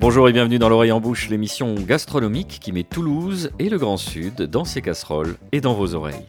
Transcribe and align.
Bonjour 0.00 0.30
et 0.30 0.32
bienvenue 0.32 0.58
dans 0.58 0.70
l'oreille 0.70 0.92
en 0.92 1.00
bouche, 1.00 1.28
l'émission 1.28 1.74
gastronomique 1.74 2.58
qui 2.58 2.72
met 2.72 2.84
Toulouse 2.84 3.50
et 3.58 3.68
le 3.68 3.76
Grand 3.76 3.98
Sud 3.98 4.44
dans 4.44 4.64
ses 4.64 4.80
casseroles 4.80 5.36
et 5.52 5.60
dans 5.60 5.74
vos 5.74 5.94
oreilles. 5.94 6.26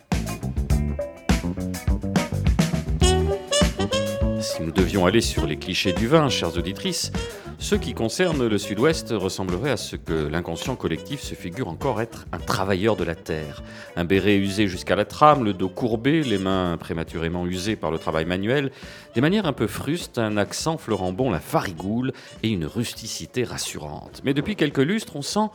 Si 4.41 4.61
nous 4.61 4.71
devions 4.73 5.05
aller 5.05 5.21
sur 5.21 5.47
les 5.47 5.55
clichés 5.55 5.93
du 5.93 6.07
vin, 6.07 6.27
chères 6.27 6.57
auditrices, 6.57 7.13
ceux 7.61 7.77
qui 7.77 7.93
concernent 7.93 8.47
le 8.47 8.57
sud-ouest 8.57 9.13
ressembleraient 9.15 9.69
à 9.69 9.77
ce 9.77 9.95
que 9.95 10.27
l'inconscient 10.27 10.75
collectif 10.75 11.21
se 11.21 11.35
figure 11.35 11.67
encore 11.67 12.01
être 12.01 12.25
un 12.31 12.39
travailleur 12.39 12.95
de 12.95 13.03
la 13.03 13.13
terre. 13.13 13.61
Un 13.95 14.03
béret 14.03 14.35
usé 14.35 14.67
jusqu'à 14.67 14.95
la 14.95 15.05
trame, 15.05 15.45
le 15.45 15.53
dos 15.53 15.69
courbé, 15.69 16.23
les 16.23 16.39
mains 16.39 16.75
prématurément 16.79 17.45
usées 17.45 17.75
par 17.75 17.91
le 17.91 17.99
travail 17.99 18.25
manuel, 18.25 18.71
des 19.13 19.21
manières 19.21 19.45
un 19.45 19.53
peu 19.53 19.67
frustes, 19.67 20.17
un 20.17 20.37
accent 20.37 20.77
fleurant 20.77 21.13
bon 21.13 21.29
la 21.29 21.39
farigoule 21.39 22.13
et 22.41 22.49
une 22.49 22.65
rusticité 22.65 23.43
rassurante. 23.43 24.21
Mais 24.25 24.33
depuis 24.33 24.55
quelques 24.55 24.79
lustres, 24.79 25.15
on 25.15 25.21
sent 25.21 25.49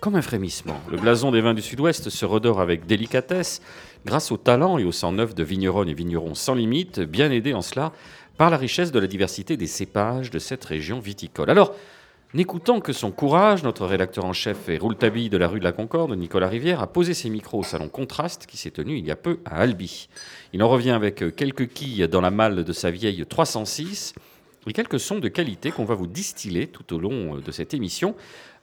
comme 0.00 0.16
un 0.16 0.22
frémissement. 0.22 0.80
Le 0.90 0.96
blason 0.96 1.30
des 1.30 1.42
vins 1.42 1.52
du 1.52 1.60
sud-ouest 1.60 2.08
se 2.08 2.24
redore 2.24 2.60
avec 2.60 2.86
délicatesse 2.86 3.60
grâce 4.06 4.32
au 4.32 4.38
talent 4.38 4.78
et 4.78 4.84
au 4.84 4.92
sang 4.92 5.12
neuf 5.12 5.34
de 5.34 5.44
vigneronnes 5.44 5.90
et 5.90 5.94
vignerons 5.94 6.34
sans 6.34 6.54
limite, 6.54 7.00
bien 7.00 7.30
aidés 7.30 7.52
en 7.52 7.60
cela 7.60 7.92
par 8.40 8.48
la 8.48 8.56
richesse 8.56 8.90
de 8.90 8.98
la 8.98 9.06
diversité 9.06 9.58
des 9.58 9.66
cépages 9.66 10.30
de 10.30 10.38
cette 10.38 10.64
région 10.64 10.98
viticole. 10.98 11.50
Alors, 11.50 11.74
n'écoutant 12.32 12.80
que 12.80 12.94
son 12.94 13.10
courage, 13.10 13.62
notre 13.64 13.84
rédacteur 13.84 14.24
en 14.24 14.32
chef 14.32 14.70
et 14.70 14.78
Rouletabille 14.78 15.28
de 15.28 15.36
la 15.36 15.46
rue 15.46 15.58
de 15.58 15.64
la 15.64 15.72
Concorde, 15.72 16.16
Nicolas 16.16 16.48
Rivière, 16.48 16.80
a 16.80 16.86
posé 16.86 17.12
ses 17.12 17.28
micros 17.28 17.58
au 17.58 17.64
salon 17.64 17.90
Contraste 17.90 18.46
qui 18.46 18.56
s'est 18.56 18.70
tenu 18.70 18.96
il 18.96 19.06
y 19.06 19.10
a 19.10 19.16
peu 19.16 19.40
à 19.44 19.56
Albi. 19.56 20.08
Il 20.54 20.62
en 20.62 20.70
revient 20.70 20.92
avec 20.92 21.36
quelques 21.36 21.68
quilles 21.68 22.08
dans 22.08 22.22
la 22.22 22.30
malle 22.30 22.64
de 22.64 22.72
sa 22.72 22.90
vieille 22.90 23.26
306 23.28 24.14
et 24.66 24.72
quelques 24.72 25.00
sons 25.00 25.18
de 25.18 25.28
qualité 25.28 25.70
qu'on 25.70 25.84
va 25.84 25.94
vous 25.94 26.06
distiller 26.06 26.66
tout 26.66 26.94
au 26.94 26.98
long 26.98 27.36
de 27.36 27.50
cette 27.52 27.74
émission 27.74 28.14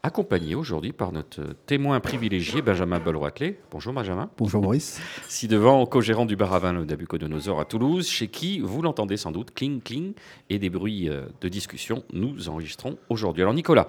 accompagné 0.07 0.55
aujourd'hui 0.55 0.93
par 0.93 1.11
notre 1.11 1.41
témoin 1.65 1.99
privilégié, 1.99 2.61
Benjamin 2.61 2.97
Belroitelet. 2.97 3.59
Bonjour 3.69 3.91
Benjamin. 3.91 4.29
Bonjour 4.37 4.61
Maurice. 4.61 5.01
Si 5.27 5.49
devant, 5.49 5.85
co-gérant 5.85 6.25
du 6.25 6.37
bar 6.37 6.53
à 6.53 6.59
vin 6.59 6.71
Le 6.71 6.85
Nabucodonosor 6.85 7.59
à 7.59 7.65
Toulouse, 7.65 8.07
chez 8.07 8.29
qui, 8.29 8.59
vous 8.59 8.81
l'entendez 8.81 9.17
sans 9.17 9.31
doute, 9.33 9.53
cling 9.53 9.81
cling, 9.81 10.13
et 10.49 10.59
des 10.59 10.69
bruits 10.69 11.09
euh, 11.09 11.25
de 11.41 11.49
discussion, 11.49 12.03
nous 12.13 12.47
enregistrons 12.47 12.97
aujourd'hui. 13.09 13.43
Alors 13.43 13.53
Nicolas, 13.53 13.87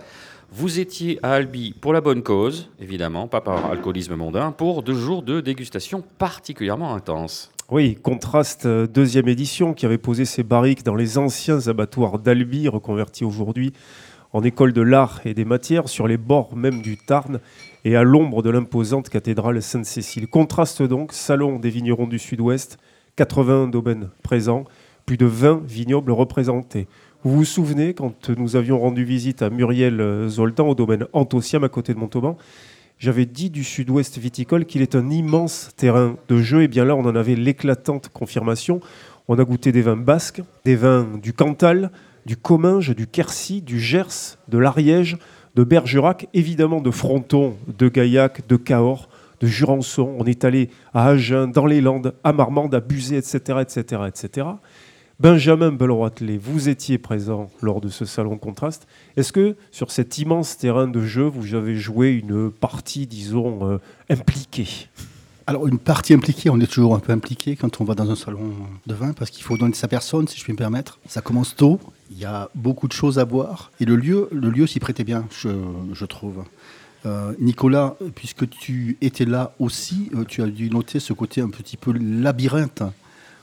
vous 0.50 0.80
étiez 0.80 1.20
à 1.22 1.34
Albi 1.34 1.72
pour 1.80 1.92
la 1.92 2.00
bonne 2.00 2.24
cause, 2.24 2.68
évidemment, 2.80 3.28
pas 3.28 3.40
par 3.40 3.66
alcoolisme 3.66 4.16
mondain, 4.16 4.50
pour 4.50 4.82
deux 4.82 4.94
jours 4.94 5.22
de 5.22 5.40
dégustation 5.40 6.02
particulièrement 6.18 6.94
intenses. 6.94 7.52
Oui, 7.70 7.94
Contraste, 7.94 8.66
euh, 8.66 8.88
deuxième 8.88 9.28
édition, 9.28 9.72
qui 9.72 9.86
avait 9.86 9.98
posé 9.98 10.24
ses 10.24 10.42
barriques 10.42 10.82
dans 10.82 10.96
les 10.96 11.16
anciens 11.16 11.68
abattoirs 11.68 12.18
d'Albi, 12.18 12.66
reconvertis 12.66 13.24
aujourd'hui 13.24 13.72
en 14.32 14.42
école 14.42 14.72
de 14.72 14.82
l'art 14.82 15.20
et 15.24 15.34
des 15.34 15.44
matières, 15.44 15.88
sur 15.88 16.06
les 16.06 16.16
bords 16.16 16.56
même 16.56 16.82
du 16.82 16.96
Tarn 16.96 17.40
et 17.84 17.96
à 17.96 18.02
l'ombre 18.02 18.42
de 18.42 18.50
l'imposante 18.50 19.08
cathédrale 19.08 19.62
Sainte-Cécile. 19.62 20.28
Contraste 20.28 20.82
donc, 20.82 21.12
salon 21.12 21.58
des 21.58 21.70
vignerons 21.70 22.06
du 22.06 22.18
Sud-Ouest, 22.18 22.78
80 23.16 23.68
domaines 23.68 24.10
présents, 24.22 24.64
plus 25.06 25.16
de 25.16 25.26
20 25.26 25.62
vignobles 25.66 26.12
représentés. 26.12 26.86
Vous 27.24 27.34
vous 27.34 27.44
souvenez 27.44 27.94
quand 27.94 28.30
nous 28.30 28.56
avions 28.56 28.78
rendu 28.78 29.04
visite 29.04 29.42
à 29.42 29.50
Muriel 29.50 30.28
Zoltan 30.28 30.68
au 30.68 30.74
domaine 30.74 31.06
Antociam 31.12 31.64
à 31.64 31.68
côté 31.68 31.94
de 31.94 31.98
Montauban 31.98 32.36
j'avais 32.98 33.26
dit 33.26 33.48
du 33.48 33.62
sud-ouest 33.62 34.18
viticole 34.18 34.64
qu'il 34.64 34.82
est 34.82 34.96
un 34.96 35.08
immense 35.08 35.70
terrain 35.76 36.16
de 36.28 36.38
jeu. 36.38 36.62
Et 36.62 36.68
bien 36.68 36.84
là, 36.84 36.96
on 36.96 37.04
en 37.04 37.14
avait 37.14 37.36
l'éclatante 37.36 38.08
confirmation. 38.08 38.80
On 39.28 39.38
a 39.38 39.44
goûté 39.44 39.72
des 39.72 39.82
vins 39.82 39.96
basques, 39.96 40.42
des 40.64 40.74
vins 40.74 41.06
du 41.22 41.32
Cantal, 41.32 41.90
du 42.28 42.36
Comminges, 42.36 42.94
du 42.94 43.06
Quercy, 43.06 43.62
du 43.62 43.80
Gers, 43.80 44.36
de 44.48 44.58
l'Ariège, 44.58 45.16
de 45.54 45.64
Bergerac, 45.64 46.28
évidemment 46.34 46.82
de 46.82 46.90
Fronton, 46.90 47.56
de 47.78 47.88
Gaillac, 47.88 48.46
de 48.46 48.56
Cahors, 48.56 49.08
de 49.40 49.46
Jurançon. 49.46 50.14
On 50.18 50.26
est 50.26 50.44
allé 50.44 50.68
à 50.92 51.08
Agen, 51.08 51.46
dans 51.46 51.64
les 51.64 51.80
Landes, 51.80 52.12
à 52.24 52.34
Marmande, 52.34 52.74
à 52.74 52.80
Buzet, 52.80 53.16
etc., 53.16 53.60
etc., 53.62 54.02
etc. 54.06 54.46
Benjamin 55.18 55.72
Belroitelet, 55.72 56.36
vous 56.36 56.68
étiez 56.68 56.98
présent 56.98 57.48
lors 57.62 57.80
de 57.80 57.88
ce 57.88 58.04
salon 58.04 58.36
contraste. 58.36 58.86
Est-ce 59.16 59.32
que 59.32 59.56
sur 59.70 59.90
cet 59.90 60.18
immense 60.18 60.58
terrain 60.58 60.86
de 60.86 61.00
jeu, 61.00 61.24
vous 61.24 61.54
avez 61.54 61.76
joué 61.76 62.10
une 62.10 62.50
partie, 62.50 63.06
disons, 63.06 63.70
euh, 63.70 63.78
impliquée? 64.10 64.88
Alors, 65.48 65.66
une 65.66 65.78
partie 65.78 66.12
impliquée, 66.12 66.50
on 66.50 66.60
est 66.60 66.70
toujours 66.70 66.94
un 66.94 66.98
peu 66.98 67.10
impliqué 67.10 67.56
quand 67.56 67.80
on 67.80 67.84
va 67.84 67.94
dans 67.94 68.10
un 68.10 68.16
salon 68.16 68.52
de 68.86 68.92
vin 68.92 69.14
parce 69.14 69.30
qu'il 69.30 69.42
faut 69.42 69.56
donner 69.56 69.72
sa 69.72 69.88
personne, 69.88 70.28
si 70.28 70.38
je 70.38 70.44
puis 70.44 70.52
me 70.52 70.58
permettre. 70.58 70.98
Ça 71.08 71.22
commence 71.22 71.56
tôt, 71.56 71.80
il 72.10 72.18
y 72.18 72.26
a 72.26 72.50
beaucoup 72.54 72.86
de 72.86 72.92
choses 72.92 73.18
à 73.18 73.24
voir 73.24 73.72
et 73.80 73.86
le 73.86 73.96
lieu, 73.96 74.28
le 74.30 74.50
lieu 74.50 74.66
s'y 74.66 74.78
prêtait 74.78 75.04
bien, 75.04 75.26
je, 75.30 76.04
trouve. 76.04 76.44
Euh, 77.06 77.32
Nicolas, 77.38 77.96
puisque 78.14 78.46
tu 78.50 78.98
étais 79.00 79.24
là 79.24 79.54
aussi, 79.58 80.10
euh, 80.14 80.26
tu 80.28 80.42
as 80.42 80.48
dû 80.48 80.68
noter 80.68 81.00
ce 81.00 81.14
côté 81.14 81.40
un 81.40 81.48
petit 81.48 81.78
peu 81.78 81.94
labyrinthe 81.94 82.82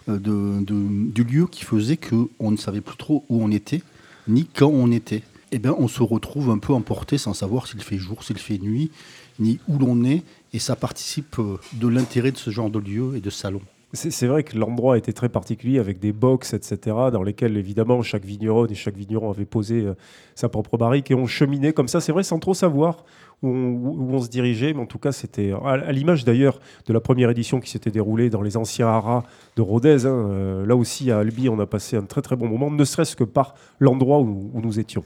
euh, 0.07 0.19
du 0.19 1.23
lieu 1.23 1.47
qui 1.47 1.65
faisait 1.65 1.97
qu'on 1.97 2.51
ne 2.51 2.57
savait 2.57 2.81
plus 2.81 2.97
trop 2.97 3.25
où 3.29 3.43
on 3.43 3.49
était, 3.49 3.81
ni 4.27 4.45
quand 4.45 4.69
on 4.71 4.91
était. 4.91 5.23
Eh 5.51 5.57
bien, 5.57 5.73
on 5.75 5.87
se 5.87 6.03
retrouve 6.03 6.51
un 6.51 6.59
peu 6.59 6.73
emporté 6.73 7.17
sans 7.17 7.33
savoir 7.33 7.65
s'il 7.65 7.81
fait 7.81 7.97
jour, 7.97 8.23
s'il 8.23 8.37
fait 8.37 8.59
nuit, 8.59 8.91
ni 9.39 9.59
où 9.67 9.79
l'on 9.79 10.03
est. 10.03 10.23
Et 10.55 10.59
ça 10.59 10.77
participe 10.77 11.37
euh, 11.37 11.57
de 11.73 11.89
l'intérêt 11.89 12.31
de 12.31 12.37
ce 12.37 12.49
genre 12.49 12.69
de 12.69 12.79
lieu 12.79 13.17
et 13.17 13.19
de 13.19 13.29
salon. 13.29 13.59
C'est 13.91 14.25
vrai 14.25 14.43
que 14.43 14.57
l'endroit 14.57 14.97
était 14.97 15.11
très 15.11 15.27
particulier 15.27 15.79
avec 15.79 15.99
des 15.99 16.13
box, 16.13 16.53
etc., 16.53 16.77
dans 17.11 17.23
lesquels 17.23 17.57
évidemment 17.57 18.01
chaque 18.03 18.23
vigneron 18.23 18.65
et 18.65 18.73
chaque 18.73 18.95
vigneron 18.95 19.29
avait 19.29 19.45
posé 19.45 19.81
euh, 19.81 19.95
sa 20.33 20.47
propre 20.47 20.77
barrique 20.77 21.11
et 21.11 21.15
on 21.15 21.27
cheminait 21.27 21.73
comme 21.73 21.89
ça, 21.89 21.99
c'est 21.99 22.13
vrai, 22.13 22.23
sans 22.23 22.39
trop 22.39 22.53
savoir 22.53 23.03
où 23.43 23.49
on, 23.49 24.21
se 24.21 24.29
dirigeait, 24.29 24.73
mais 24.73 24.81
en 24.81 24.85
tout 24.85 24.97
cas 24.97 25.11
c'était 25.11 25.51
à, 25.51 25.91
l'image 25.91 26.23
d'ailleurs 26.23 26.61
de 26.87 26.93
la 26.93 27.01
première 27.01 27.29
édition 27.29 27.59
qui 27.59 27.69
s'était 27.69 27.91
déroulée 27.91 28.29
dans 28.29 28.41
les 28.41 28.55
anciens 28.55 28.87
haras 28.87 29.23
de 29.57 29.61
Rodez. 29.61 30.05
Hein, 30.05 30.29
euh, 30.29 30.65
là 30.65 30.77
aussi 30.77 31.11
à 31.11 31.19
Albi, 31.19 31.49
on 31.49 31.59
a 31.59 31.65
passé 31.65 31.97
un 31.97 32.03
très 32.03 32.21
très 32.21 32.37
bon 32.37 32.47
moment, 32.47 32.71
ne 32.71 32.85
serait-ce 32.85 33.17
que 33.17 33.25
par 33.25 33.55
l'endroit 33.81 34.19
où, 34.19 34.51
nous 34.55 34.79
étions. 34.79 35.03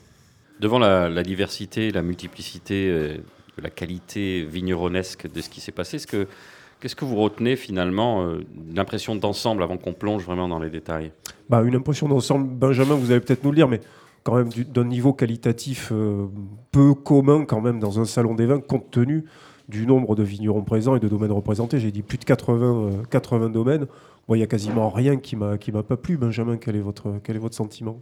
Devant 0.59 0.77
la, 0.77 1.23
diversité, 1.23 1.91
la 1.91 2.03
multiplicité 2.03 3.19
la 3.59 3.69
qualité 3.69 4.43
vigneronesque 4.43 5.31
de 5.31 5.41
ce 5.41 5.49
qui 5.49 5.61
s'est 5.61 5.71
passé. 5.71 5.97
Est-ce 5.97 6.07
que, 6.07 6.27
qu'est-ce 6.79 6.95
que 6.95 7.05
vous 7.05 7.15
retenez 7.15 7.55
finalement 7.55 8.23
euh, 8.23 8.39
l'impression 8.73 9.15
d'ensemble 9.15 9.63
avant 9.63 9.77
qu'on 9.77 9.93
plonge 9.93 10.23
vraiment 10.23 10.47
dans 10.47 10.59
les 10.59 10.69
détails? 10.69 11.11
Bah, 11.49 11.61
Une 11.61 11.75
impression 11.75 12.07
d'ensemble, 12.07 12.47
Benjamin, 12.47 12.95
vous 12.95 13.11
allez 13.11 13.21
peut-être 13.21 13.43
nous 13.43 13.51
le 13.51 13.55
dire, 13.55 13.67
mais 13.67 13.81
quand 14.23 14.35
même 14.35 14.49
d'un 14.49 14.85
niveau 14.85 15.13
qualitatif 15.13 15.89
euh, 15.91 16.27
peu 16.71 16.93
commun 16.93 17.45
quand 17.45 17.61
même 17.61 17.79
dans 17.79 17.99
un 17.99 18.05
salon 18.05 18.35
des 18.35 18.45
vins, 18.45 18.59
compte 18.59 18.91
tenu 18.91 19.25
du 19.69 19.85
nombre 19.85 20.15
de 20.15 20.23
vignerons 20.23 20.63
présents 20.63 20.95
et 20.95 20.99
de 20.99 21.07
domaines 21.07 21.31
représentés. 21.31 21.79
J'ai 21.79 21.91
dit 21.91 22.01
plus 22.01 22.17
de 22.17 22.25
80, 22.25 23.03
80 23.09 23.45
euh, 23.45 23.49
domaines. 23.49 23.85
Il 24.29 24.35
n'y 24.35 24.43
a 24.43 24.47
quasiment 24.47 24.89
rien 24.89 25.17
qui 25.17 25.35
m'a 25.35 25.57
qui 25.57 25.71
m'a 25.71 25.81
pas 25.81 25.97
plu. 25.97 26.17
Benjamin, 26.17 26.57
quel 26.57 26.75
est 26.75 26.81
votre, 26.81 27.19
quel 27.23 27.35
est 27.35 27.39
votre 27.39 27.55
sentiment? 27.55 27.99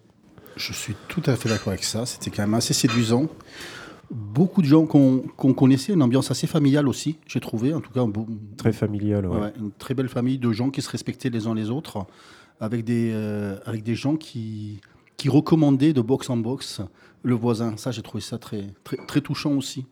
Je 0.57 0.73
suis 0.73 0.95
tout 1.07 1.21
à 1.25 1.35
fait 1.35 1.47
d'accord 1.47 1.69
avec 1.69 1.83
ça. 1.83 2.05
C'était 2.05 2.31
quand 2.31 2.41
même 2.41 2.55
assez 2.55 2.73
séduisant 2.73 3.27
beaucoup 4.11 4.61
de 4.61 4.67
gens 4.67 4.85
qu'on 4.85 5.53
connaissait, 5.53 5.93
une 5.93 6.01
ambiance 6.01 6.31
assez 6.31 6.47
familiale 6.47 6.87
aussi, 6.87 7.17
j'ai 7.27 7.39
trouvé, 7.39 7.73
en 7.73 7.81
tout 7.81 7.91
cas. 7.91 8.05
très 8.57 8.73
familiale, 8.73 9.27
ouais. 9.27 9.53
Une 9.59 9.71
très 9.71 9.93
belle 9.93 10.09
famille 10.09 10.37
de 10.37 10.51
gens 10.51 10.69
qui 10.69 10.81
se 10.81 10.89
respectaient 10.89 11.29
les 11.29 11.47
uns 11.47 11.55
les 11.55 11.69
autres, 11.69 12.05
avec 12.59 12.83
des, 12.83 13.11
euh, 13.13 13.57
avec 13.65 13.83
des 13.83 13.95
gens 13.95 14.15
qui, 14.15 14.79
qui 15.17 15.29
recommandaient 15.29 15.93
de 15.93 16.01
box 16.01 16.29
en 16.29 16.37
box 16.37 16.81
le 17.23 17.35
voisin. 17.35 17.75
Ça, 17.77 17.91
j'ai 17.91 18.01
trouvé 18.01 18.21
ça 18.21 18.37
très, 18.37 18.67
très, 18.83 18.97
très 18.97 19.21
touchant 19.21 19.53
aussi. 19.53 19.85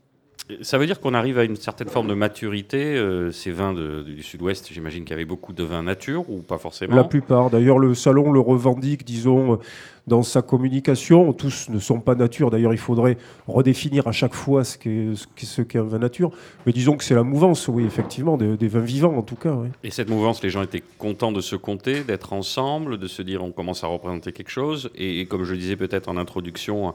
Ça 0.62 0.78
veut 0.78 0.86
dire 0.86 1.00
qu'on 1.00 1.16
arrive 1.16 1.40
à 1.40 1.44
une 1.44 1.56
certaine 1.56 1.90
forme 1.90 2.08
de 2.08 2.14
maturité. 2.14 2.96
Euh, 2.96 3.32
ces 3.32 3.52
vins 3.52 3.74
du 3.74 4.22
sud-ouest, 4.22 4.72
j'imagine 4.72 5.04
qu'il 5.04 5.12
y 5.12 5.14
avait 5.14 5.26
beaucoup 5.26 5.54
de 5.54 5.64
vins 5.64 5.82
nature 5.82 6.30
ou 6.30 6.42
pas 6.42 6.60
forcément 6.60 6.96
La 6.96 7.04
plupart. 7.04 7.50
D'ailleurs, 7.50 7.80
le 7.80 7.96
salon 7.96 8.32
le 8.32 8.40
revendique, 8.40 9.06
disons, 9.06 9.60
dans 10.08 10.22
sa 10.22 10.42
communication. 10.42 11.34
Tous 11.34 11.70
ne 11.70 11.80
sont 11.80 12.00
pas 12.00 12.14
nature. 12.14 12.52
D'ailleurs, 12.52 12.74
il 12.74 12.80
faudrait 12.80 13.18
redéfinir 13.48 14.08
à 14.08 14.12
chaque 14.12 14.36
fois 14.36 14.64
ce 14.64 14.78
qu'est 14.78 15.16
ce 15.38 15.62
qu'est 15.64 15.80
un 15.80 15.84
vin 15.84 16.00
nature. 16.00 16.32
Mais 16.66 16.74
disons 16.74 16.96
que 16.96 17.04
c'est 17.04 17.16
la 17.16 17.24
mouvance, 17.24 17.68
oui, 17.68 17.84
effectivement, 17.84 18.38
des, 18.38 18.68
vins 18.68 18.80
vivants 18.80 19.18
en 19.18 19.24
tout 19.24 19.36
cas. 19.36 19.58
Et 19.84 19.90
cette 19.90 20.10
mouvance, 20.10 20.44
les 20.44 20.50
gens 20.50 20.62
étaient 20.62 20.84
contents 21.00 21.32
de 21.32 21.42
se 21.42 21.56
compter, 21.56 22.04
d'être 22.04 22.34
ensemble, 22.34 22.98
de 22.98 23.08
se 23.08 23.22
dire 23.22 23.44
on 23.44 23.52
commence 23.52 23.84
à 23.84 23.88
représenter 23.88 24.32
quelque 24.32 24.52
chose. 24.52 24.90
et 24.96 25.26
comme 25.26 25.44
je 25.44 25.56
disais 25.56 25.76
peut-être 25.76 26.08
en 26.08 26.18
introduction, 26.18 26.92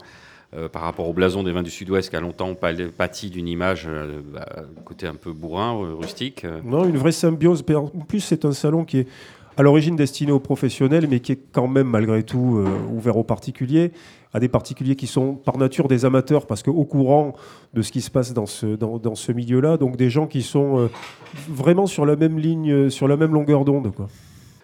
euh, 0.53 0.67
par 0.67 0.81
rapport 0.81 1.07
au 1.07 1.13
blason 1.13 1.43
des 1.43 1.53
vins 1.53 1.63
du 1.63 1.69
Sud-Ouest 1.69 2.09
qui 2.09 2.15
a 2.17 2.19
longtemps 2.19 2.53
pâti 2.55 3.29
d'une 3.29 3.47
image 3.47 3.85
euh, 3.87 4.19
bah, 4.33 4.45
côté 4.83 5.07
un 5.07 5.15
peu 5.15 5.31
bourrin, 5.31 5.81
euh, 5.81 5.93
rustique. 5.95 6.45
Non, 6.65 6.83
une 6.83 6.97
vraie 6.97 7.13
symbiose. 7.13 7.63
En 7.73 7.87
plus, 7.87 8.19
c'est 8.19 8.43
un 8.43 8.51
salon 8.51 8.83
qui 8.83 8.99
est 8.99 9.07
à 9.55 9.63
l'origine 9.63 9.95
destiné 9.95 10.33
aux 10.33 10.41
professionnels, 10.41 11.07
mais 11.09 11.21
qui 11.21 11.31
est 11.31 11.39
quand 11.53 11.69
même 11.69 11.87
malgré 11.87 12.23
tout 12.23 12.65
ouvert 12.91 13.15
aux 13.15 13.23
particuliers, 13.23 13.93
à 14.33 14.41
des 14.41 14.49
particuliers 14.49 14.97
qui 14.97 15.07
sont 15.07 15.35
par 15.35 15.57
nature 15.57 15.87
des 15.87 16.03
amateurs, 16.03 16.47
parce 16.47 16.63
qu'au 16.63 16.83
courant 16.83 17.33
de 17.73 17.81
ce 17.81 17.91
qui 17.93 18.01
se 18.01 18.11
passe 18.11 18.33
dans 18.33 18.45
ce, 18.45 18.75
dans, 18.75 18.97
dans 18.97 19.15
ce 19.15 19.31
milieu-là, 19.31 19.77
donc 19.77 19.95
des 19.95 20.09
gens 20.09 20.27
qui 20.27 20.41
sont 20.41 20.89
vraiment 21.49 21.85
sur 21.85 22.05
la 22.05 22.15
même 22.17 22.39
ligne, 22.39 22.89
sur 22.89 23.07
la 23.07 23.15
même 23.15 23.33
longueur 23.33 23.63
d'onde. 23.63 23.91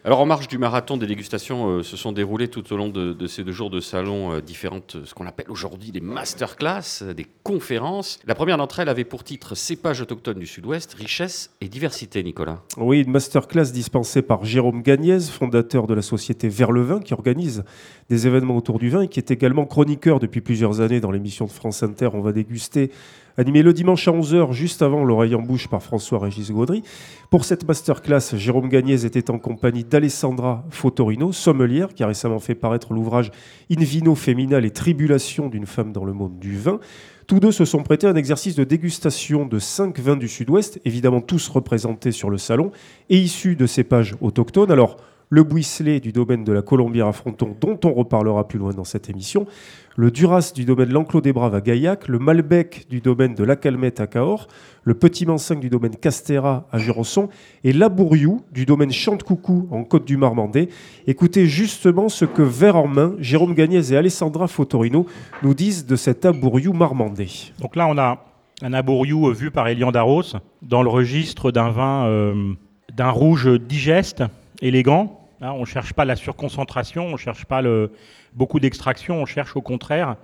Alors 0.08 0.22
en 0.22 0.26
marge 0.26 0.48
du 0.48 0.58
marathon 0.58 0.96
des 0.96 1.06
dégustations 1.06 1.68
euh, 1.68 1.84
se 1.84 1.98
sont 1.98 2.14
déroulées 2.14 2.48
tout 2.48 2.72
au 2.72 2.78
long 2.78 2.88
de, 2.88 3.28
ces 3.28 3.44
deux 3.44 3.52
jours 3.52 3.70
de 3.70 3.82
salon 3.82 4.32
euh, 4.32 4.40
différentes, 4.40 4.96
ce 5.04 5.14
qu'on 5.14 5.28
appelle 5.28 5.52
aujourd'hui 5.52 5.92
des 5.92 6.00
masterclass, 6.00 7.02
euh, 7.02 7.14
des 7.14 7.28
conférences. 7.44 8.18
La 8.26 8.34
première 8.34 8.56
d'entre 8.56 8.80
elles 8.80 8.88
avait 8.88 9.04
pour 9.04 9.26
titre 9.26 9.54
Cépages 9.54 10.00
autochtones 10.00 10.40
du 10.40 10.48
Sud-Ouest, 10.48 10.94
richesse 10.94 11.50
et 11.60 11.68
diversité, 11.68 12.24
Nicolas. 12.24 12.62
Oui, 12.78 13.02
une 13.02 13.12
masterclass 13.12 13.74
dispensée 13.74 14.22
par 14.22 14.46
Jérôme 14.46 14.82
Gagnez, 14.82 15.20
fondateur 15.20 15.88
de 15.88 15.94
la 15.94 16.02
société 16.02 16.48
Vers 16.48 16.72
le 16.72 16.84
Vin, 16.84 17.02
qui 17.02 17.14
organise 17.14 17.66
des 18.10 18.28
événements 18.28 18.56
autour 18.56 18.80
du 18.80 18.90
vin 18.90 19.02
et 19.02 19.08
qui 19.10 19.20
est 19.20 19.30
également 19.30 19.66
chroniqueur 19.66 20.22
depuis 20.22 20.40
plusieurs 20.40 20.80
années 20.80 21.02
dans 21.02 21.12
l'émission 21.12 21.44
de 21.48 21.52
France 21.52 21.84
Inter. 21.84 22.12
On 22.14 22.22
va 22.22 22.32
déguster 22.32 22.92
animé 23.38 23.62
le 23.62 23.72
dimanche 23.72 24.08
à 24.08 24.12
11h, 24.12 24.52
juste 24.52 24.82
avant 24.82 25.04
l'oreille 25.04 25.36
en 25.36 25.42
bouche 25.42 25.68
par 25.68 25.84
François-Régis 25.84 26.52
Gaudry. 26.52 26.82
Pour 27.30 27.46
cette 27.46 27.68
masterclass, 27.68 28.36
Jérôme 28.36 28.68
Gagnez 28.68 29.06
était 29.06 29.30
en 29.30 29.38
compagnie 29.38 29.84
d'Alessandra 29.84 30.66
Fotorino, 30.72 31.32
sommelière, 31.32 31.94
qui 31.94 32.04
a 32.04 32.08
récemment 32.08 32.40
fait 32.40 32.56
paraître 32.56 32.94
l'ouvrage 32.94 33.32
In 33.72 33.84
vino 33.84 34.16
femina, 34.16 34.60
les 34.60 34.72
tribulations 34.72 35.50
d'une 35.50 35.68
femme 35.68 35.94
dans 35.94 36.04
le 36.04 36.14
monde 36.14 36.40
du 36.40 36.58
vin. 36.58 36.80
Tous 37.28 37.40
deux 37.40 37.52
se 37.52 37.66
sont 37.66 37.84
prêtés 37.84 38.08
à 38.08 38.12
un 38.12 38.16
exercice 38.16 38.56
de 38.56 38.64
dégustation 38.64 39.46
de 39.46 39.60
cinq 39.60 40.00
vins 40.00 40.16
du 40.16 40.30
Sud-Ouest, 40.30 40.80
évidemment 40.86 41.22
tous 41.22 41.50
représentés 41.50 42.14
sur 42.14 42.30
le 42.30 42.38
salon 42.38 42.72
et 43.10 43.18
issus 43.18 43.56
de 43.56 43.68
cépages 43.68 44.16
autochtones. 44.22 44.72
Alors, 44.72 44.98
le 45.30 45.44
Bouisselet 45.44 46.00
du 46.00 46.12
domaine 46.12 46.44
de 46.44 46.52
la 46.52 46.62
Colombière 46.62 47.08
à 47.08 47.12
Fronton, 47.12 47.56
dont 47.60 47.80
on 47.84 47.94
reparlera 47.94 48.48
plus 48.48 48.60
loin 48.60 48.74
dans 48.74 48.84
cette 48.84 49.10
émission, 49.10 49.46
le 49.98 50.12
Duras 50.12 50.52
du 50.56 50.64
domaine 50.64 50.90
l'Enclos 50.90 51.22
des 51.22 51.34
Braves 51.34 51.56
à 51.56 51.62
Gaillac, 51.62 52.08
le 52.08 52.20
Malbec 52.20 52.86
du 52.90 53.02
domaine 53.02 53.34
de 53.34 53.44
la 53.44 53.56
Calmette 53.56 54.00
à 54.00 54.08
Cahors, 54.08 54.48
le 54.84 54.94
Petit 54.94 55.26
Mancingue 55.26 55.60
du 55.60 55.70
domaine 55.70 55.96
Castera 55.96 56.68
à 56.72 56.78
Jurançon 56.78 57.30
et 57.64 57.74
Labouriou 57.74 58.42
du 58.52 58.66
domaine 58.66 58.92
Chante-Coucou 58.92 59.68
en 59.72 59.84
Côte 59.84 60.06
du 60.06 60.16
Marmandais. 60.16 60.70
Écoutez 61.08 61.48
justement 61.48 62.10
ce 62.10 62.26
que, 62.26 62.44
verre 62.44 62.78
en 62.78 62.88
main, 62.88 63.16
Jérôme 63.20 63.54
Gagnès 63.54 63.92
et 63.92 63.98
Alessandra 63.98 64.48
Fotorino 64.48 65.08
nous 65.44 65.54
disent 65.54 65.86
de 65.86 65.96
cet 65.96 66.26
Abouriou 66.26 66.74
marmandais. 66.74 67.28
Donc 67.60 67.76
là, 67.76 67.88
on 67.90 67.98
a 67.98 68.24
un 68.62 68.74
Abouriou 68.74 69.34
vu 69.34 69.52
par 69.52 69.68
Elian 69.68 69.92
Darros 69.92 70.24
dans 70.62 70.84
le 70.84 70.90
registre 70.90 71.52
d'un 71.52 71.70
vin, 71.70 72.06
euh, 72.06 72.54
d'un 72.96 73.10
rouge 73.10 73.50
digeste, 73.60 74.24
élégant, 74.62 75.17
Hein, 75.42 75.52
on 75.52 75.62
ne 75.62 75.66
cherche 75.66 75.94
pas 75.94 76.06
la 76.06 76.16
surconcentration, 76.16 77.08
on 77.08 77.12
ne 77.12 77.18
cherche 77.18 77.46
pas 77.46 77.62
beaucoup 78.34 78.60
d'extraction, 78.60 79.22
on 79.22 79.26
cherche 79.26 79.56
au 79.56 79.62
contraire, 79.62 80.18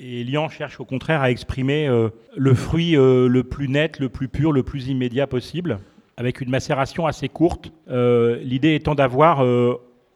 et 0.00 0.24
Lian 0.24 0.48
cherche 0.48 0.80
au 0.80 0.84
contraire 0.84 1.22
à 1.22 1.30
exprimer 1.30 1.88
euh, 1.88 2.10
le 2.36 2.54
fruit 2.54 2.96
euh, 2.96 3.28
le 3.28 3.42
plus 3.42 3.68
net, 3.68 3.98
le 3.98 4.08
plus 4.08 4.28
pur, 4.28 4.52
le 4.52 4.62
plus 4.62 4.88
immédiat 4.88 5.26
possible, 5.26 5.80
avec 6.16 6.40
une 6.40 6.50
macération 6.50 7.06
assez 7.06 7.28
courte. 7.28 7.72
Euh, 7.88 8.38
l'idée 8.42 8.74
étant 8.74 8.94
d'avoir 8.94 9.44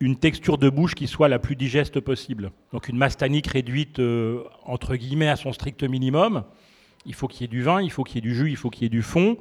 une 0.00 0.17
texture 0.17 0.59
de 0.59 0.69
bouche 0.69 0.94
qui 0.94 1.06
soit 1.06 1.29
la 1.29 1.39
plus 1.39 1.56
digeste 1.56 2.00
possible. 2.00 2.53
Donc 2.73 2.89
une 2.89 2.97
masse 2.97 3.17
tannique 3.17 3.49
réduite 3.49 4.00
entre 4.65 4.97
guillemets 4.97 5.29
à 5.29 5.37
son 5.37 5.53
strict 5.53 5.83
minimum. 5.85 6.44
Il 7.05 7.15
faut 7.15 7.27
qu'il 7.27 7.43
y 7.43 7.44
ait 7.44 7.49
du 7.49 7.62
vin, 7.62 7.83
il 7.83 7.91
faut 7.91 8.05
qu'il 8.05 8.17
y 8.17 8.19
ait 8.19 8.29
du 8.29 8.35
jus, 8.35 8.50
il 8.50 8.56
faut 8.56 8.71
qu'il 8.71 8.85
y 8.85 8.87
ait 8.87 8.89
du 8.89 9.03
fond. 9.03 9.37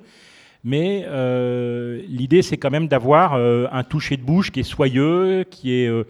Mais 0.63 1.05
euh, 1.07 2.01
l'idée, 2.07 2.41
c'est 2.41 2.57
quand 2.57 2.69
même 2.69 2.87
d'avoir 2.87 3.33
euh, 3.33 3.67
un 3.71 3.83
toucher 3.83 4.17
de 4.17 4.21
bouche 4.21 4.51
qui 4.51 4.59
est 4.59 4.63
soyeux, 4.63 5.43
qui 5.49 5.73
est 5.73 5.87
euh, 5.87 6.05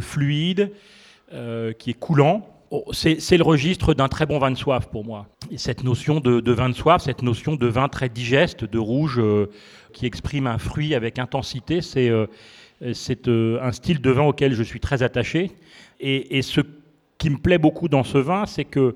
fluide, 0.00 0.72
qui 1.30 1.90
est 1.90 1.98
coulant. 1.98 2.48
Oh, 2.70 2.84
c'est 2.92 3.36
le 3.36 3.42
registre 3.42 3.94
d'un 3.94 4.08
très 4.08 4.26
bon 4.26 4.38
vin 4.38 4.50
de 4.50 4.56
soif 4.56 4.86
pour 4.86 5.04
moi. 5.04 5.26
Et 5.50 5.58
cette 5.58 5.84
notion 5.84 6.20
de, 6.20 6.52
vin 6.52 6.68
de 6.68 6.74
soif, 6.74 7.02
cette 7.02 7.22
notion 7.22 7.56
de 7.56 7.66
vin 7.66 7.88
très 7.88 8.08
digeste, 8.08 8.64
de 8.64 8.78
rouge, 8.78 9.20
qui 9.92 10.06
exprime 10.06 10.46
un 10.46 10.58
fruit 10.58 10.94
avec 10.94 11.18
intensité, 11.18 11.80
c'est 11.80 12.10
un 12.80 13.72
style 13.72 14.00
de 14.00 14.10
vin 14.10 14.24
auquel 14.24 14.54
je 14.54 14.62
suis 14.62 14.80
très 14.80 15.02
attaché. 15.02 15.52
Et, 16.00 16.38
et 16.38 16.42
ce 16.42 16.60
qui 17.18 17.30
me 17.30 17.38
plaît 17.38 17.58
beaucoup 17.58 17.88
dans 17.88 18.04
ce 18.04 18.18
vin, 18.18 18.46
c'est 18.46 18.64
que 18.64 18.94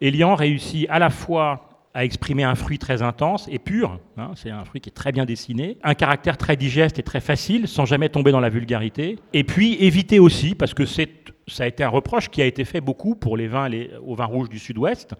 Elian 0.00 0.34
réussit 0.34 0.86
à 0.90 0.98
la 0.98 1.10
fois 1.10 1.73
à 1.94 2.04
exprimer 2.04 2.42
un 2.42 2.56
fruit 2.56 2.78
très 2.78 3.02
intense 3.02 3.48
et 3.50 3.60
pur. 3.60 4.00
Hein, 4.16 4.32
c'est 4.34 4.50
un 4.50 4.64
fruit 4.64 4.80
qui 4.80 4.90
est 4.90 4.92
très 4.92 5.12
bien 5.12 5.24
dessiné. 5.24 5.78
Un 5.84 5.94
caractère 5.94 6.36
très 6.36 6.56
digeste 6.56 6.98
et 6.98 7.04
très 7.04 7.20
facile, 7.20 7.68
sans 7.68 7.84
jamais 7.84 8.08
tomber 8.08 8.32
dans 8.32 8.40
la 8.40 8.48
vulgarité. 8.48 9.18
Et 9.32 9.44
puis 9.44 9.74
éviter 9.80 10.18
aussi, 10.18 10.56
parce 10.56 10.74
que 10.74 10.86
c'est, 10.86 11.08
ça 11.46 11.64
a 11.64 11.66
été 11.66 11.84
un 11.84 11.88
reproche 11.88 12.28
qui 12.28 12.42
a 12.42 12.46
été 12.46 12.64
fait 12.64 12.80
beaucoup 12.80 13.14
pour 13.14 13.36
les 13.36 13.48
vins 13.48 13.68
les, 13.68 13.90
aux 14.04 14.14
vins 14.14 14.24
rouges 14.24 14.48
du 14.48 14.58
Sud-Ouest, 14.58 15.14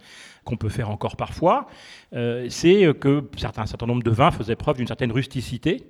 qu'on 0.45 0.57
peut 0.57 0.69
faire 0.69 0.91
encore 0.91 1.17
parfois, 1.17 1.67
euh, 2.15 2.47
c'est 2.49 2.93
que 2.99 3.25
certains, 3.37 3.63
un 3.63 3.67
certain 3.67 3.87
nombre 3.87 4.03
de 4.03 4.11
vins 4.11 4.31
faisaient 4.31 4.57
preuve 4.57 4.77
d'une 4.77 4.87
certaine 4.87 5.13
rusticité 5.13 5.85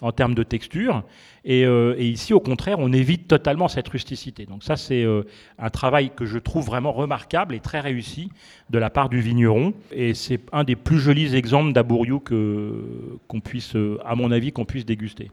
en 0.00 0.12
termes 0.12 0.34
de 0.34 0.42
texture. 0.42 1.04
Euh, 1.48 1.94
et, 1.98 2.08
ici, 2.08 2.32
au 2.32 2.40
contraire, 2.40 2.78
on 2.78 2.92
évite 2.92 3.28
totalement 3.28 3.68
cette 3.68 3.88
rusticité. 3.88 4.46
Donc 4.46 4.62
ça, 4.62 4.76
c'est 4.76 5.04
euh, 5.04 5.22
un 5.58 5.70
travail 5.70 6.10
que 6.14 6.26
je 6.26 6.38
trouve 6.38 6.66
vraiment 6.66 6.92
remarquable 6.92 7.54
et 7.54 7.60
très 7.60 7.80
réussi 7.80 8.30
de 8.70 8.78
la 8.78 8.90
part 8.90 9.08
du 9.08 9.20
vigneron. 9.20 9.74
Et 9.92 10.14
c'est 10.14 10.40
un 10.52 10.64
des 10.64 10.76
plus 10.76 10.98
jolis 10.98 11.34
exemples 11.34 11.72
d'abouriou 11.72 12.20
qu'on 12.20 13.40
puisse, 13.40 13.76
euh, 13.76 13.98
à 14.04 14.14
mon 14.14 14.30
avis, 14.30 14.52
qu'on 14.52 14.64
puisse 14.64 14.84
déguster. 14.84 15.30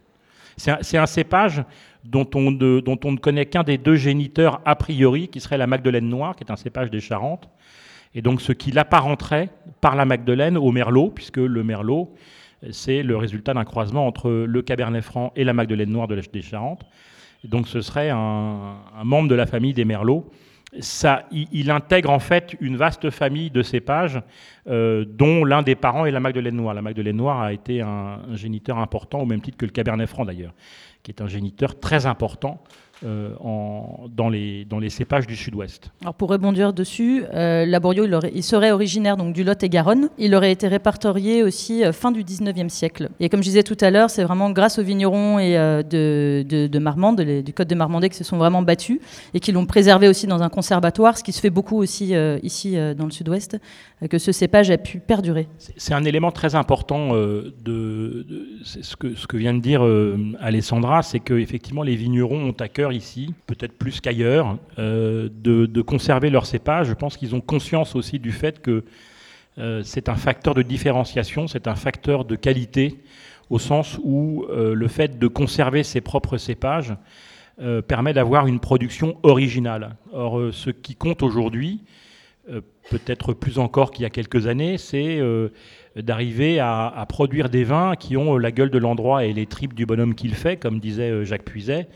C'est 0.58 0.98
un, 0.98 1.06
cépage 1.06 1.64
dont 2.04 2.28
on, 2.34 2.52
ne 2.52 3.18
connaît 3.18 3.46
qu'un 3.46 3.64
des 3.64 3.78
deux 3.78 3.96
géniteurs 3.96 4.60
a 4.66 4.76
priori, 4.76 5.28
qui 5.28 5.40
serait 5.40 5.58
la 5.58 5.68
Magdeleine 5.68 6.10
noire, 6.10 6.36
qui 6.36 6.44
est 6.44 6.52
un 6.52 6.56
cépage 6.56 6.90
des 6.90 7.00
Charentes. 7.00 7.48
Et 8.16 8.22
donc 8.22 8.42
ce 8.42 8.52
qui 8.52 8.72
l'apparenterait 8.72 9.50
par 9.82 9.96
la 9.96 10.06
Magdeleine 10.06 10.58
au 10.58 10.72
Merlot, 10.72 11.10
puisque 11.10 11.38
le 11.38 11.64
Merlot 11.64 12.14
c'est 12.72 13.04
le 13.04 13.16
résultat 13.18 13.54
d'un 13.54 13.66
croisement 13.66 14.08
entre 14.08 14.32
le 14.32 14.62
Cabernet 14.62 15.04
Franc 15.04 15.32
et 15.36 15.44
la 15.44 15.54
Magdeleine 15.54 15.92
Noire 15.92 16.08
de 16.08 16.16
la, 16.16 16.22
des 16.22 16.42
Charentes. 16.42 16.86
Donc 17.44 17.68
ce 17.68 17.82
serait 17.82 18.10
un, 18.10 18.78
membre 19.04 19.30
de 19.30 19.36
la 19.36 19.46
famille 19.46 19.74
des 19.74 19.86
Merlots. 19.86 20.30
Il, 21.32 21.72
intègre 21.72 22.10
en 22.10 22.20
fait 22.20 22.56
une 22.60 22.78
vaste 22.78 23.10
famille 23.10 23.50
de 23.50 23.62
cépages, 23.62 24.22
euh, 24.68 25.06
dont 25.08 25.44
l'un 25.44 25.62
des 25.62 25.76
parents 25.76 26.06
est 26.06 26.12
la 26.12 26.20
Magdeleine 26.20 26.56
Noire. 26.56 26.74
La 26.74 26.82
Magdeleine 26.82 27.18
Noire 27.18 27.42
a 27.42 27.54
été 27.54 27.82
un 27.82 28.20
géniteur 28.34 28.78
important, 28.78 29.22
au 29.22 29.26
même 29.26 29.42
titre 29.42 29.58
que 29.58 29.66
le 29.66 29.72
Cabernet 29.72 30.08
Franc 30.08 30.26
d'ailleurs, 30.26 30.54
qui 31.04 31.12
est 31.12 31.22
un 31.22 31.28
géniteur 31.28 31.80
très 31.80 32.06
important 32.06 32.62
euh, 33.06 33.30
en, 33.42 34.08
dans, 34.16 34.28
les, 34.28 34.66
dans 34.66 34.80
les 34.80 34.90
cépages 34.90 35.28
du 35.28 35.36
sud-ouest. 35.36 35.92
Alors 36.02 36.16
pour 36.16 36.30
rebondir 36.30 36.74
dessus, 36.74 37.24
euh, 37.32 37.64
Laborio, 37.64 38.06
il, 38.06 38.20
il, 38.34 38.42
serait 38.42 38.72
originaire 38.72 39.18
donc, 39.18 39.34
du 39.34 39.44
Lot 39.44 39.62
et 39.62 39.70
Garonne. 39.70 40.10
Il 40.18 40.34
aurait 40.34 40.52
été 40.52 40.68
répertorié 40.68 41.44
aussi 41.44 41.86
euh, 41.86 41.92
fin 41.92 42.12
du 42.12 42.24
19e 42.24 42.70
siècle. 42.70 43.10
Et 43.20 43.30
comme 43.30 43.42
je 43.42 43.50
disais 43.50 43.62
tout 43.62 43.78
à 43.82 43.92
l'heure, 43.92 44.10
c'est 44.10 44.24
vraiment 44.24 44.50
grâce 44.50 44.80
aux 44.80 44.84
vignerons 44.84 45.38
et, 45.38 45.54
de, 45.54 46.44
de, 46.44 46.80
Marmande, 46.80 47.22
du 47.22 47.54
Côte 47.54 47.68
de 47.68 47.76
Marmandais, 47.76 48.10
qui 48.10 48.18
se 48.18 48.24
sont 48.24 48.38
vraiment 48.38 48.64
battus 48.64 49.00
et 49.36 49.40
qui 49.40 49.52
l'ont 49.52 49.68
préservé 49.68 50.08
aussi 50.08 50.26
dans 50.26 50.42
un 50.42 50.50
conservatoire, 50.50 51.20
ce 51.20 51.24
qui 51.24 51.34
se 51.34 51.40
fait 51.40 51.52
beaucoup 51.52 51.78
aussi 51.78 52.16
ici 52.42 52.78
dans 52.98 53.06
le 53.06 53.12
sud-ouest, 53.12 53.58
que 54.10 54.18
ce 54.18 54.32
cépage 54.32 54.72
a 54.72 54.78
pu 54.78 55.00
perdurer. 55.00 55.48
C'est 55.78 55.94
un 55.94 56.04
élément 56.04 56.32
très 56.32 56.56
important 56.56 57.14
de, 57.14 57.54
de 57.64 58.26
ce, 58.64 58.96
que, 58.96 59.16
ce 59.16 59.28
que 59.28 59.38
vient 59.38 59.54
de 59.54 59.60
dire 59.60 59.84
Alessandra, 60.40 61.04
c'est 61.04 61.20
qu'effectivement 61.20 61.84
les 61.84 61.96
vignerons 61.96 62.50
ont 62.50 62.56
à 62.60 62.68
cœur 62.68 62.87
ici, 62.92 63.34
peut-être 63.46 63.78
plus 63.78 64.02
qu'ailleurs, 64.02 64.58
euh, 64.80 65.30
de, 65.32 65.82
conserver 65.82 66.30
leur 66.30 66.46
cépage. 66.46 66.88
Je 66.88 66.94
pense 66.94 67.18
qu'ils 67.18 67.36
ont 67.36 67.42
conscience 67.42 67.96
aussi 67.96 68.20
du 68.20 68.32
fait 68.32 68.62
que 68.62 68.84
euh, 69.58 69.82
c'est 69.84 70.10
un 70.10 70.16
facteur 70.16 70.54
de 70.54 70.62
différenciation, 70.62 71.48
c'est 71.48 71.68
un 71.68 71.76
facteur 71.76 72.26
de 72.26 72.36
qualité, 72.36 73.00
au 73.50 73.60
sens 73.60 74.00
où 74.04 74.46
euh, 74.50 74.74
le 74.74 74.88
fait 74.88 75.18
de 75.18 75.28
conserver 75.28 75.84
ses 75.84 76.02
propres 76.02 76.38
cépages 76.38 76.94
permet 77.88 78.14
d'avoir 78.14 78.46
une 78.46 78.60
production 78.60 79.18
originale. 79.24 79.96
Or, 80.14 80.54
ce 80.54 80.70
qui 80.70 80.94
compte 80.94 81.24
aujourd'hui, 81.24 81.82
peut-être 82.92 83.34
plus 83.34 83.58
encore 83.58 83.90
qu'il 83.90 84.04
y 84.04 84.06
a 84.06 84.12
quelques 84.12 84.46
années, 84.46 84.78
c'est 84.78 85.20
d'arriver 85.96 86.60
à, 86.60 86.86
à, 86.86 87.08
produire 87.08 87.50
des 87.50 87.64
vins 87.64 87.96
qui 87.96 88.16
ont 88.16 88.38
la 88.38 88.52
gueule 88.52 88.70
de 88.70 88.78
l'endroit 88.78 89.26
et 89.26 89.34
les 89.34 89.48
tripes 89.48 89.74
du 89.74 89.88
bonhomme 89.88 90.14
qu'il 90.14 90.36
fait, 90.36 90.58
comme 90.58 90.80
disait 90.80 91.26
Jacques 91.26 91.46
Puiset, 91.46 91.88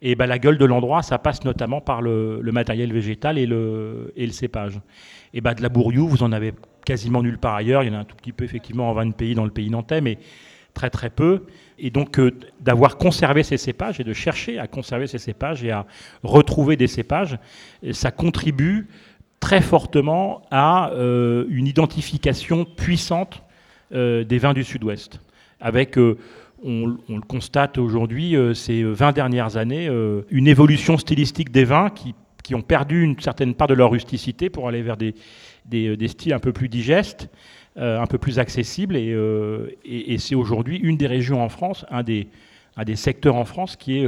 et 0.00 0.14
ben, 0.14 0.26
la 0.26 0.38
gueule 0.38 0.58
de 0.58 0.64
l'endroit, 0.64 1.02
ça 1.02 1.18
passe 1.18 1.44
notamment 1.44 1.80
par 1.80 2.02
le, 2.02 2.40
matériel 2.52 2.92
végétal 2.92 3.38
et 3.38 3.46
le, 3.46 4.12
cépage. 4.30 4.80
Et 5.34 5.40
ben, 5.40 5.54
de 5.54 5.62
la 5.62 5.68
bourriou, 5.68 6.06
vous 6.06 6.22
en 6.22 6.32
avez 6.32 6.54
quasiment 6.84 7.22
nulle 7.22 7.38
part 7.38 7.54
ailleurs. 7.54 7.82
Il 7.82 7.92
y 7.92 7.94
en 7.94 7.98
a 7.98 8.00
un 8.00 8.04
tout 8.04 8.16
petit 8.16 8.32
peu 8.32 8.44
effectivement 8.44 8.90
en 8.90 8.94
20 8.94 9.12
pays 9.12 9.34
dans 9.34 9.44
le 9.44 9.50
pays 9.50 9.70
nantais, 9.70 10.00
mais 10.00 10.18
très 10.72 10.90
très 10.90 11.10
peu. 11.10 11.46
Et 11.78 11.90
donc 11.90 12.18
euh, 12.18 12.32
d'avoir 12.60 12.96
conservé 12.96 13.42
ces 13.42 13.56
cépages 13.56 13.98
et 14.00 14.04
de 14.04 14.12
chercher 14.12 14.58
à 14.58 14.68
conserver 14.68 15.06
ces 15.06 15.18
cépages 15.18 15.64
et 15.64 15.72
à 15.72 15.86
retrouver 16.22 16.76
des 16.76 16.86
cépages, 16.86 17.38
ça 17.92 18.10
contribue 18.10 18.88
très 19.40 19.60
fortement 19.60 20.42
à 20.50 20.90
euh, 20.92 21.46
une 21.48 21.66
identification 21.66 22.64
puissante 22.64 23.42
euh, 23.92 24.24
des 24.24 24.38
vins 24.38 24.54
du 24.54 24.64
Sud-Ouest, 24.64 25.20
avec 25.60 25.96
on, 26.62 26.98
le 27.08 27.20
constate 27.20 27.78
aujourd'hui, 27.78 28.36
euh, 28.36 28.54
ces 28.54 28.82
20 28.82 29.12
dernières 29.12 29.56
années, 29.56 29.88
euh, 29.88 30.22
une 30.30 30.48
évolution 30.48 30.98
stylistique 30.98 31.50
des 31.50 31.64
vins 31.64 31.90
qui, 31.90 32.14
ont 32.54 32.62
perdu 32.62 33.02
une 33.02 33.20
certaine 33.20 33.52
part 33.54 33.66
de 33.66 33.74
leur 33.74 33.90
rusticité 33.90 34.48
pour 34.48 34.68
aller 34.68 34.80
vers 34.80 34.96
des, 34.96 35.14
euh, 35.74 36.08
styles 36.08 36.32
un 36.32 36.38
peu 36.38 36.54
plus 36.54 36.70
digestes, 36.70 37.28
un 37.76 38.06
peu 38.06 38.16
plus 38.16 38.38
accessibles. 38.38 38.96
Et, 38.96 40.16
c'est 40.18 40.34
aujourd'hui 40.34 40.78
une 40.78 40.96
des 40.96 41.06
régions 41.06 41.42
en 41.42 41.50
France, 41.50 41.84
un 41.90 42.02
des, 42.02 42.28
un 42.78 42.84
des 42.84 42.96
secteurs 42.96 43.36
en 43.36 43.44
France 43.44 43.76
qui 43.76 43.98
est 43.98 44.06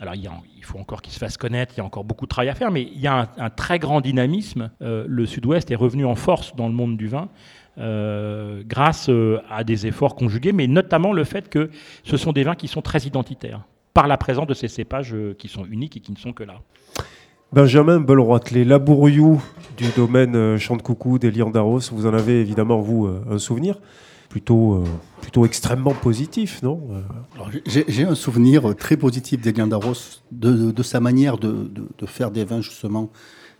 alors 0.00 0.14
il, 0.16 0.64
faut 0.64 0.78
encore 0.78 1.00
qu'il 1.00 1.12
se 1.12 1.18
fasse 1.18 1.36
connaître, 1.36 1.74
il 1.76 1.78
y 1.78 1.80
a 1.80 1.84
encore 1.84 2.04
beaucoup 2.04 2.24
de 2.24 2.30
travail 2.30 2.48
à 2.48 2.54
faire, 2.54 2.72
mais 2.72 2.82
il 2.82 3.00
y 3.00 3.06
a 3.06 3.30
un, 3.36 3.50
très 3.50 3.78
grand 3.78 4.00
dynamisme. 4.00 4.70
Le 4.80 5.26
Sud-Ouest 5.26 5.70
est 5.70 5.76
revenu 5.76 6.04
en 6.04 6.16
force 6.16 6.56
dans 6.56 6.66
le 6.66 6.74
monde 6.74 6.96
du 6.96 7.06
vin. 7.06 7.28
Euh, 7.78 8.62
grâce 8.66 9.08
euh, 9.08 9.38
à 9.48 9.64
des 9.64 9.86
efforts 9.86 10.16
conjugués, 10.16 10.52
mais 10.52 10.66
notamment 10.66 11.12
le 11.12 11.24
fait 11.24 11.48
que 11.48 11.70
ce 12.02 12.16
sont 12.16 12.32
des 12.32 12.42
vins 12.42 12.56
qui 12.56 12.68
sont 12.68 12.82
très 12.82 13.00
identitaires, 13.00 13.62
par 13.94 14.08
la 14.08 14.16
présence 14.16 14.46
de 14.46 14.54
ces 14.54 14.68
cépages 14.68 15.14
qui 15.38 15.48
sont 15.48 15.64
uniques 15.64 15.96
et 15.96 16.00
qui 16.00 16.12
ne 16.12 16.16
sont 16.16 16.32
que 16.32 16.42
là. 16.42 16.60
Benjamin 17.52 18.00
Belroitelet, 18.00 18.64
Labouriou 18.64 19.40
du 19.76 19.86
domaine 19.96 20.56
Champ 20.58 20.76
de 20.76 20.82
Coucou 20.82 21.18
d'Elian-Darros, 21.18 21.80
vous 21.92 22.06
en 22.06 22.14
avez 22.14 22.40
évidemment, 22.40 22.80
vous, 22.80 23.08
un 23.28 23.38
souvenir 23.38 23.76
plutôt, 24.30 24.76
euh, 24.76 24.84
plutôt 25.20 25.44
extrêmement 25.44 25.92
positif, 25.92 26.62
non? 26.62 26.80
J'ai 27.66 28.04
un 28.04 28.14
souvenir 28.14 28.74
très 28.76 28.96
positif 28.96 29.42
d'Elian 29.42 29.66
Darros, 29.66 29.94
de, 30.32 30.70
de, 30.70 30.82
sa 30.82 31.00
manière 31.00 31.36
de, 31.36 31.70
de, 31.98 32.06
faire 32.06 32.30
des 32.30 32.44
vins 32.44 32.62
justement 32.62 33.10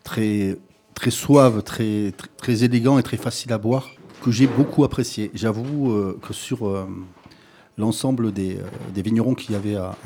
très, 0.05 0.57
très 0.95 1.11
suaves, 1.11 1.63
très, 1.63 2.15
très, 2.39 2.65
élégants 2.65 2.99
et 2.99 3.03
très 3.03 3.19
faciles 3.19 3.53
à 3.53 3.59
boire, 3.59 3.91
que 4.21 4.31
j'ai 4.31 4.47
beaucoup 4.47 4.85
apprécié. 4.85 5.31
J'avoue 5.35 5.93
euh, 5.93 6.19
que 6.21 6.33
sur 6.33 6.69
euh, 6.69 6.87
l'ensemble 7.79 8.33
des, 8.33 8.59
des, 8.95 9.03
vignerons 9.03 9.35
qu'il 9.35 9.53
y 9.53 9.55
avait 9.55 9.77
à, 9.77 9.97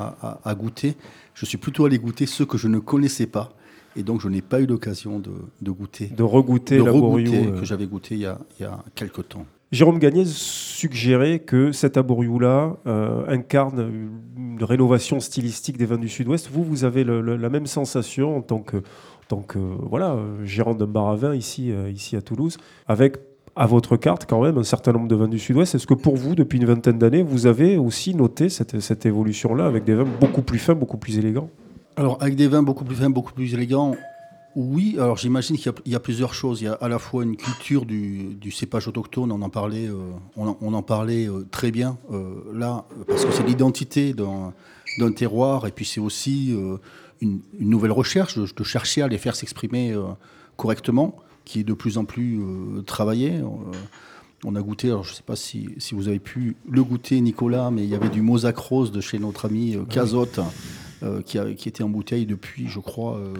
à, 0.43 0.55
goûter, 0.55 0.95
je 1.33 1.45
suis 1.45 1.57
plutôt 1.57 1.85
allé 1.85 1.99
goûter 1.99 2.25
ceux 2.25 2.45
que 2.45 2.57
je 2.57 2.67
ne 2.67 2.79
connaissais 2.79 3.27
pas. 3.27 3.53
Et 3.97 4.03
donc, 4.03 4.21
je 4.21 4.27
n'ai 4.27 4.41
pas 4.41 4.59
eu 4.59 4.65
l'occasion 4.65 5.19
de, 5.19 5.71
goûter. 5.71 6.07
De 6.07 6.23
regoûter 6.23 6.79
la 6.79 6.91
que 6.91 7.63
j'avais 7.63 7.87
goûté 7.87 8.15
il 8.15 8.21
y, 8.21 8.25
a, 8.25 8.39
il 8.59 8.63
y 8.63 8.65
a 8.65 8.83
quelques 8.93 9.29
temps. 9.29 9.45
Jérôme 9.71 9.99
Gagné 9.99 10.25
suggérait 10.25 11.39
que 11.39 11.71
cet 11.71 11.97
aboriou-là 11.97 12.77
euh, 12.87 13.25
incarne 13.27 13.91
une 14.37 14.63
rénovation 14.63 15.19
stylistique 15.19 15.77
des 15.77 15.85
vins 15.85 15.97
du 15.97 16.07
Sud-Ouest. 16.07 16.49
Vous, 16.51 16.63
vous 16.63 16.83
avez 16.83 17.03
la 17.03 17.49
même 17.49 17.65
sensation 17.65 18.37
en 18.37 18.41
tant 18.41 18.59
que, 18.59 18.77
tant 19.27 19.41
que 19.41 19.59
voilà, 19.59 20.17
gérant 20.43 20.75
d'un 20.75 20.87
bar 20.87 21.09
à 21.09 21.15
vin 21.15 21.35
ici, 21.35 21.71
euh, 21.71 21.89
ici 21.89 22.15
à 22.15 22.21
Toulouse, 22.21 22.57
avec 22.87 23.17
à 23.55 23.67
votre 23.67 23.95
carte 23.95 24.25
quand 24.27 24.41
même 24.41 24.57
un 24.57 24.63
certain 24.63 24.91
nombre 24.91 25.07
de 25.07 25.15
vins 25.15 25.27
du 25.27 25.39
Sud-Ouest. 25.39 25.75
Est-ce 25.75 25.87
que 25.87 25.93
pour 25.93 26.17
vous, 26.17 26.35
depuis 26.35 26.57
une 26.57 26.65
vingtaine 26.65 26.97
d'années, 26.97 27.23
vous 27.23 27.45
avez 27.45 27.77
aussi 27.77 28.13
noté 28.13 28.49
cette, 28.49 29.05
évolution-là 29.05 29.65
avec 29.65 29.85
des 29.85 29.93
vins 29.93 30.07
beaucoup 30.19 30.41
plus 30.41 30.59
fins, 30.59 30.75
beaucoup 30.75 30.97
plus 30.97 31.17
élégants? 31.17 31.49
Alors, 31.95 32.17
avec 32.21 32.35
des 32.35 32.47
vins 32.47 32.63
beaucoup 32.63 32.83
plus 32.83 32.95
fins, 32.95 33.09
beaucoup 33.09 33.31
plus 33.31 33.53
élégants, 33.53 33.95
oui, 34.55 34.95
alors 34.97 35.17
j'imagine 35.17 35.57
qu'il 35.57 35.73
y, 35.85 35.95
a 35.95 35.99
plusieurs 35.99 36.33
choses. 36.33 36.61
Il 36.61 36.65
y 36.65 36.67
a 36.67 36.73
à 36.73 36.87
la 36.87 36.97
fois 36.97 37.23
une 37.23 37.35
culture 37.35 37.85
du, 37.85 38.51
cépage 38.51 38.87
autochtone, 38.87 39.31
on 39.31 39.41
en 39.41 39.49
parlait, 39.49 39.87
euh, 39.87 40.11
on, 40.37 40.73
en, 40.73 40.81
parlait 40.81 41.27
euh, 41.27 41.45
très 41.51 41.71
bien 41.71 41.97
euh, 42.13 42.35
là, 42.53 42.85
parce 43.05 43.25
que 43.25 43.33
c'est 43.33 43.43
l'identité 43.43 44.13
d'un 44.13 45.11
terroir, 45.11 45.67
et 45.67 45.71
puis 45.71 45.83
c'est 45.83 45.99
aussi 45.99 46.57
une, 47.19 47.41
nouvelle 47.59 47.91
recherche, 47.91 48.37
de, 48.37 48.63
chercher 48.63 49.01
à 49.01 49.09
les 49.09 49.17
faire 49.17 49.35
s'exprimer 49.35 49.93
correctement, 50.55 51.17
qui 51.45 51.61
est 51.61 51.63
de 51.63 51.73
plus 51.73 51.97
en 51.97 52.05
plus 52.05 52.41
travaillée. 52.85 53.41
on 54.43 54.55
a 54.55 54.61
goûté, 54.61 54.87
alors 54.87 55.03
je 55.03 55.11
ne 55.11 55.15
sais 55.15 55.23
pas 55.23 55.35
si, 55.35 55.69
vous 55.91 56.07
avez 56.07 56.19
pu 56.19 56.55
le 56.69 56.83
goûter, 56.83 57.21
Nicolas, 57.21 57.71
mais 57.71 57.83
il 57.83 57.89
y 57.89 57.95
avait 57.95 58.09
du 58.09 58.21
mosaque 58.21 58.57
rose 58.57 58.91
de 58.91 58.99
chez 59.01 59.19
notre 59.19 59.45
ami 59.45 59.77
Cazotte. 59.89 60.39
Euh, 61.03 61.21
qui, 61.21 61.37
était 61.37 61.83
en 61.83 61.89
bouteille 61.89 62.25
depuis, 62.25 62.67
je 62.67 62.79
crois, 62.79 63.17
euh, 63.17 63.33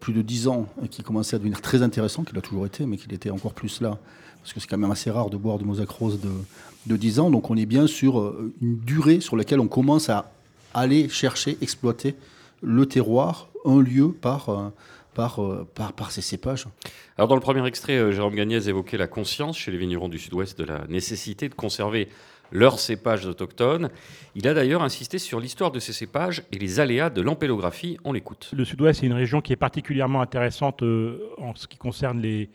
plus 0.00 0.14
de 0.14 0.22
10 0.22 0.48
ans, 0.48 0.66
et 0.82 0.88
qui 0.88 1.02
commençait 1.02 1.36
à 1.36 1.38
devenir 1.38 1.60
très 1.60 1.82
intéressant, 1.82 2.24
qu'il 2.24 2.36
a 2.38 2.40
toujours 2.40 2.64
été, 2.64 2.86
mais 2.86 2.96
qu'il 2.96 3.12
était 3.12 3.28
encore 3.28 3.52
plus 3.52 3.82
là, 3.82 3.98
parce 4.40 4.54
que 4.54 4.60
c'est 4.60 4.66
quand 4.66 4.78
même 4.78 4.90
assez 4.90 5.10
rare 5.10 5.28
de 5.28 5.36
boire 5.36 5.58
du 5.58 5.66
Mosaque 5.66 5.90
Rose 5.90 6.20
de, 6.20 6.30
de 6.86 6.96
10 6.96 7.20
ans. 7.20 7.30
Donc 7.30 7.50
on 7.50 7.56
est 7.56 7.66
bien 7.66 7.86
sur 7.86 8.18
euh, 8.18 8.52
une 8.62 8.78
durée 8.78 9.20
sur 9.20 9.36
laquelle 9.36 9.60
on 9.60 9.68
commence 9.68 10.08
à 10.08 10.32
aller 10.72 11.10
chercher, 11.10 11.58
exploiter 11.60 12.16
le 12.62 12.86
terroir, 12.86 13.48
un 13.64 13.80
lieu 13.80 14.08
par... 14.08 14.72
Par, 15.14 15.40
par, 15.74 15.92
par, 15.92 16.12
ces 16.12 16.22
cépages. 16.22 16.66
Alors 17.18 17.26
dans 17.26 17.34
le 17.34 17.40
premier 17.40 17.66
extrait, 17.66 18.12
Jérôme 18.12 18.36
Gagnès 18.36 18.68
évoquait 18.68 18.96
la 18.96 19.08
conscience 19.08 19.58
chez 19.58 19.72
les 19.72 19.76
vignerons 19.76 20.08
du 20.08 20.18
Sud-Ouest 20.18 20.56
de 20.56 20.64
la 20.64 20.86
nécessité 20.88 21.48
de 21.48 21.54
conserver 21.54 22.08
leurs 22.52 22.78
cépages 22.78 23.26
autochtones. 23.26 23.90
Il 24.34 24.46
a 24.48 24.54
d'ailleurs 24.54 24.82
insisté 24.82 25.18
sur 25.18 25.40
l'histoire 25.40 25.70
de 25.70 25.78
ces 25.78 25.92
cépages 25.92 26.42
et 26.52 26.58
les 26.58 26.80
aléas 26.80 27.10
de 27.10 27.20
l'ampélographie. 27.20 27.98
On 28.04 28.12
l'écoute. 28.12 28.50
Le 28.56 28.64
sud-ouest 28.64 29.02
est 29.02 29.06
une 29.06 29.12
région 29.12 29.40
qui 29.40 29.52
est 29.52 29.56
particulièrement 29.56 30.20
intéressante 30.20 30.82
euh, 30.82 31.18
en 31.38 31.54
ce 31.54 31.66
qui 31.66 31.78
concerne 31.78 32.20
les, 32.20 32.50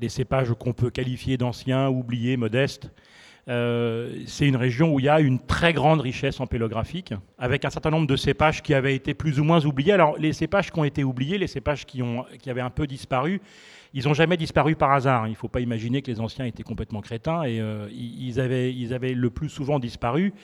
les 0.00 0.08
cépages 0.08 0.52
qu'on 0.58 0.72
peut 0.72 0.90
qualifier 0.90 1.36
d'anciens, 1.36 1.88
oubliés, 1.88 2.36
modestes. 2.36 2.90
Euh, 3.48 4.12
c'est 4.26 4.46
une 4.46 4.56
région 4.56 4.92
où 4.92 5.00
il 5.00 5.06
y 5.06 5.08
a 5.08 5.20
une 5.20 5.38
très 5.38 5.72
grande 5.72 6.00
richesse 6.00 6.38
ampélographique, 6.40 7.14
avec 7.38 7.64
un 7.64 7.70
certain 7.70 7.90
nombre 7.90 8.06
de 8.06 8.16
cépages 8.16 8.62
qui 8.62 8.74
avaient 8.74 8.94
été 8.94 9.14
plus 9.14 9.40
ou 9.40 9.44
moins 9.44 9.64
oubliés. 9.64 9.92
Alors, 9.92 10.16
les 10.18 10.32
cépages 10.32 10.70
qui 10.70 10.78
ont 10.78 10.84
été 10.84 11.02
oubliés, 11.02 11.38
les 11.38 11.46
cépages 11.46 11.86
qui, 11.86 12.02
ont, 12.02 12.24
qui 12.40 12.50
avaient 12.50 12.60
un 12.60 12.70
peu 12.70 12.86
disparu, 12.86 13.40
ils 13.94 14.04
n'ont 14.04 14.14
jamais 14.14 14.36
disparu 14.36 14.76
par 14.76 14.92
hasard. 14.92 15.26
Il 15.26 15.30
ne 15.30 15.36
faut 15.36 15.48
pas 15.48 15.60
imaginer 15.60 16.02
que 16.02 16.10
les 16.10 16.20
anciens 16.20 16.44
étaient 16.44 16.62
complètement 16.62 17.00
crétins 17.00 17.44
et 17.44 17.58
euh, 17.60 17.88
ils, 17.90 18.38
avaient, 18.38 18.74
ils 18.74 18.92
avaient 18.92 19.14
le 19.14 19.30
plus 19.30 19.48
souvent 19.48 19.78
disparu 19.78 20.34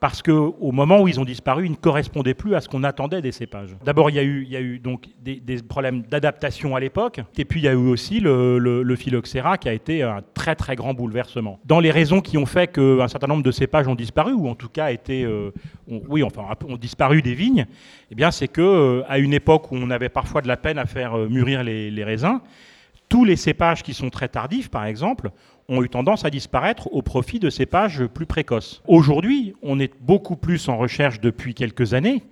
parce 0.00 0.22
qu'au 0.22 0.72
moment 0.72 1.00
où 1.00 1.08
ils 1.08 1.20
ont 1.20 1.24
disparu, 1.24 1.66
ils 1.66 1.70
ne 1.70 1.76
correspondaient 1.76 2.34
plus 2.34 2.54
à 2.54 2.60
ce 2.60 2.68
qu'on 2.68 2.82
attendait 2.82 3.22
des 3.22 3.32
cépages. 3.32 3.76
D'abord, 3.84 4.10
il 4.10 4.16
y 4.16 4.18
a 4.18 4.60
eu, 4.60 4.78
donc 4.78 5.06
des, 5.20 5.40
problèmes 5.62 6.02
d'adaptation 6.02 6.74
à 6.74 6.80
l'époque, 6.80 7.20
et 7.38 7.44
puis 7.44 7.60
il 7.60 7.64
y 7.64 7.68
a 7.68 7.72
eu 7.72 7.76
aussi 7.76 8.20
le, 8.20 8.96
phylloxéra 8.96 9.58
qui 9.58 9.68
a 9.68 9.72
été 9.72 10.02
un 10.02 10.20
très 10.34 10.54
très 10.54 10.76
grand 10.76 10.94
bouleversement. 10.94 11.60
Dans 11.64 11.80
les 11.80 11.90
raisons 11.90 12.20
qui 12.20 12.36
ont 12.36 12.46
fait 12.46 12.66
qu'un 12.66 13.08
certain 13.08 13.26
nombre 13.26 13.42
de 13.42 13.50
cépages 13.50 13.88
ont 13.88 13.94
disparu, 13.94 14.32
ou 14.32 14.48
en 14.48 14.54
tout 14.54 14.68
cas 14.68 14.90
été, 14.90 15.24
euh, 15.24 15.50
oui, 15.86 16.22
enfin, 16.22 16.42
ont 16.68 16.76
disparu 16.76 17.22
des 17.22 17.34
vignes, 17.34 17.66
eh 18.10 18.14
bien, 18.14 18.30
c'est 18.30 18.48
que 18.48 18.60
euh, 18.60 19.02
à 19.08 19.18
une 19.18 19.34
époque 19.34 19.70
où 19.72 19.76
on 19.76 19.90
avait 19.90 20.08
parfois 20.08 20.42
de 20.42 20.48
la 20.48 20.56
peine 20.56 20.78
à 20.78 20.86
faire 20.86 21.16
mûrir 21.16 21.62
les, 21.62 21.90
les 21.90 22.04
raisins, 22.04 22.40
tous 23.08 23.24
les 23.24 23.36
cépages 23.36 23.82
qui 23.82 23.92
sont 23.92 24.08
très 24.08 24.28
tardifs, 24.28 24.70
par 24.70 24.86
exemple, 24.86 25.30
ont 25.72 25.82
eu 25.82 25.88
tendance 25.88 26.24
à 26.24 26.30
disparaître 26.30 26.92
au 26.92 27.02
profit 27.02 27.38
de 27.38 27.50
cépages 27.50 28.04
plus 28.06 28.26
précoces. 28.26 28.82
Aujourd'hui, 28.86 29.54
on 29.62 29.80
est 29.80 29.92
beaucoup 30.00 30.36
plus 30.36 30.68
en 30.68 30.76
recherche 30.76 31.20
depuis 31.20 31.54
quelques 31.54 31.94
années. 31.94 32.22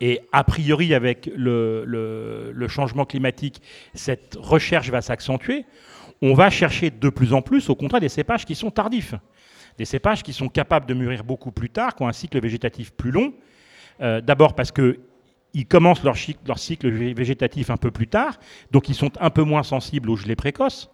Et 0.00 0.20
a 0.32 0.44
priori, 0.44 0.94
avec 0.94 1.30
le, 1.34 2.66
changement 2.68 3.04
climatique, 3.04 3.62
cette 3.94 4.36
recherche 4.40 4.90
va 4.90 5.02
s'accentuer. 5.02 5.64
On 6.22 6.34
va 6.34 6.50
chercher 6.50 6.90
de 6.90 7.08
plus 7.08 7.32
en 7.32 7.42
plus, 7.42 7.68
au 7.68 7.74
contraire, 7.74 8.00
des 8.00 8.08
cépages 8.08 8.44
qui 8.44 8.54
sont 8.54 8.70
tardifs. 8.70 9.14
Des 9.78 9.84
cépages 9.84 10.22
qui 10.22 10.32
sont 10.32 10.48
capables 10.48 10.86
de 10.86 10.94
mûrir 10.94 11.24
beaucoup 11.24 11.50
plus 11.50 11.70
tard, 11.70 11.94
qui 11.94 12.02
ont 12.02 12.08
un 12.08 12.12
cycle 12.12 12.40
végétatif 12.40 12.92
plus 12.92 13.10
long. 13.10 13.34
Euh, 14.00 14.20
d'abord 14.20 14.54
parce 14.54 14.72
que 14.72 15.00
ils 15.54 15.66
commencent 15.66 16.02
leur, 16.02 16.16
cycle 16.58 16.90
végétatif 16.90 17.70
un 17.70 17.76
peu 17.76 17.92
plus 17.92 18.08
tard, 18.08 18.38
donc 18.72 18.88
ils 18.88 18.94
sont 18.94 19.12
un 19.20 19.30
peu 19.30 19.42
moins 19.42 19.62
sensibles 19.62 20.10
aux 20.10 20.16
gelées 20.16 20.34
précoces. 20.34 20.90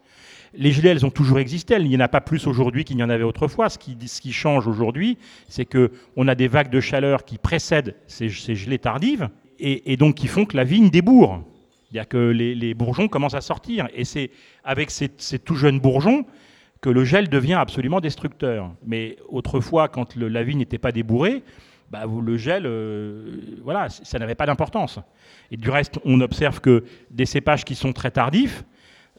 Les 0.55 0.73
gelées, 0.73 0.89
elles 0.89 1.07
ont 1.07 1.11
toujours 1.11 1.39
existé, 1.39 1.77
il 1.77 1.89
n'y 1.89 1.97
en 1.97 2.01
a 2.01 2.09
pas 2.09 2.21
plus 2.21 2.47
aujourd'hui 2.47 2.85
qu'il 2.85 2.97
n'y 2.97 3.03
en 3.03 3.11
avait 3.11 3.25
autrefois. 3.25 3.69
Ce 3.69 3.79
qui, 3.79 4.33
change 4.33 4.67
aujourd'hui, 4.67 5.17
c'est 5.49 5.65
qu'on 5.65 6.29
a 6.29 6.35
des 6.35 6.49
vagues 6.49 6.71
de 6.71 6.81
chaleur 6.81 7.25
qui 7.25 7.39
précèdent 7.39 7.95
ces, 8.07 8.29
gelées 8.29 8.79
tardives, 8.79 9.29
et, 9.61 9.97
donc 9.97 10.17
qui 10.17 10.27
font 10.27 10.45
que 10.47 10.57
la 10.57 10.65
vigne 10.65 10.91
débourre. 10.91 11.43
C'est-à-dire 11.91 12.09
que 12.09 12.31
les, 12.31 12.75
bourgeons 12.75 13.09
commencent 13.09 13.35
à 13.35 13.41
sortir, 13.41 13.89
et 13.95 14.05
c'est 14.05 14.31
avec 14.65 14.91
ces, 14.91 15.09
tout 15.09 15.55
jeunes 15.55 15.79
bourgeons 15.79 16.25
que 16.81 16.91
le 16.91 17.05
gel 17.05 17.29
devient 17.29 17.55
absolument 17.55 18.01
destructeur. 18.01 18.73
Mais 18.85 19.17
autrefois, 19.29 19.89
quand 19.89 20.17
la 20.17 20.43
vigne 20.43 20.59
n'était 20.59 20.79
pas 20.79 20.93
débourrée, 20.93 21.43
bah, 21.91 22.05
le 22.07 22.37
gel, 22.37 22.65
euh, 22.67 23.41
voilà, 23.63 23.89
ça 23.89 24.19
n'avait 24.19 24.37
pas 24.37 24.47
d'importance. 24.47 24.99
Et 25.51 25.57
du 25.57 25.71
reste, 25.71 25.99
on 26.05 26.21
observe 26.21 26.61
que 26.61 26.85
des 27.11 27.27
cépages 27.27 27.65
qui 27.65 27.75
sont 27.75 27.93
très 27.93 28.13
tardifs 28.13 28.65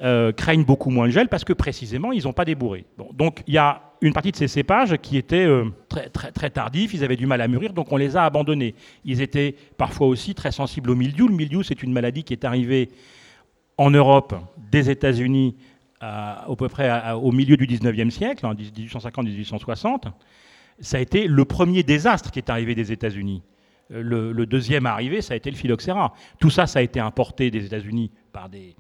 euh, 0.02 0.32
craignent 0.32 0.64
beaucoup 0.64 0.90
moins 0.90 1.06
le 1.06 1.12
gel 1.12 1.28
parce 1.30 1.44
que 1.44 1.54
précisément, 1.54 2.12
ils 2.12 2.24
n'ont 2.24 2.34
pas 2.34 2.46
débourré. 2.46 2.86
Donc 3.14 3.44
il 3.48 3.54
y 3.54 3.58
a 3.58 3.82
une 4.02 4.14
partie 4.14 4.32
de 4.32 4.36
ces 4.36 4.48
cépages 4.48 4.98
qui 4.98 5.18
étaient 5.18 5.46
euh, 5.46 5.66
très, 5.90 6.10
très, 6.10 6.32
très 6.32 6.50
tardifs, 6.50 6.94
ils 6.94 7.04
avaient 7.04 7.16
du 7.16 7.28
mal 7.28 7.42
à 7.42 7.48
mûrir, 7.48 7.74
donc 7.74 7.92
on 7.92 7.98
les 7.98 8.18
a 8.18 8.26
abandonnés. 8.26 8.76
Ils 9.06 9.22
étaient 9.22 9.56
parfois 9.78 10.08
aussi 10.08 10.34
très 10.34 10.52
sensibles 10.52 10.90
au 10.90 10.96
mildiou. 10.96 11.28
Le 11.28 11.36
mildiou, 11.36 11.64
c'est 11.64 11.84
une 11.84 11.94
maladie 11.94 12.24
qui 12.24 12.34
est 12.34 12.46
arrivée 12.46 12.90
en 13.78 13.92
Europe, 13.92 14.36
des 14.72 14.90
États-Unis, 14.90 15.56
à, 16.00 16.48
peu 16.58 16.68
près 16.68 17.12
au 17.14 17.32
milieu 17.32 17.58
du 17.58 17.68
19e 17.68 18.10
siècle, 18.10 18.46
en 18.46 18.56
1850-1860 18.56 20.12
ça 20.82 20.98
a 20.98 21.00
été 21.00 21.28
le 21.28 21.46
premier 21.46 21.84
désastre 21.84 22.32
qui 22.32 22.40
est 22.40 22.50
arrivé 22.50 22.76
des 22.76 22.92
États-Unis. 22.92 23.44
Euh, 23.92 24.34
le, 24.34 24.46
deuxième 24.46 24.86
arrivé, 24.86 25.22
ça 25.22 25.34
a 25.34 25.38
été 25.38 25.50
le 25.50 25.56
phylloxéra. 25.56 26.14
Tout 26.40 26.50
ça, 26.50 26.68
ça 26.68 26.80
a 26.80 26.82
été 26.82 27.00
importé 27.00 27.52
des 27.52 27.66
États-Unis 27.66 28.12
par 28.34 28.50
des, 28.50 28.76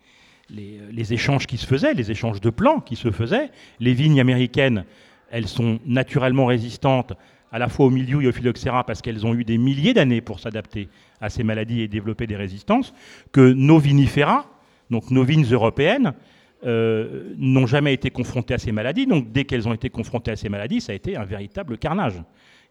les, 0.51 1.13
échanges 1.13 1.47
qui 1.47 1.57
se 1.57 1.65
faisaient, 1.65 1.93
les 1.93 2.11
échanges 2.11 2.41
de 2.41 2.49
plants 2.49 2.79
qui 2.79 2.95
se 2.95 3.11
faisaient. 3.11 3.49
Les 3.79 3.93
vignes 3.93 4.19
américaines, 4.19 4.85
elles 5.31 5.47
sont 5.47 5.79
naturellement 5.85 6.45
résistantes 6.45 7.13
à 7.51 7.59
la 7.59 7.67
fois 7.67 7.85
au 7.85 7.89
milieu 7.89 8.21
et 8.21 8.27
au 8.27 8.31
phylloxéra 8.31 8.85
parce 8.85 9.01
qu'elles 9.01 9.25
ont 9.25 9.33
eu 9.33 9.43
des 9.43 9.57
milliers 9.57 9.93
d'années 9.93 10.21
pour 10.21 10.39
s'adapter 10.39 10.87
à 11.19 11.29
ces 11.29 11.43
maladies 11.43 11.81
et 11.81 11.87
développer 11.87 12.27
des 12.27 12.35
résistances, 12.35 12.93
que 13.31 13.53
nos 13.53 13.77
vinifera, 13.77 14.45
donc 14.89 15.11
nos 15.11 15.23
vignes 15.23 15.45
européennes, 15.51 16.13
euh, 16.65 17.33
n'ont 17.37 17.65
jamais 17.65 17.93
été 17.93 18.09
confrontées 18.11 18.53
à 18.53 18.57
ces 18.57 18.71
maladies. 18.71 19.07
Donc 19.07 19.31
dès 19.31 19.45
qu'elles 19.45 19.67
ont 19.67 19.73
été 19.73 19.89
confrontées 19.89 20.31
à 20.31 20.35
ces 20.35 20.49
maladies, 20.49 20.79
ça 20.81 20.91
a 20.91 20.95
été 20.95 21.17
un 21.17 21.25
véritable 21.25 21.77
carnage. 21.77 22.21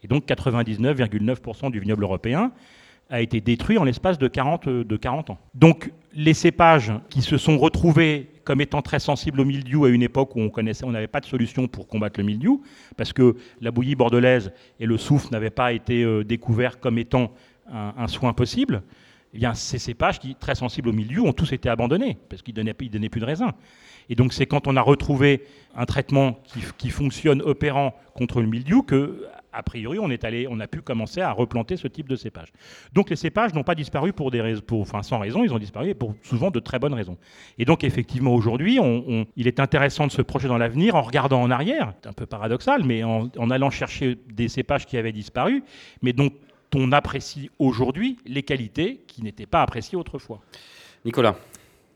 Et 0.02 0.08
donc 0.08 0.26
99,9% 0.26 1.70
du 1.70 1.80
vignoble 1.80 2.04
européen 2.04 2.52
a 3.10 3.20
été 3.20 3.40
détruit 3.40 3.76
en 3.76 3.84
l'espace 3.84 4.18
de 4.18 4.28
40, 4.28 4.68
de 4.68 4.96
40 4.96 5.30
ans. 5.30 5.38
Donc 5.54 5.92
les 6.14 6.34
cépages 6.34 6.92
qui 7.08 7.22
se 7.22 7.36
sont 7.36 7.58
retrouvés 7.58 8.28
comme 8.44 8.60
étant 8.60 8.82
très 8.82 8.98
sensibles 8.98 9.40
au 9.40 9.44
mildiou 9.44 9.84
à 9.84 9.90
une 9.90 10.02
époque 10.02 10.34
où 10.34 10.40
on 10.40 10.48
connaissait, 10.48 10.84
on 10.84 10.90
n'avait 10.90 11.06
pas 11.06 11.20
de 11.20 11.26
solution 11.26 11.68
pour 11.68 11.86
combattre 11.86 12.18
le 12.18 12.26
mildiou, 12.26 12.62
parce 12.96 13.12
que 13.12 13.36
la 13.60 13.70
bouillie 13.70 13.94
bordelaise 13.94 14.52
et 14.78 14.86
le 14.86 14.96
soufre 14.96 15.30
n'avaient 15.30 15.50
pas 15.50 15.72
été 15.72 16.02
euh, 16.02 16.24
découverts 16.24 16.80
comme 16.80 16.98
étant 16.98 17.32
un, 17.72 18.08
soin 18.08 18.32
possible. 18.32 18.82
Eh 19.32 19.38
bien, 19.38 19.54
ces 19.54 19.78
cépages 19.78 20.18
qui, 20.18 20.34
très 20.34 20.56
sensibles 20.56 20.88
au 20.88 20.92
mildiou, 20.92 21.24
ont 21.26 21.32
tous 21.32 21.52
été 21.52 21.68
abandonnés, 21.68 22.18
parce 22.28 22.42
qu'ils 22.42 22.54
ne 22.54 22.62
donnaient, 22.62 22.74
donnaient, 22.90 23.08
plus 23.08 23.20
de 23.20 23.26
raisin. 23.26 23.52
Et 24.08 24.16
donc, 24.16 24.32
c'est 24.32 24.46
quand 24.46 24.66
on 24.66 24.74
a 24.74 24.80
retrouvé 24.80 25.44
un 25.76 25.86
traitement 25.86 26.40
qui, 26.42 26.58
qui 26.78 26.90
fonctionne 26.90 27.40
opérant 27.42 27.94
contre 28.14 28.40
le 28.40 28.48
mildiou 28.48 28.82
que, 28.82 29.24
a 29.52 29.62
priori, 29.62 29.99
on, 29.99 30.11
est 30.11 30.25
allé, 30.25 30.47
on 30.49 30.61
a 30.61 30.66
pu 30.66 30.80
commencer 30.80 31.21
à 31.21 31.33
replanter 31.33 31.76
ce 31.76 31.88
type 31.88 32.09
de 32.09 32.16
cépage. 32.16 32.49
Donc 32.92 33.11
les 33.11 33.16
cépages 33.16 33.54
n'ont 33.54 33.62
pas 33.62 33.75
disparu 33.75 34.12
pour 34.12 34.30
des 34.30 34.40
raisons, 34.40 34.62
pour, 34.66 34.87
sans 34.87 35.19
raison, 35.19 35.45
ils 35.45 35.52
ont 35.52 35.59
disparu 35.59 35.95
pour 35.95 36.14
souvent 36.23 36.50
de 36.50 36.61
très 36.61 36.78
bonnes 36.78 36.95
raisons. 36.95 37.16
Et 37.59 37.64
donc 37.64 37.85
effectivement, 37.85 38.35
aujourd'hui, 38.35 38.78
il 39.37 39.47
est 39.47 39.61
intéressant 39.61 40.07
de 40.07 40.12
se 40.12 40.23
projeter 40.23 40.49
dans 40.49 40.59
l'avenir 40.59 40.95
en 40.95 41.02
regardant 41.02 41.42
en 41.42 41.50
arrière, 41.50 41.95
c'est 42.02 42.09
un 42.09 42.12
peu 42.12 42.26
paradoxal, 42.26 42.85
mais 42.85 43.02
en 43.04 43.50
allant 43.50 43.71
chercher 43.71 44.19
des 44.33 44.49
cépages 44.49 44.87
qui 44.87 44.97
avaient 44.97 45.12
disparu, 45.12 45.64
mais 46.02 46.12
dont 46.12 46.30
on 46.75 46.92
apprécie 46.92 47.50
aujourd'hui 47.59 48.19
les 48.26 48.42
qualités 48.42 49.00
qui 49.07 49.23
n'étaient 49.23 49.47
pas 49.47 49.62
appréciées 49.62 49.99
autrefois. 49.99 50.40
Nicolas 51.04 51.37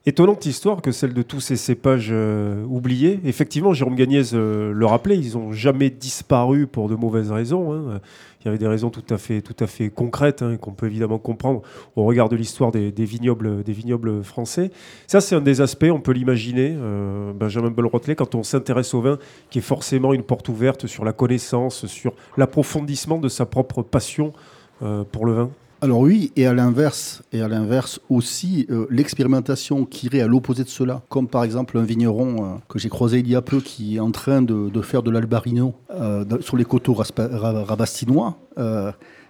Étonnante 0.07 0.45
histoire 0.45 0.83
que 0.83 0.93
celle 0.93 1.15
de 1.15 1.23
tous 1.23 1.41
ces 1.41 1.57
cépages 1.57 2.11
euh, 2.13 2.63
oubliés. 2.67 3.21
Effectivement, 3.25 3.73
Jérôme 3.73 3.95
Gagnès 3.95 4.33
euh, 4.35 4.71
le 4.71 4.85
rappelait, 4.85 5.17
ils 5.17 5.33
n'ont 5.33 5.53
jamais 5.53 5.89
disparu 5.89 6.67
pour 6.67 6.91
de 6.91 6.95
mauvaises 6.95 7.33
raisons. 7.33 7.73
Hein. 7.73 8.01
Il 8.41 8.45
y 8.45 8.49
avait 8.49 8.59
des 8.59 8.67
raisons 8.67 8.91
tout 8.91 9.05
à 9.09 9.17
fait, 9.17 9.41
tout 9.41 9.57
à 9.61 9.67
fait 9.67 9.89
concrètes 9.89 10.43
hein, 10.43 10.59
qu'on 10.59 10.73
peut 10.73 10.85
évidemment 10.85 11.17
comprendre 11.17 11.63
au 11.97 12.05
regard 12.05 12.29
de 12.29 12.37
l'histoire 12.37 12.71
des, 12.71 12.91
vignobles, 12.99 13.63
des 13.63 13.73
vignobles 13.73 14.23
français. 14.23 14.73
Ça, 15.07 15.23
c'est 15.23 15.37
un 15.37 15.41
des 15.41 15.63
aspects, 15.63 15.87
on 15.91 16.01
peut 16.01 16.13
l'imaginer, 16.13 16.77
euh, 16.77 17.33
Benjamin 17.33 17.71
Belrotelet, 17.71 18.15
quand 18.15 18.35
on 18.35 18.43
s'intéresse 18.43 18.93
au 18.93 19.01
vin, 19.01 19.19
qui 19.49 19.61
est 19.61 19.63
forcément 19.63 20.13
une 20.13 20.23
porte 20.23 20.51
ouverte 20.51 20.87
sur 20.87 21.07
la 21.07 21.15
connaissance, 21.15 21.87
sur 21.87 22.13
l'approfondissement 22.37 23.17
de 23.17 23.31
sa 23.31 23.47
propre 23.47 23.81
passion 23.81 24.35
pour 25.13 25.25
le 25.25 25.33
vin. 25.33 25.51
Alors 25.85 26.01
oui, 26.01 26.33
et 26.35 26.47
à 26.47 26.55
l'inverse, 26.55 27.23
et 27.31 27.43
à 27.43 27.49
l'inverse 27.49 28.01
aussi, 28.09 28.67
euh, 28.71 28.87
l'expérimentation 28.89 29.85
qui 29.85 30.07
irait 30.07 30.23
à 30.23 30.27
l'opposé 30.27 30.65
de 30.65 30.71
cela, 30.71 31.03
comme 31.11 31.29
par 31.29 31.45
exemple 31.45 31.77
un 31.77 31.83
vigneron 31.83 32.37
euh, 32.39 32.57
que 32.71 32.79
j'ai 32.79 32.89
croisé 32.89 33.19
il 33.19 33.29
y 33.29 33.37
a 33.37 33.43
peu 33.43 33.61
qui 33.61 33.97
est 33.97 34.01
en 34.01 34.11
train 34.11 34.41
de, 34.41 34.81
faire 34.81 35.03
de 35.03 35.11
l'albarino 35.11 35.75
euh, 35.91 36.25
sur 36.41 36.57
les 36.57 36.65
coteaux 36.65 36.95
rabastinois, 36.95 38.39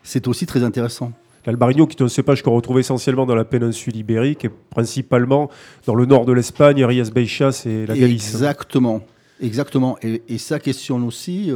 c'est 0.04 0.28
aussi 0.28 0.46
très 0.46 0.62
intéressant. 0.62 1.11
L'albarino, 1.44 1.88
qui 1.88 1.96
est 1.96 2.04
un 2.04 2.08
cépage 2.08 2.40
qu'on 2.44 2.54
retrouve 2.54 2.78
essentiellement 2.78 3.26
dans 3.26 3.34
la 3.34 3.44
péninsule 3.44 3.96
ibérique 3.96 4.44
et 4.44 4.50
principalement 4.70 5.50
dans 5.87 5.96
le 5.96 6.06
nord 6.06 6.25
de 6.25 6.32
l'Espagne, 6.32 6.84
Rias 6.84 7.11
Baixas 7.12 7.64
et 7.66 7.84
la 7.84 7.99
Galice. 7.99 8.30
Exactement, 8.30 9.00
exactement. 9.40 9.99
Et, 10.04 10.23
et 10.28 10.38
ça 10.38 10.61
questionne 10.61 11.02
aussi 11.02 11.50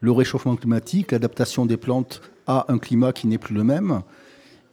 le 0.00 0.12
réchauffement 0.12 0.56
climatique, 0.56 1.12
l'adaptation 1.12 1.64
des 1.64 1.78
plantes 1.78 2.20
à 2.46 2.66
un 2.68 2.76
climat 2.76 3.14
qui 3.14 3.28
n'est 3.28 3.38
plus 3.38 3.54
le 3.54 3.64
même. 3.64 4.02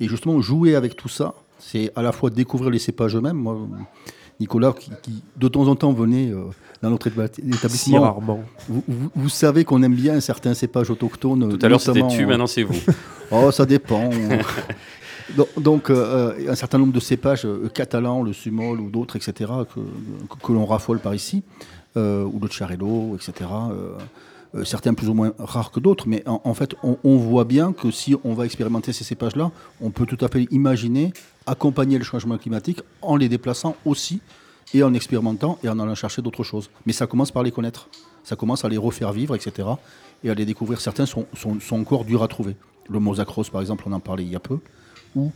Et 0.03 0.09
justement, 0.09 0.41
jouer 0.41 0.75
avec 0.75 0.97
tout 0.97 1.07
ça, 1.07 1.33
c'est 1.59 1.89
à 1.95 2.01
la 2.01 2.11
fois 2.11 2.29
découvrir 2.29 2.69
les 2.69 2.79
cépages 2.79 3.15
eux-mêmes. 3.15 3.37
Moi, 3.37 3.57
Nicolas, 4.41 4.73
qui, 4.73 4.91
de 5.37 5.47
temps 5.47 5.65
en 5.69 5.77
temps 5.77 5.93
venait 5.93 6.29
euh, 6.29 6.43
dans 6.81 6.89
notre 6.89 7.07
établissement. 7.07 8.01
rarement. 8.01 8.43
Vous, 8.67 9.29
savez 9.29 9.63
qu'on 9.63 9.81
aime 9.81 9.95
bien 9.95 10.19
certains 10.19 10.53
cépages 10.55 10.89
autochtones. 10.89 11.57
Tout 11.57 11.65
à 11.65 11.69
l'heure 11.69 11.79
c'était 11.79 12.05
tu, 12.09 12.25
maintenant 12.25 12.47
c'est 12.47 12.63
vous. 12.63 12.75
oh, 13.31 13.49
ça 13.51 13.65
dépend. 13.65 14.09
donc, 15.57 15.89
euh, 15.89 16.33
un 16.49 16.55
certain 16.55 16.79
nombre 16.79 16.91
de 16.91 16.99
cépages 16.99 17.45
euh, 17.45 17.69
catalans, 17.73 18.23
le 18.23 18.33
sumol 18.33 18.81
ou 18.81 18.89
d'autres, 18.89 19.15
etc., 19.15 19.49
que, 19.73 19.79
que, 20.45 20.51
l'on 20.51 20.65
raffole 20.65 20.99
par 20.99 21.15
ici, 21.15 21.43
ou 21.95 22.39
le 22.41 22.49
charello, 22.49 23.15
etc. 23.15 23.49
Euh, 24.55 24.63
certains 24.65 24.93
plus 24.93 25.09
ou 25.09 25.15
moins 25.15 25.33
rares 25.39 25.71
que 25.71 25.79
d'autres, 25.79 26.07
mais 26.07 26.23
en, 26.27 26.53
fait, 26.53 26.75
on, 26.83 27.17
voit 27.17 27.43
bien 27.43 27.73
que 27.73 27.89
si 27.89 28.15
on 28.23 28.33
va 28.33 28.45
expérimenter 28.45 28.93
ces 28.93 29.03
cépages-là, 29.03 29.51
on 29.81 29.89
peut 29.89 30.05
tout 30.05 30.23
à 30.23 30.27
fait 30.27 30.43
imaginer 30.51 31.11
accompagner 31.47 31.97
le 31.97 32.03
changement 32.03 32.37
climatique 32.37 32.81
en 33.01 33.15
les 33.15 33.29
déplaçant 33.29 33.75
aussi 33.83 34.21
et 34.75 34.83
en 34.83 34.93
expérimentant 34.93 35.57
et 35.63 35.69
en 35.69 35.79
allant 35.79 35.95
chercher 35.95 36.21
d'autres 36.21 36.43
choses. 36.43 36.69
Mais 36.85 36.93
ça 36.93 37.07
commence 37.07 37.31
par 37.31 37.41
les 37.41 37.51
connaître, 37.51 37.89
ça 38.23 38.35
commence 38.35 38.63
à 38.63 38.69
les 38.69 38.77
refaire 38.77 39.11
vivre, 39.11 39.35
etc. 39.35 39.67
Et 40.23 40.29
à 40.29 40.35
les 40.35 40.45
découvrir. 40.45 40.79
Certains 40.81 41.07
sont, 41.07 41.25
sont, 41.33 41.59
sont 41.59 41.79
encore 41.79 42.05
durs 42.05 42.21
à 42.21 42.27
trouver. 42.27 42.55
Le 42.89 42.99
mosacros, 42.99 43.45
par 43.51 43.61
exemple, 43.61 43.85
on 43.87 43.91
en 43.91 43.99
parlait 43.99 44.23
il 44.23 44.31
y 44.31 44.35
a 44.35 44.39
peu, 44.39 44.59
ou 45.15 45.31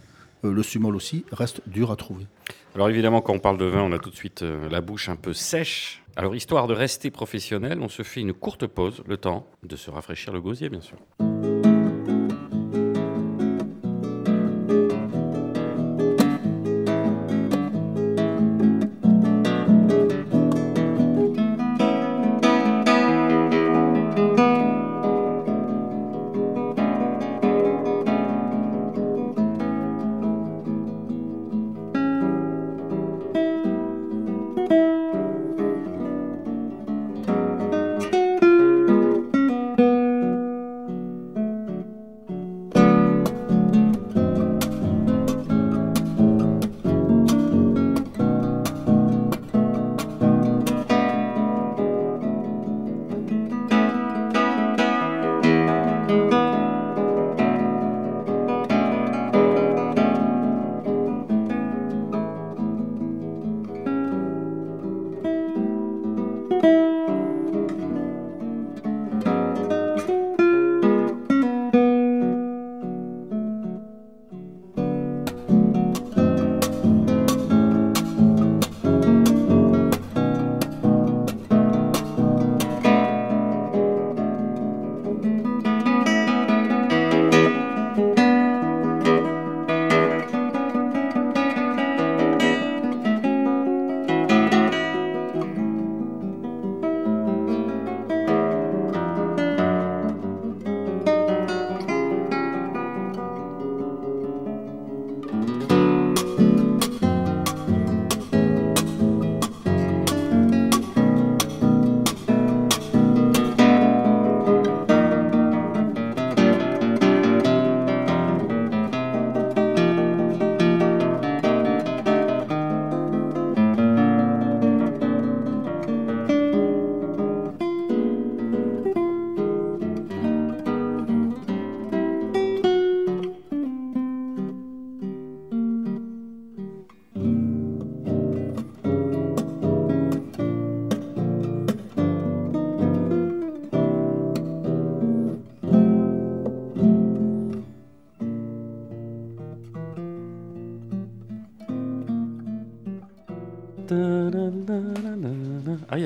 euh, 0.45 0.51
le 0.53 0.61
sumol 0.61 0.95
aussi, 0.95 1.25
reste 1.31 1.61
dur 1.65 1.91
à 1.91 1.95
trouver. 1.95 2.27
Alors 2.75 2.89
évidemment, 2.89 3.21
quand 3.21 3.33
on 3.33 3.39
parle 3.39 3.57
de 3.57 3.65
vin, 3.65 3.81
on 3.81 3.91
a 3.91 3.99
tout 3.99 4.11
de 4.11 4.15
suite 4.15 4.43
euh, 4.43 4.69
la 4.69 4.81
bouche 4.81 5.09
un 5.09 5.15
peu 5.15 5.33
sèche. 5.33 6.03
Alors 6.19 6.35
histoire 6.35 6.65
de 6.65 6.73
rester 6.73 7.11
professionnel, 7.11 7.77
on 7.79 7.89
se 7.89 8.01
fait 8.01 8.21
une 8.21 8.33
courte 8.33 8.65
pause, 8.65 9.03
le 9.05 9.17
temps 9.17 9.45
de 9.61 9.75
se 9.75 9.91
rafraîchir 9.91 10.33
le 10.33 10.41
gosier, 10.41 10.67
bien 10.67 10.81
sûr. 10.81 10.97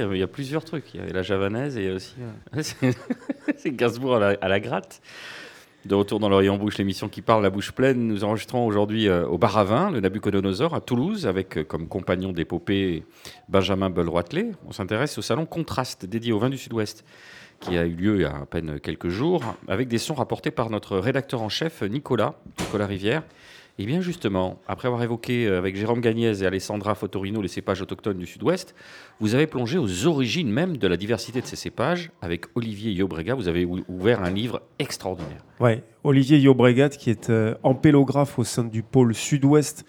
Il 0.02 0.08
y, 0.08 0.10
a- 0.10 0.14
il 0.16 0.20
y 0.20 0.24
a 0.24 0.28
plusieurs 0.28 0.64
trucs. 0.66 0.94
Il 0.94 1.02
y 1.02 1.04
a 1.04 1.14
la 1.14 1.22
javanaise 1.22 1.78
et 1.78 1.82
il 1.84 1.88
y 1.88 1.92
a 1.92 1.96
aussi. 1.96 2.16
euh, 2.56 2.62
c'est- 3.58 3.72
Gainsbourg 3.72 4.16
à 4.16 4.20
la, 4.20 4.38
à 4.42 4.48
la 4.48 4.60
gratte. 4.60 5.02
De 5.84 5.96
retour 5.96 6.20
dans 6.20 6.30
l'Orient 6.30 6.58
Bouche, 6.58 6.78
l'émission 6.78 7.10
qui 7.10 7.24
parle 7.24 7.42
la 7.42 7.50
bouche 7.50 7.72
pleine. 7.72 8.08
Nous 8.08 8.24
enregistrons 8.24 8.68
aujourd'hui 8.68 9.08
euh, 9.08 9.26
au 9.26 9.40
bar 9.40 9.58
à 9.58 9.64
vin, 9.64 9.90
le 9.90 10.00
Nabucodonosor, 10.00 10.76
à 10.76 10.80
Toulouse, 10.82 11.26
avec 11.26 11.58
euh, 11.58 11.64
comme 11.64 11.88
compagnon 11.88 12.32
d'épopée 12.34 13.04
Benjamin 13.50 13.90
Beul-Roitelet. 13.90 14.52
On 14.68 14.72
s'intéresse 14.72 15.18
au 15.18 15.24
salon 15.24 15.48
Contraste, 15.48 16.06
dédié 16.06 16.34
au 16.34 16.38
vin 16.40 16.50
du 16.52 16.58
Sud-Ouest, 16.60 17.04
qui 17.62 17.78
a 17.78 17.86
eu 17.88 17.96
lieu 17.96 18.16
il 18.18 18.22
y 18.22 18.26
a 18.26 18.36
à 18.42 18.46
peine 18.46 18.80
quelques 18.80 19.10
jours, 19.10 19.44
avec 19.68 19.88
des 19.88 19.98
sons 19.98 20.14
rapportés 20.14 20.52
par 20.52 20.70
notre 20.70 21.00
rédacteur 21.00 21.42
en 21.42 21.50
chef, 21.50 21.82
Nicolas, 21.82 22.36
Nicolas 22.60 22.86
Rivière. 22.86 23.24
Et 23.82 23.86
bien 23.88 24.00
justement, 24.00 24.60
après 24.68 24.88
avoir 24.90 25.02
évoqué 25.02 25.48
euh, 25.48 25.58
avec 25.58 25.76
Jérôme 25.76 26.02
Gagnès 26.02 26.40
et 26.44 26.46
Alessandra 26.46 26.94
Fotorino 26.94 27.42
les 27.42 27.48
cépages 27.48 27.82
autochtones 27.82 28.20
du 28.20 28.28
Sud-Ouest, 28.28 28.76
vous 29.20 29.34
avez 29.34 29.48
plongé 29.48 29.80
aux 29.80 30.06
origines 30.06 30.52
même 30.52 30.78
de 30.78 30.88
la 30.88 30.98
diversité 30.98 31.42
de 31.42 31.48
ces 31.48 31.56
cépages. 31.56 32.12
Avec 32.22 32.46
Olivier 32.54 32.92
Yobrega, 32.92 33.34
vous 33.34 33.48
avez 33.48 33.66
ou- 33.66 33.84
ouvert 33.88 34.22
un 34.24 34.30
livre 34.30 34.62
extraordinaire. 34.78 35.44
Ouais, 35.60 35.82
Olivier 36.04 36.38
Yobregat, 36.38 36.90
qui 36.90 37.10
est 37.10 37.32
euh, 37.32 37.56
ampélographe 37.64 38.38
au 38.38 38.44
sein 38.44 38.66
du 38.66 38.84
pôle 38.84 39.16
sud-ouest 39.16 39.84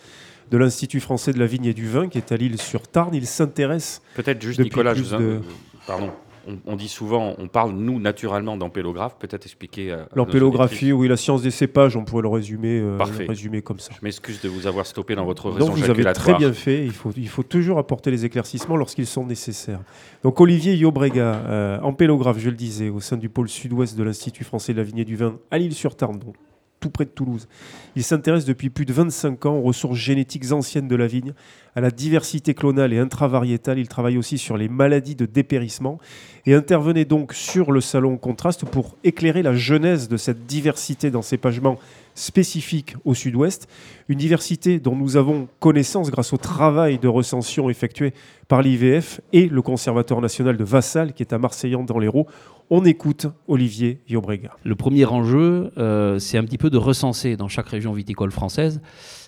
de 0.50 0.56
l'Institut 0.56 1.00
français 1.00 1.34
de 1.34 1.38
la 1.38 1.44
vigne 1.46 1.66
et 1.66 1.74
du 1.74 1.86
vin, 1.86 2.08
qui 2.08 2.16
est 2.16 2.32
à 2.32 2.36
Lille 2.38 2.58
sur 2.58 2.88
Tarn. 2.88 3.14
Il 3.14 3.26
s'intéresse 3.26 4.00
Peut-être 4.14 4.40
juste 4.40 4.58
Nicolas, 4.60 4.94
je 4.94 5.02
de- 5.02 5.22
euh, 5.22 5.40
pardon. 5.86 6.10
On, 6.48 6.56
on 6.66 6.76
dit 6.76 6.88
souvent, 6.88 7.34
on 7.38 7.48
parle 7.48 7.72
nous 7.72 8.00
naturellement 8.00 8.56
d'ampélographe. 8.56 9.16
Peut-être 9.18 9.44
expliquer. 9.46 9.92
euh, 9.92 10.04
l'empélographie, 10.14 10.92
oui, 10.92 11.08
la 11.08 11.16
science 11.16 11.42
des 11.42 11.50
cépages, 11.50 11.96
on 11.96 12.04
pourrait 12.04 12.22
le 12.22 12.28
résumer, 12.28 12.80
euh, 12.80 12.96
Parfait. 12.98 13.24
le 13.24 13.28
résumer 13.28 13.62
comme 13.62 13.78
ça. 13.78 13.92
Je 13.98 14.04
m'excuse 14.04 14.40
de 14.40 14.48
vous 14.48 14.66
avoir 14.66 14.86
stoppé 14.86 15.14
dans 15.14 15.24
votre 15.24 15.50
raison 15.50 15.66
Donc 15.66 15.76
vous 15.76 15.90
avez 15.90 16.04
très 16.12 16.34
bien 16.34 16.52
fait. 16.52 16.84
Il 16.84 16.92
faut, 16.92 17.10
il 17.16 17.28
faut 17.28 17.42
toujours 17.42 17.78
apporter 17.78 18.10
les 18.10 18.24
éclaircissements 18.24 18.76
lorsqu'ils 18.76 19.06
sont 19.06 19.26
nécessaires. 19.26 19.80
Donc 20.22 20.40
Olivier 20.40 20.74
Yobrega, 20.74 21.34
euh, 21.46 21.80
ampélographe, 21.80 22.38
je 22.38 22.50
le 22.50 22.56
disais, 22.56 22.88
au 22.88 23.00
sein 23.00 23.16
du 23.16 23.28
pôle 23.28 23.48
sud-ouest 23.48 23.96
de 23.96 24.02
l'Institut 24.02 24.44
français 24.44 24.72
de 24.72 24.78
la 24.78 24.84
vigne 24.84 24.98
et 24.98 25.04
du 25.04 25.16
vin 25.16 25.36
à 25.50 25.58
Lille-sur-Tarn, 25.58 26.18
donc 26.18 26.34
tout 26.82 26.90
près 26.90 27.06
de 27.06 27.10
Toulouse. 27.10 27.48
Il 27.96 28.02
s'intéresse 28.02 28.44
depuis 28.44 28.68
plus 28.68 28.84
de 28.84 28.92
25 28.92 29.46
ans 29.46 29.54
aux 29.56 29.62
ressources 29.62 29.98
génétiques 29.98 30.52
anciennes 30.52 30.88
de 30.88 30.96
la 30.96 31.06
vigne, 31.06 31.32
à 31.74 31.80
la 31.80 31.90
diversité 31.90 32.52
clonale 32.52 32.92
et 32.92 32.98
intravariétale. 32.98 33.78
Il 33.78 33.88
travaille 33.88 34.18
aussi 34.18 34.36
sur 34.36 34.58
les 34.58 34.68
maladies 34.68 35.14
de 35.14 35.24
dépérissement 35.24 35.98
et 36.44 36.54
intervenait 36.54 37.04
donc 37.04 37.32
sur 37.32 37.72
le 37.72 37.80
salon 37.80 38.18
Contraste 38.18 38.66
pour 38.66 38.96
éclairer 39.04 39.42
la 39.42 39.54
genèse 39.54 40.08
de 40.08 40.16
cette 40.16 40.44
diversité 40.46 41.10
d'encépagement 41.10 41.78
spécifique 42.14 42.96
au 43.04 43.14
sud-ouest, 43.14 43.68
une 44.08 44.18
diversité 44.18 44.80
dont 44.80 44.96
nous 44.96 45.16
avons 45.16 45.48
connaissance 45.60 46.10
grâce 46.10 46.32
au 46.32 46.36
travail 46.36 46.98
de 46.98 47.08
recension 47.08 47.70
effectué 47.70 48.12
par 48.48 48.60
l'IVF 48.60 49.20
et 49.32 49.48
le 49.48 49.62
Conservatoire 49.62 50.20
national 50.20 50.56
de 50.56 50.64
Vassal 50.64 51.14
qui 51.14 51.22
est 51.22 51.32
à 51.32 51.38
Marseillan 51.38 51.84
dans 51.84 51.98
l'Hérault. 51.98 52.26
On 52.74 52.86
écoute 52.86 53.26
Olivier 53.48 54.00
Yobrega. 54.08 54.56
Le 54.64 54.74
premier 54.74 55.04
enjeu, 55.04 55.72
euh, 55.76 56.18
c'est 56.18 56.38
un 56.38 56.44
petit 56.44 56.56
peu 56.56 56.70
de 56.70 56.78
recenser 56.78 57.36
dans 57.36 57.46
chaque 57.46 57.68
région 57.68 57.92
viticole 57.92 58.30
française 58.30 58.80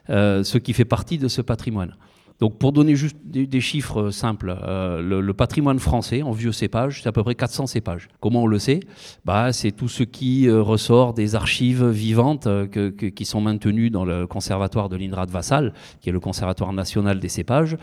euh, 0.09 0.43
ce 0.43 0.57
qui 0.57 0.73
fait 0.73 0.87
partie 0.87 1.19
de 1.19 1.29
ce 1.29 1.43
patrimoine. 1.43 1.95
Donc 2.41 2.59
pour 2.59 2.73
donner 2.73 2.97
juste 2.97 3.17
des, 3.25 3.61
chiffres 3.61 4.11
simples, 4.11 4.57
euh, 4.63 5.01
le, 5.01 5.35
patrimoine 5.35 5.79
français 5.79 6.23
en 6.23 6.33
vieux 6.33 6.53
cépages, 6.53 7.03
c'est 7.03 7.09
à 7.09 7.13
peu 7.13 7.23
près 7.23 7.35
400 7.35 7.67
cépages. 7.67 8.09
Comment 8.21 8.43
on 8.43 8.47
le 8.47 8.59
sait? 8.59 8.81
Bah, 9.25 9.53
C'est 9.53 9.71
tout 9.71 9.89
ce 9.89 10.03
qui 10.03 10.49
euh, 10.49 10.61
ressort 10.61 11.15
des 11.15 11.37
archives 11.37 11.85
vivantes 11.87 12.47
euh, 12.47 12.67
qui 12.67 13.25
sont 13.25 13.41
maintenues 13.41 13.91
dans 13.91 14.05
le 14.05 14.27
conservatoire 14.27 14.89
de 14.89 14.97
l'INRA 14.97 15.27
de 15.27 15.31
Vassal, 15.31 15.75
qui 16.01 16.09
est 16.09 16.13
le 16.13 16.21
conservatoire 16.21 16.73
national 16.73 17.21
des 17.21 17.29
cépages, 17.29 17.77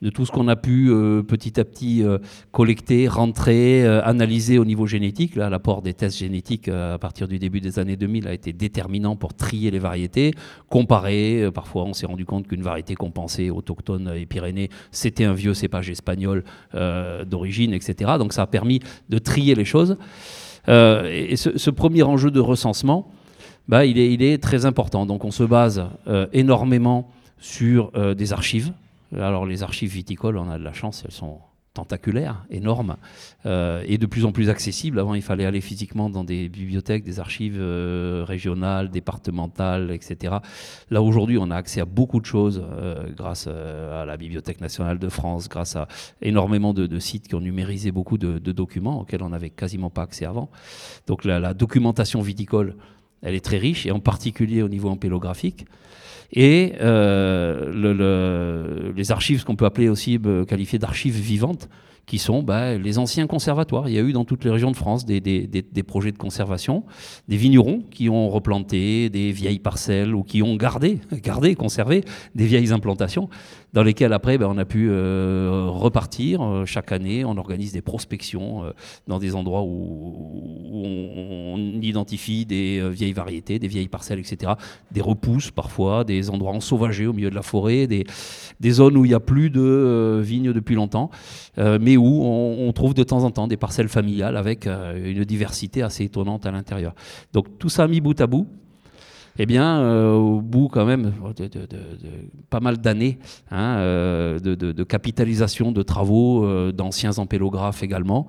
de 0.00 0.10
tout 0.10 0.24
ce 0.24 0.32
qu'on 0.32 0.48
a 0.48 0.56
pu 0.56 0.90
petit 1.26 1.60
à 1.60 1.64
petit 1.64 2.04
collecter, 2.50 3.08
rentrer, 3.08 3.86
analyser 3.86 4.58
au 4.58 4.64
niveau 4.64 4.86
génétique. 4.86 5.36
Là, 5.36 5.50
l'apport 5.50 5.82
des 5.82 5.94
tests 5.94 6.18
génétiques 6.18 6.68
à 6.68 6.98
partir 6.98 7.28
du 7.28 7.38
début 7.38 7.60
des 7.60 7.78
années 7.78 7.96
2000 7.96 8.28
a 8.28 8.32
été 8.32 8.52
déterminant 8.52 9.16
pour 9.16 9.34
trier 9.34 9.70
les 9.70 9.78
variétés, 9.78 10.32
comparer. 10.68 11.50
Parfois, 11.52 11.84
on 11.84 11.92
s'est 11.92 12.06
rendu 12.06 12.24
compte 12.24 12.46
qu'une 12.46 12.62
variété 12.62 12.94
qu'on 12.94 13.10
pensait 13.10 13.50
et 14.06 14.26
Pyrénées, 14.26 14.70
c'était 14.90 15.24
un 15.24 15.32
vieux 15.32 15.54
cépage 15.54 15.90
espagnol 15.90 16.44
euh, 16.74 17.24
d'origine, 17.24 17.72
etc. 17.72 18.12
Donc, 18.18 18.32
ça 18.32 18.42
a 18.42 18.46
permis 18.46 18.80
de 19.08 19.18
trier 19.18 19.54
les 19.54 19.64
choses. 19.64 19.96
Euh, 20.68 21.08
et 21.10 21.36
ce, 21.36 21.70
premier 21.70 22.02
enjeu 22.02 22.30
de 22.30 22.40
recensement, 22.40 23.10
bah, 23.68 23.84
il, 23.84 23.98
est, 23.98 24.42
très 24.42 24.66
important. 24.66 25.06
Donc, 25.06 25.24
on 25.24 25.30
se 25.30 25.44
base 25.44 25.84
euh, 26.06 26.26
énormément 26.32 27.10
sur 27.40 27.92
des 28.16 28.32
archives. 28.32 28.72
Alors, 29.14 29.46
les 29.46 29.62
archives 29.62 29.92
viticoles, 29.92 30.36
on 30.36 30.50
a 30.50 30.58
de 30.58 30.64
la 30.64 30.72
chance, 30.72 31.04
elles 31.04 31.12
sont 31.12 31.38
tentaculaires, 31.78 32.44
énormes, 32.50 32.96
euh, 33.46 33.84
et 33.86 33.98
de 33.98 34.06
plus 34.06 34.24
en 34.24 34.32
plus 34.32 34.50
accessibles. 34.50 34.98
Avant, 34.98 35.14
il 35.14 35.22
fallait 35.22 35.44
aller 35.44 35.60
physiquement 35.60 36.10
dans 36.10 36.24
des 36.24 36.48
bibliothèques, 36.48 37.04
des 37.04 37.20
archives 37.20 37.56
euh, 37.60 38.24
régionales, 38.26 38.90
départementales, 38.90 39.92
etc. 39.92 40.38
Là, 40.90 41.02
aujourd'hui, 41.02 41.38
on 41.38 41.52
a 41.52 41.56
accès 41.56 41.80
à 41.80 41.84
beaucoup 41.84 42.20
de 42.20 42.26
choses 42.26 42.60
euh, 42.64 43.04
grâce 43.16 43.46
à 43.46 44.04
la 44.04 44.16
Bibliothèque 44.16 44.60
nationale 44.60 44.98
de 44.98 45.08
France, 45.08 45.48
grâce 45.48 45.76
à 45.76 45.86
énormément 46.20 46.74
de, 46.74 46.98
sites 46.98 47.28
qui 47.28 47.36
ont 47.36 47.40
numérisé 47.40 47.92
beaucoup 47.92 48.18
de, 48.18 48.40
de 48.40 48.52
documents 48.52 49.00
auxquels 49.00 49.22
on 49.22 49.28
n'avait 49.28 49.50
quasiment 49.50 49.90
pas 49.90 50.02
accès 50.02 50.24
avant. 50.24 50.50
Donc, 51.06 51.24
la, 51.24 51.38
la 51.38 51.54
documentation 51.54 52.20
viticole, 52.22 52.74
elle 53.22 53.36
est 53.36 53.44
très 53.44 53.58
riche, 53.58 53.86
et 53.86 53.92
en 53.92 54.00
particulier 54.00 54.62
au 54.62 54.68
niveau 54.68 54.88
ampélographique. 54.88 55.64
Et 56.32 56.74
euh, 56.80 57.72
le- 57.72 57.92
le- 57.94 58.92
les 58.96 59.12
archives, 59.12 59.40
ce 59.40 59.44
qu'on 59.44 59.56
peut 59.56 59.64
appeler 59.64 59.88
aussi 59.88 60.18
euh, 60.26 60.44
qualifier 60.44 60.78
d'archives 60.78 61.14
vivantes, 61.18 61.68
qui 62.04 62.16
sont 62.18 62.42
bah, 62.42 62.76
les 62.78 62.98
anciens 62.98 63.26
conservatoires. 63.26 63.86
Il 63.88 63.94
y 63.94 63.98
a 63.98 64.02
eu 64.02 64.12
dans 64.12 64.24
toutes 64.24 64.42
les 64.44 64.50
régions 64.50 64.70
de 64.70 64.76
France 64.76 65.04
des- 65.04 65.20
des 65.20 65.82
projets 65.82 66.10
de 66.10 66.16
conservation, 66.16 66.84
des 67.28 67.36
vignerons 67.36 67.82
qui 67.90 68.08
ont 68.08 68.30
replanté 68.30 69.10
des 69.10 69.30
vieilles 69.30 69.58
parcelles 69.58 70.14
ou 70.14 70.22
qui 70.22 70.42
ont 70.42 70.56
gardé, 70.56 71.00
gardé, 71.22 71.54
conservé 71.54 72.02
des 72.34 72.46
vieilles 72.46 72.72
implantations, 72.72 73.28
dans 73.72 73.82
lesquelles 73.82 74.12
après 74.12 74.38
ben, 74.38 74.46
on 74.46 74.58
a 74.58 74.64
pu 74.64 74.88
euh, 74.90 75.66
repartir. 75.68 76.42
Euh, 76.42 76.64
Chaque 76.64 76.92
année, 76.92 77.24
on 77.24 77.36
organise 77.36 77.72
des 77.72 77.82
prospections 77.82 78.64
euh, 78.64 78.70
dans 79.06 79.18
des 79.18 79.34
endroits 79.34 79.62
où, 79.62 80.72
on, 80.72 81.78
identifie 81.80 82.44
des 82.44 82.88
vieilles 82.90 83.12
variétés, 83.12 83.58
des 83.58 83.68
vieilles 83.68 83.88
parcelles, 83.88 84.18
etc. 84.18 84.52
Des 84.90 85.00
repousses 85.00 85.50
parfois, 85.50 86.04
des 86.04 86.30
endroits 86.30 86.52
ensauvagés 86.52 87.06
au 87.06 87.12
milieu 87.12 87.30
de 87.30 87.34
la 87.34 87.42
forêt, 87.42 87.86
des, 87.86 88.04
zones 88.70 88.96
où 88.96 89.04
il 89.04 89.08
n'y 89.08 89.14
a 89.14 89.20
plus 89.20 89.50
de 89.50 90.20
vignes 90.22 90.52
depuis 90.52 90.74
longtemps, 90.74 91.10
mais 91.56 91.96
où 91.96 92.22
on, 92.22 92.68
on 92.68 92.72
trouve 92.72 92.94
de 92.94 93.02
temps 93.02 93.24
en 93.24 93.30
temps 93.30 93.46
des 93.46 93.56
parcelles 93.56 93.88
familiales 93.88 94.36
avec 94.36 94.66
une 94.66 95.24
diversité 95.24 95.82
assez 95.82 96.04
étonnante 96.04 96.46
à 96.46 96.50
l'intérieur. 96.50 96.94
Donc 97.32 97.58
tout 97.58 97.68
ça 97.68 97.86
mis 97.88 98.00
bout 98.00 98.20
à 98.20 98.26
bout, 98.26 98.46
eh 99.38 99.46
bien, 99.46 99.80
euh, 99.80 100.12
au 100.12 100.40
bout 100.40 100.68
quand 100.68 100.84
même 100.84 101.12
de, 101.36 101.48
pas 102.50 102.60
mal 102.60 102.78
d'années 102.78 103.18
hein, 103.50 103.76
euh, 103.78 104.38
de, 104.40 104.84
capitalisation 104.84 105.72
de 105.72 105.82
travaux 105.82 106.44
euh, 106.44 106.72
d'anciens 106.72 107.18
ampélographes 107.18 107.82
également, 107.82 108.26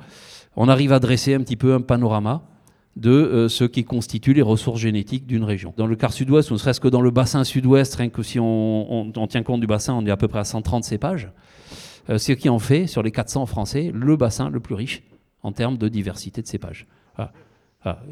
on 0.56 0.70
arrive 0.70 0.94
à 0.94 1.00
dresser 1.00 1.34
un 1.34 1.42
petit 1.42 1.56
peu 1.56 1.74
un 1.74 1.82
panorama 1.82 2.44
de 2.96 3.48
ce 3.50 3.64
qui 3.64 3.86
constitue 3.86 4.34
les 4.34 4.42
ressources 4.42 4.82
génétiques 4.82 5.26
d'une 5.26 5.46
région. 5.46 5.74
Dans 5.78 5.88
le 5.88 5.96
quart 5.96 6.12
sud-ouest, 6.12 6.52
ou 6.52 6.56
ne 6.56 6.60
serait-ce 6.60 6.82
que 6.82 6.90
dans 6.90 7.02
le 7.02 7.12
bassin 7.12 7.46
sud-ouest, 7.46 7.96
rien 7.96 8.10
que 8.10 8.24
si 8.24 8.40
on, 8.42 9.12
tient 9.30 9.44
compte 9.44 9.62
du 9.62 9.68
bassin, 9.68 9.94
on 9.94 10.06
est 10.06 10.12
à 10.12 10.18
peu 10.18 10.28
près 10.28 10.40
à 10.40 10.44
130 10.44 10.84
cépages, 10.84 11.30
ce 12.10 12.32
qui 12.34 12.50
en 12.50 12.60
fait, 12.60 12.88
sur 12.88 13.02
les 13.02 13.12
400 13.12 13.46
français, 13.46 13.92
le 13.94 14.18
bassin 14.18 14.50
le 14.50 14.60
plus 14.60 14.76
riche 14.76 15.04
en 15.44 15.54
termes 15.54 15.78
de 15.78 15.88
diversité 15.88 16.42
de 16.42 16.48
cépages. 16.48 16.88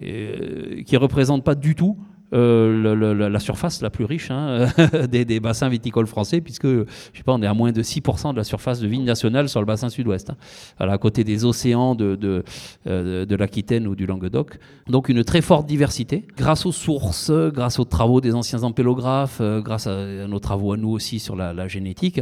Et, 0.01 0.29
euh, 0.29 0.83
qui 0.83 0.95
ne 0.95 0.99
représente 0.99 1.43
pas 1.43 1.55
du 1.55 1.75
tout 1.75 1.97
euh, 2.33 3.29
la- 3.29 3.39
surface 3.39 3.81
la 3.81 3.89
plus 3.89 4.03
riche 4.03 4.31
hein, 4.31 4.67
des, 5.09 5.39
bassins 5.39 5.69
viticoles 5.69 6.07
français, 6.07 6.41
puisque 6.41 6.67
je 6.67 6.85
sais 7.13 7.23
pas, 7.23 7.33
on 7.33 7.41
est 7.41 7.47
à 7.47 7.53
moins 7.53 7.71
de 7.71 7.81
6% 7.81 8.31
de 8.31 8.37
la 8.37 8.43
surface 8.43 8.79
de 8.79 8.87
vigne 8.87 9.05
nationale 9.05 9.47
sur 9.47 9.61
le 9.61 9.65
bassin 9.65 9.89
sud-ouest, 9.89 10.31
hein. 10.31 10.37
À 10.79 10.97
côté 10.97 11.23
des 11.23 11.45
océans 11.45 11.95
de, 11.95 12.43
euh, 12.87 13.25
de 13.25 13.35
l'Aquitaine 13.35 13.87
ou 13.87 13.95
du 13.95 14.05
Languedoc. 14.05 14.57
Donc 14.87 15.09
une 15.09 15.23
très 15.23 15.41
forte 15.41 15.67
diversité, 15.67 16.25
grâce 16.35 16.65
aux 16.65 16.71
sources, 16.71 17.31
grâce 17.31 17.79
aux 17.79 17.85
travaux 17.85 18.19
des 18.19 18.33
anciens 18.33 18.63
ampélographes, 18.63 19.39
euh, 19.41 19.61
grâce 19.61 19.87
à, 19.87 20.27
nos 20.27 20.39
travaux 20.39 20.73
à 20.73 20.77
nous 20.77 20.89
aussi 20.89 21.19
sur 21.19 21.35
la, 21.35 21.67
génétique, 21.67 22.21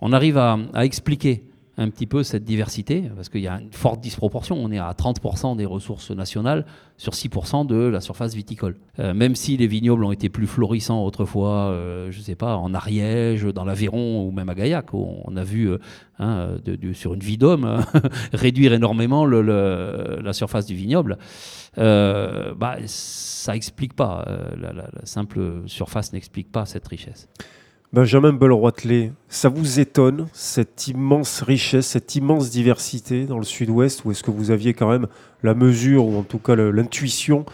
on 0.00 0.12
arrive 0.12 0.38
à 0.38 0.58
expliquer 0.82 1.44
un 1.78 1.88
petit 1.88 2.06
peu 2.06 2.22
cette 2.22 2.44
diversité, 2.44 3.04
parce 3.16 3.30
qu'il 3.30 3.40
y 3.40 3.48
a 3.48 3.58
une 3.58 3.72
forte 3.72 4.00
disproportion. 4.00 4.56
On 4.62 4.70
est 4.70 4.78
à 4.78 4.92
30% 4.92 5.56
des 5.56 5.64
ressources 5.64 6.10
nationales 6.10 6.66
sur 6.98 7.14
6% 7.14 7.66
de 7.66 7.76
la 7.76 8.00
surface 8.00 8.34
viticole. 8.34 8.76
Euh, 8.98 9.14
même 9.14 9.34
si 9.34 9.56
les 9.56 9.66
vignobles 9.66 10.04
ont 10.04 10.12
été 10.12 10.28
plus 10.28 10.46
florissants 10.46 11.02
autrefois, 11.04 11.70
euh, 11.70 12.10
je 12.10 12.18
ne 12.18 12.22
sais 12.22 12.34
pas, 12.34 12.56
en 12.56 12.74
Ariège, 12.74 13.44
dans 13.44 13.64
l'Aveyron 13.64 14.26
ou 14.26 14.32
même 14.32 14.50
à 14.50 14.54
Gaillac, 14.54 14.92
où 14.92 15.22
on 15.24 15.36
a 15.36 15.44
vu 15.44 15.70
euh, 15.70 15.78
hein, 16.18 16.56
sur 16.92 17.14
une 17.14 17.20
vie 17.20 17.38
d'homme 17.38 17.64
hein, 17.64 17.80
réduire 18.34 18.74
énormément 18.74 19.24
la 19.24 20.32
surface 20.34 20.66
du 20.66 20.74
vignoble, 20.74 21.16
bah, 21.76 22.76
ça 22.84 23.56
explique 23.56 23.94
pas, 23.94 24.26
la 24.60 24.84
simple 25.04 25.62
surface 25.66 26.12
n'explique 26.12 26.52
pas 26.52 26.66
cette 26.66 26.86
richesse. 26.86 27.28
Benjamin 27.92 28.32
Beul-Roitelet, 28.32 29.12
ça 29.28 29.50
vous 29.50 29.78
étonne, 29.78 30.26
cette 30.32 30.88
immense 30.88 31.42
richesse, 31.42 31.88
cette 31.88 32.14
immense 32.16 32.48
diversité 32.48 33.26
dans 33.26 33.36
le 33.36 33.44
sud-ouest, 33.44 34.06
ou 34.06 34.12
est-ce 34.12 34.22
que 34.22 34.30
vous 34.30 34.50
aviez 34.50 34.72
quand 34.72 34.88
même 34.88 35.08
la 35.42 35.52
mesure, 35.52 36.06
ou 36.06 36.16
en 36.16 36.22
tout 36.22 36.38
cas 36.38 36.56
l'intuition, 36.56 37.44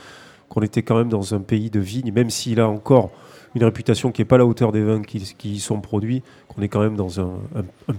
qu'on 0.48 0.62
était 0.62 0.82
quand 0.82 0.96
même 0.96 1.08
dans 1.08 1.34
un 1.34 1.40
pays 1.40 1.70
de 1.70 1.80
vignes, 1.80 2.12
même 2.12 2.30
s'il 2.30 2.60
a 2.60 2.68
encore 2.68 3.10
une 3.56 3.64
réputation 3.64 4.12
qui 4.12 4.20
n'est 4.20 4.26
pas 4.26 4.36
à 4.36 4.38
la 4.38 4.46
hauteur 4.46 4.70
des 4.70 4.84
vins 4.84 5.02
qui, 5.02 5.18
y 5.42 5.58
sont 5.58 5.80
produits, 5.80 6.22
qu'on 6.46 6.62
est 6.62 6.68
quand 6.68 6.82
même 6.82 6.94
dans 6.94 7.20
un, 7.20 7.32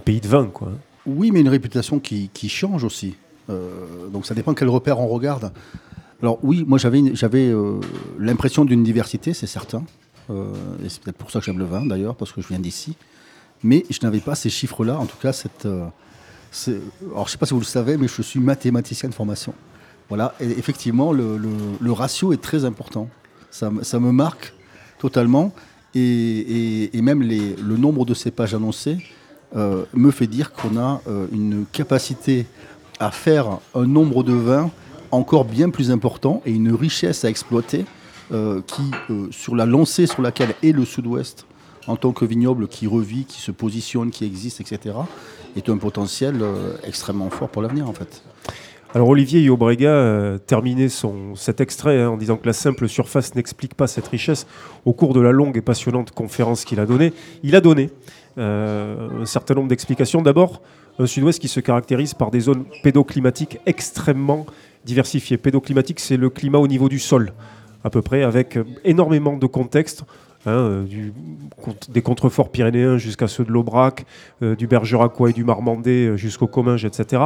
pays 0.02 0.22
de 0.22 0.28
vin. 0.28 0.46
Quoi. 0.46 0.72
Oui, 1.04 1.32
mais 1.32 1.40
une 1.40 1.48
réputation 1.50 1.98
qui, 1.98 2.30
change 2.48 2.84
aussi. 2.84 3.16
Euh, 3.50 3.68
donc 4.10 4.24
ça 4.24 4.32
dépend 4.32 4.54
quel 4.54 4.70
repère 4.70 4.98
on 4.98 5.08
regarde. 5.08 5.52
Alors 6.22 6.38
oui, 6.42 6.64
moi 6.66 6.78
j'avais, 6.78 7.02
j'avais 7.14 7.48
euh, 7.48 7.80
l'impression 8.18 8.64
d'une 8.64 8.82
diversité, 8.82 9.34
c'est 9.34 9.46
certain. 9.46 9.84
Euh, 10.30 10.52
et 10.84 10.88
c'est 10.88 11.02
peut-être 11.02 11.16
pour 11.16 11.30
ça 11.30 11.40
que 11.40 11.44
j'aime 11.44 11.58
le 11.58 11.64
vin 11.64 11.84
d'ailleurs, 11.84 12.14
parce 12.14 12.32
que 12.32 12.40
je 12.40 12.48
viens 12.48 12.58
d'ici. 12.58 12.96
Mais 13.62 13.84
je 13.90 13.98
n'avais 14.02 14.20
pas 14.20 14.34
ces 14.34 14.50
chiffres-là, 14.50 14.98
en 14.98 15.06
tout 15.06 15.18
cas 15.18 15.32
cette... 15.32 15.66
alors 15.66 15.92
je 16.56 16.70
ne 16.70 17.28
sais 17.28 17.36
pas 17.38 17.46
si 17.46 17.52
vous 17.52 17.60
le 17.60 17.66
savez, 17.66 17.98
mais 17.98 18.08
je 18.08 18.22
suis 18.22 18.40
mathématicien 18.40 19.08
de 19.08 19.14
formation. 19.14 19.52
Voilà, 20.08 20.34
effectivement, 20.40 21.12
le, 21.12 21.92
ratio 21.92 22.32
est 22.32 22.42
très 22.42 22.64
important. 22.64 23.08
Ça, 23.50 23.70
me 23.70 24.10
marque 24.10 24.54
totalement. 24.98 25.52
Et, 25.94 26.90
même 26.94 27.22
le 27.22 27.76
nombre 27.76 28.04
de 28.04 28.14
cépages 28.14 28.54
annoncés 28.54 28.98
euh, 29.56 29.84
me 29.94 30.10
fait 30.10 30.26
dire 30.26 30.52
qu'on 30.52 30.76
a 30.76 31.00
euh, 31.08 31.26
une 31.32 31.64
capacité 31.72 32.46
à 33.00 33.10
faire 33.10 33.58
un 33.74 33.86
nombre 33.86 34.22
de 34.22 34.32
vins 34.32 34.70
encore 35.10 35.44
bien 35.44 35.70
plus 35.70 35.90
important 35.90 36.40
et 36.46 36.52
une 36.52 36.72
richesse 36.72 37.24
à 37.24 37.30
exploiter 37.30 37.80
euh, 37.80 37.99
qui, 38.66 38.82
sur 39.30 39.56
la 39.56 39.66
lancée 39.66 40.06
sur 40.06 40.22
laquelle 40.22 40.54
est 40.62 40.72
le 40.72 40.84
sud-ouest, 40.84 41.46
en 41.86 41.96
tant 41.96 42.12
que 42.12 42.24
vignoble 42.24 42.68
qui 42.68 42.86
revit, 42.86 43.24
qui 43.24 43.40
se 43.40 43.50
positionne, 43.50 44.10
qui 44.10 44.24
existe, 44.24 44.60
etc., 44.60 44.94
est 45.56 45.68
un 45.68 45.78
potentiel 45.78 46.40
extrêmement 46.84 47.30
fort 47.30 47.48
pour 47.48 47.62
l'avenir 47.62 47.88
en 47.88 47.92
fait. 47.92 48.22
Alors 48.92 49.08
Olivier 49.08 49.40
Yobrega 49.40 49.88
euh, 49.88 50.38
terminait 50.38 50.88
son, 50.88 51.36
cet 51.36 51.60
extrait 51.60 52.02
hein, 52.02 52.10
en 52.10 52.16
disant 52.16 52.36
que 52.36 52.46
la 52.46 52.52
simple 52.52 52.88
surface 52.88 53.36
n'explique 53.36 53.74
pas 53.74 53.86
cette 53.86 54.08
richesse 54.08 54.48
au 54.84 54.92
cours 54.92 55.14
de 55.14 55.20
la 55.20 55.30
longue 55.30 55.56
et 55.56 55.60
passionnante 55.60 56.10
conférence 56.10 56.64
qu'il 56.64 56.80
a 56.80 56.86
donnée. 56.86 57.12
Il 57.44 57.54
a 57.54 57.60
donné 57.60 57.90
euh, 58.36 59.22
un 59.22 59.26
certain 59.26 59.54
nombre 59.54 59.68
d'explications. 59.68 60.22
D'abord, 60.22 60.60
un 60.98 61.06
sud-ouest 61.06 61.40
qui 61.40 61.46
se 61.46 61.60
caractérise 61.60 62.14
par 62.14 62.32
des 62.32 62.40
zones 62.40 62.64
pédoclimatiques 62.82 63.60
extrêmement 63.64 64.44
diversifiées. 64.84 65.36
Pédoclimatique, 65.36 66.00
c'est 66.00 66.16
le 66.16 66.28
climat 66.28 66.58
au 66.58 66.66
niveau 66.66 66.88
du 66.88 66.98
sol, 66.98 67.32
à 67.84 67.90
peu 67.90 68.02
près, 68.02 68.22
avec 68.22 68.58
énormément 68.84 69.36
de 69.36 69.46
contextes 69.46 70.04
Hein, 70.46 70.52
euh, 70.52 70.84
du, 70.84 71.12
des 71.90 72.00
contreforts 72.00 72.50
pyrénéens 72.50 72.96
jusqu'à 72.96 73.28
ceux 73.28 73.44
de 73.44 73.50
l'Aubrac, 73.50 74.06
euh, 74.42 74.56
du 74.56 74.66
Bergeracois 74.66 75.30
et 75.30 75.32
du 75.34 75.44
Marmandais 75.44 76.06
euh, 76.06 76.16
jusqu'au 76.16 76.46
Comminges, 76.46 76.86
etc. 76.86 77.24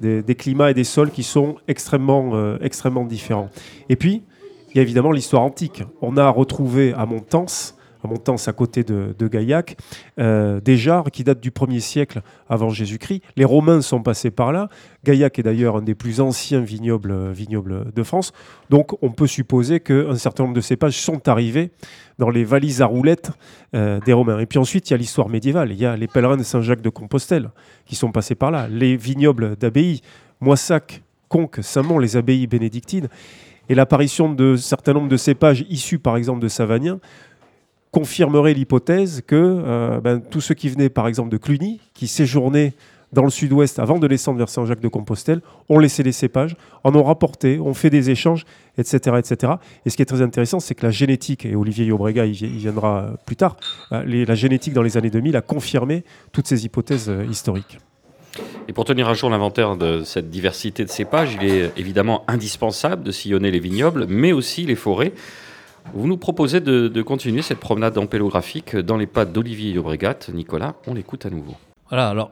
Des, 0.00 0.34
climats 0.34 0.72
et 0.72 0.74
des 0.74 0.82
sols 0.82 1.12
qui 1.12 1.22
sont 1.22 1.56
extrêmement, 1.68 2.56
extrêmement 2.60 3.04
différents. 3.04 3.50
Et 3.88 3.94
puis, 3.94 4.24
il 4.70 4.76
y 4.76 4.80
a 4.80 4.82
évidemment 4.82 5.12
l'histoire 5.12 5.42
antique. 5.42 5.84
On 6.02 6.16
a 6.16 6.28
retrouvé 6.28 6.92
à 6.94 7.06
Montance 7.06 7.75
à 8.04 8.08
à 8.46 8.52
côté 8.52 8.84
de, 8.84 9.28
Gaillac, 9.28 9.76
euh, 10.18 10.60
des 10.60 10.76
jarres 10.76 11.10
qui 11.10 11.24
datent 11.24 11.40
du 11.40 11.50
1er 11.50 11.80
siècle 11.80 12.22
avant 12.48 12.70
Jésus-Christ. 12.70 13.22
Les 13.36 13.44
Romains 13.44 13.80
sont 13.80 14.02
passés 14.02 14.30
par 14.30 14.52
là. 14.52 14.68
Gaillac 15.04 15.38
est 15.38 15.42
d'ailleurs 15.42 15.76
un 15.76 15.82
des 15.82 15.94
plus 15.94 16.20
anciens 16.20 16.60
vignobles, 16.60 17.30
vignobles 17.30 17.92
de 17.92 18.02
France. 18.02 18.32
Donc 18.70 19.02
on 19.02 19.10
peut 19.10 19.26
supposer 19.26 19.80
qu'un 19.80 20.16
certain 20.16 20.44
nombre 20.44 20.54
de 20.54 20.60
cépages 20.60 20.98
sont 20.98 21.28
arrivés 21.28 21.70
dans 22.18 22.30
les 22.30 22.44
valises 22.44 22.82
à 22.82 22.86
roulettes 22.86 23.30
euh, 23.74 24.00
des 24.00 24.12
Romains. 24.12 24.38
Et 24.38 24.46
puis 24.46 24.58
ensuite, 24.58 24.88
il 24.88 24.92
y 24.92 24.94
a 24.94 24.96
l'histoire 24.96 25.28
médiévale. 25.28 25.72
Il 25.72 25.78
y 25.78 25.86
a 25.86 25.96
les 25.96 26.06
pèlerins 26.06 26.36
de 26.36 26.42
Saint-Jacques 26.42 26.82
de 26.82 26.88
Compostelle 26.88 27.50
qui 27.84 27.96
sont 27.96 28.12
passés 28.12 28.34
par 28.34 28.50
là. 28.50 28.68
Les 28.68 28.96
vignobles 28.96 29.56
d'abbaye, 29.56 30.00
Moissac, 30.40 31.02
Conques, 31.28 31.58
Saint-Mont, 31.62 31.98
les 31.98 32.16
abbayes 32.16 32.46
bénédictines. 32.46 33.08
Et 33.68 33.74
l'apparition 33.74 34.32
de 34.32 34.56
certains 34.56 34.92
nombres 34.92 35.08
de 35.08 35.16
cépages 35.16 35.64
issus 35.68 35.98
par 35.98 36.16
exemple 36.16 36.40
de 36.40 36.48
Savagnin 36.48 37.00
confirmerait 37.96 38.52
l'hypothèse 38.52 39.22
que 39.26 39.34
euh, 39.36 40.00
ben, 40.02 40.20
tous 40.20 40.42
ceux 40.42 40.54
qui 40.54 40.68
venaient 40.68 40.90
par 40.90 41.08
exemple 41.08 41.30
de 41.30 41.38
Cluny, 41.38 41.80
qui 41.94 42.08
séjournaient 42.08 42.74
dans 43.14 43.24
le 43.24 43.30
sud-ouest 43.30 43.78
avant 43.78 43.98
de 43.98 44.06
descendre 44.06 44.36
vers 44.36 44.50
Saint-Jacques-de-Compostelle, 44.50 45.40
ont 45.70 45.78
laissé 45.78 46.02
les 46.02 46.12
cépages, 46.12 46.56
en 46.84 46.94
ont 46.94 47.02
rapporté, 47.02 47.58
ont 47.58 47.72
fait 47.72 47.88
des 47.88 48.10
échanges, 48.10 48.44
etc. 48.76 49.16
etc. 49.18 49.54
Et 49.86 49.90
ce 49.90 49.96
qui 49.96 50.02
est 50.02 50.06
très 50.06 50.20
intéressant, 50.20 50.60
c'est 50.60 50.74
que 50.74 50.84
la 50.84 50.90
génétique, 50.90 51.46
et 51.46 51.56
Olivier 51.56 51.86
Yobrega 51.86 52.26
il, 52.26 52.34
viendra 52.34 53.14
plus 53.24 53.36
tard, 53.36 53.56
euh, 53.92 54.02
la 54.04 54.34
génétique 54.34 54.74
dans 54.74 54.82
les 54.82 54.98
années 54.98 55.08
2000 55.08 55.34
a 55.34 55.40
confirmé 55.40 56.04
toutes 56.32 56.48
ces 56.48 56.66
hypothèses 56.66 57.08
euh, 57.08 57.24
historiques. 57.24 57.78
Et 58.68 58.74
pour 58.74 58.84
tenir 58.84 59.08
à 59.08 59.14
jour 59.14 59.30
l'inventaire 59.30 59.78
de 59.78 60.02
cette 60.04 60.28
diversité 60.28 60.84
de 60.84 60.90
cépages, 60.90 61.38
il 61.40 61.48
est 61.48 61.72
évidemment 61.78 62.24
indispensable 62.28 63.04
de 63.04 63.10
sillonner 63.10 63.50
les 63.50 63.60
vignobles, 63.60 64.04
mais 64.06 64.32
aussi 64.32 64.66
les 64.66 64.76
forêts. 64.76 65.14
Vous 65.94 66.06
nous 66.06 66.16
proposez 66.16 66.60
de, 66.60 67.02
continuer 67.02 67.42
cette 67.42 67.60
promenade 67.60 67.96
ampélographique 67.98 68.76
dans 68.76 68.96
les 68.96 69.06
pas 69.06 69.24
d'Olivier 69.24 69.72
Yobregat. 69.72 70.18
Nicolas, 70.32 70.74
on 70.86 70.94
l'écoute 70.94 71.26
à 71.26 71.30
nouveau. 71.30 71.54
Voilà, 71.88 72.08
alors 72.08 72.30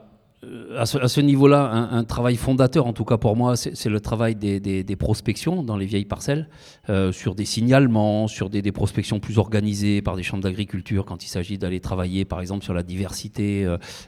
à 0.77 0.87
ce, 0.87 1.21
niveau-là, 1.21 1.89
un, 1.91 2.05
travail 2.05 2.37
fondateur, 2.37 2.87
en 2.87 2.93
tout 2.93 3.05
cas 3.05 3.17
pour 3.17 3.37
moi, 3.37 3.57
c'est 3.57 3.89
le 3.89 4.01
travail 4.01 4.35
des, 4.35 4.97
prospections 4.97 5.63
dans 5.63 5.77
les 5.77 5.87
vieilles 5.87 6.05
parcelles, 6.05 6.49
euh, 6.89 7.13
sur 7.13 7.35
des 7.35 7.45
signalements, 7.45 8.29
sur 8.29 8.51
des, 8.51 8.73
prospections 8.73 9.21
plus 9.21 9.39
organisées 9.39 10.03
par 10.03 10.17
des 10.17 10.23
chambres 10.23 10.43
d'agriculture, 10.43 11.05
quand 11.05 11.25
il 11.25 11.29
s'agit 11.29 11.59
d'aller 11.59 11.81
travailler, 11.81 12.25
par 12.25 12.41
exemple, 12.41 12.65
sur 12.65 12.75
la 12.75 12.83
diversité 12.83 13.67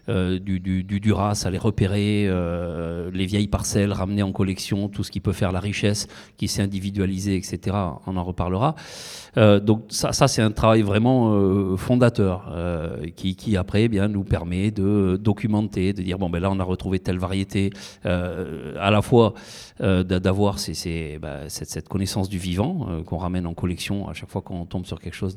euh, 0.09 0.39
du, 0.39 0.61
du, 0.61 0.85
du, 0.85 1.01
Duras, 1.01 1.43
aller 1.45 1.59
repérer 1.59 2.29
les 3.13 3.27
vieilles 3.27 3.49
parcelles, 3.49 3.93
ramener 3.93 4.23
en 4.23 4.33
collection 4.33 4.89
tout 4.89 5.05
ce 5.05 5.11
qui 5.11 5.21
peut 5.21 5.33
faire 5.33 5.53
la 5.53 5.61
richesse, 5.61 6.09
qui 6.37 6.49
s'est 6.49 6.63
individualisé, 6.63 7.37
etc. 7.37 7.77
On 8.07 8.17
en 8.17 8.25
reparlera. 8.25 8.75
donc 9.37 9.85
ça, 9.89 10.13
c'est 10.13 10.43
un 10.43 10.51
travail 10.51 10.83
vraiment 10.83 11.77
fondateur, 11.77 12.53
qui, 13.15 13.37
qui, 13.37 13.57
après 13.57 13.85
eh 13.85 13.89
bien, 13.89 14.09
nous 14.09 14.25
permet 14.25 14.71
de 14.71 15.19
documenter, 15.21 15.93
de 15.93 16.03
dire 16.03 16.19
bon, 16.19 16.26
ben 16.31 16.41
là, 16.41 16.51
on 16.51 16.59
a 16.59 16.65
retrouvé 16.65 16.99
telle 16.99 17.19
variété, 17.19 17.71
euh, 18.05 18.75
à 18.79 18.91
la 18.91 19.03
fois 19.03 19.35
euh, 19.81 20.03
d'avoir 20.03 20.57
bah, 21.21 21.49
cette, 21.49 21.89
connaissance 21.89 22.29
du 22.29 22.39
vivant 22.39 22.87
euh, 22.89 23.03
qu'on 23.03 23.19
ramène 23.19 23.47
en 23.47 23.55
collection 23.55 24.09
à 24.09 24.13
chaque 24.13 24.31
fois 24.31 24.43
qu'on 24.43 24.65
tombe 24.67 24.87
sur 24.87 25.01
quelque 25.01 25.15
chose 25.15 25.37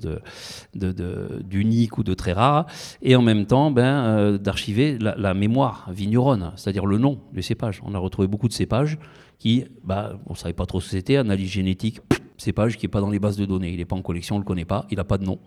d'unique 0.73 1.97
ou 1.97 2.03
de 2.03 2.13
très 2.13 2.33
rare, 2.33 2.65
et 3.01 3.15
en 3.15 3.21
même 3.21 3.45
temps 3.45 3.71
ben, 3.71 4.37
d'archiver 4.37 4.97
la, 4.99 5.33
mémoire 5.33 5.89
vigneronne, 5.91 6.51
c'est-à-dire 6.55 6.85
le 6.85 6.97
nom 6.97 7.19
du 7.33 7.41
cépage. 7.41 7.81
On 7.85 7.93
a 7.93 7.99
retrouvé 7.99 8.27
beaucoup 8.27 8.47
de 8.47 8.53
cépages 8.53 8.97
qui, 9.37 9.65
bah, 9.83 10.13
on 10.25 10.33
ne 10.33 10.37
savait 10.37 10.53
pas 10.53 10.65
trop 10.65 10.81
ce 10.81 10.85
que 10.85 10.91
c'était, 10.91 11.15
analyse 11.17 11.49
génétique, 11.49 12.01
cépage 12.39 12.77
qui 12.77 12.85
n'est 12.85 12.89
pas 12.89 13.01
dans 13.01 13.09
les 13.09 13.19
bases 13.19 13.37
de 13.37 13.45
données. 13.45 13.69
Il 13.69 13.77
n'est 13.77 13.85
pas 13.85 13.95
en 13.95 14.01
collection, 14.01 14.35
on 14.35 14.39
ne 14.39 14.43
le 14.43 14.47
connaît 14.47 14.65
pas, 14.65 14.85
il 14.89 14.97
n'a 14.97 15.03
pas 15.03 15.17
de 15.17 15.25
nom. 15.25 15.39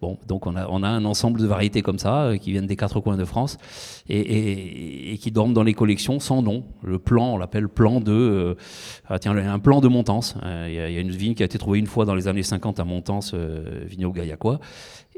Bon, 0.00 0.18
donc 0.26 0.46
on 0.46 0.56
a, 0.56 0.66
on 0.68 0.82
a 0.82 0.88
un 0.88 1.04
ensemble 1.04 1.40
de 1.40 1.46
variétés 1.46 1.82
comme 1.82 1.98
ça, 1.98 2.24
euh, 2.24 2.36
qui 2.36 2.52
viennent 2.52 2.66
des 2.66 2.76
quatre 2.76 3.00
coins 3.00 3.16
de 3.16 3.24
France, 3.24 3.58
et, 4.08 5.18
qui 5.20 5.30
dorment 5.30 5.54
dans 5.54 5.62
les 5.62 5.74
collections 5.74 6.20
sans 6.20 6.42
nom. 6.42 6.64
Le 6.82 6.98
plan, 6.98 7.34
on 7.34 7.38
l'appelle 7.38 7.68
plan 7.68 8.00
de... 8.00 8.12
Euh, 8.12 8.54
ah, 9.08 9.18
tiens, 9.18 9.36
un 9.36 9.58
plan 9.58 9.80
de 9.80 9.88
Montance. 9.88 10.36
Euh, 10.42 10.66
il 10.68 10.74
y, 10.94 10.98
a 10.98 11.00
une 11.00 11.10
vigne 11.10 11.34
qui 11.34 11.42
a 11.42 11.46
été 11.46 11.58
trouvée 11.58 11.78
une 11.78 11.86
fois 11.86 12.04
dans 12.04 12.14
les 12.14 12.28
années 12.28 12.42
50 12.42 12.80
à 12.80 12.84
Montance, 12.84 13.34
Vigno 13.34 14.12
Gaillacois, 14.12 14.60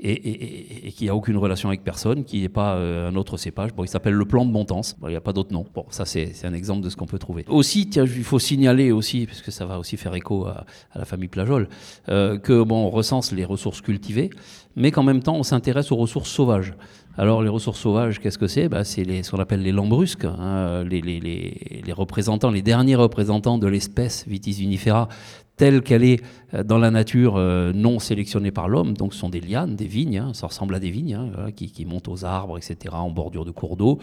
et, 0.01 0.93
qui 0.93 1.07
n'a 1.07 1.15
aucune 1.15 1.37
relation 1.37 1.69
avec 1.69 1.83
personne, 1.83 2.25
qui 2.25 2.41
n'est 2.41 2.49
pas 2.49 2.75
un 2.77 3.15
autre 3.17 3.37
cépage. 3.37 3.75
Bon, 3.75 3.85
il 3.85 3.89
s'appelle 3.89 4.15
le 4.15 4.25
plan 4.25 4.45
de 4.45 4.51
Montance. 4.51 4.97
il 5.03 5.09
n'y 5.09 5.17
a 5.17 5.21
pas 5.21 5.33
d'autre 5.33 5.53
nom. 5.53 5.67
Bon, 5.75 5.85
ça 5.91 6.05
c'est 6.05 6.33
un 6.45 6.53
exemple 6.53 6.83
de 6.83 6.91
ce 6.91 6.97
qu'on 6.97 7.07
peut 7.07 7.19
trouver. 7.19 7.45
Aussi, 7.49 7.89
il 7.95 8.25
faut 8.25 8.39
signaler 8.39 8.93
aussi, 8.93 9.27
parce 9.27 9.43
que 9.43 9.51
ça 9.51 9.67
va 9.67 9.79
aussi 9.79 9.97
faire 9.97 10.15
écho 10.15 10.47
à, 10.47 10.65
la 10.95 11.05
famille 11.05 11.29
Plajol, 11.29 11.69
euh, 12.09 12.39
que 12.39 12.63
bon, 12.63 12.87
on 12.87 12.91
recense 12.91 13.33
les 13.33 13.45
ressources 13.45 13.81
cultivées, 13.81 14.31
mais 14.77 14.91
qu'en 14.91 15.03
même 15.03 15.23
temps 15.23 15.37
on 15.37 15.43
s'intéresse 15.43 15.93
aux 15.93 15.97
ressources 15.97 16.31
sauvages. 16.31 16.75
Alors 17.17 17.43
les 17.43 17.49
ressources 17.49 17.81
sauvages, 17.81 18.21
qu'est-ce 18.21 18.39
que 18.39 18.47
c'est? 18.47 18.69
Bah, 18.69 18.85
C'est 18.85 19.23
ce 19.23 19.31
qu'on 19.31 19.41
appelle 19.41 19.63
les 19.63 19.73
lambrusques, 19.73 20.25
hein, 20.25 20.85
les, 20.85 21.93
représentants, 21.93 22.51
les 22.51 22.63
derniers 22.63 22.95
représentants 22.95 23.59
de 23.59 23.67
l'espèce 23.67 24.25
Vitis 24.29 24.53
vinifera 24.53 25.09
telle 25.57 25.83
qu'elle 25.83 26.05
est 26.05 26.23
euh, 26.48 26.48
dans 26.65 26.79
la 26.79 26.91
nature, 26.91 27.35
euh, 27.37 27.73
non 27.75 27.99
sélectionnée 27.99 28.51
par 28.51 28.69
l'homme. 28.69 28.95
Donc 28.97 29.15
ce 29.15 29.21
sont 29.21 29.29
des 29.29 29.41
lianes, 29.41 29.77
des 29.77 29.87
vignes, 29.87 30.19
hein, 30.19 30.31
ça 30.33 30.47
ressemble 30.47 30.75
à 30.75 30.81
des 30.81 30.91
vignes 30.91 31.15
hein, 31.15 31.51
qui, 31.55 31.85
montent 31.85 32.09
aux 32.09 32.25
arbres, 32.25 32.57
etc., 32.57 32.95
en 32.95 33.11
bordure 33.11 33.45
de 33.45 33.51
cours 33.51 33.77
d'eau. 33.77 33.99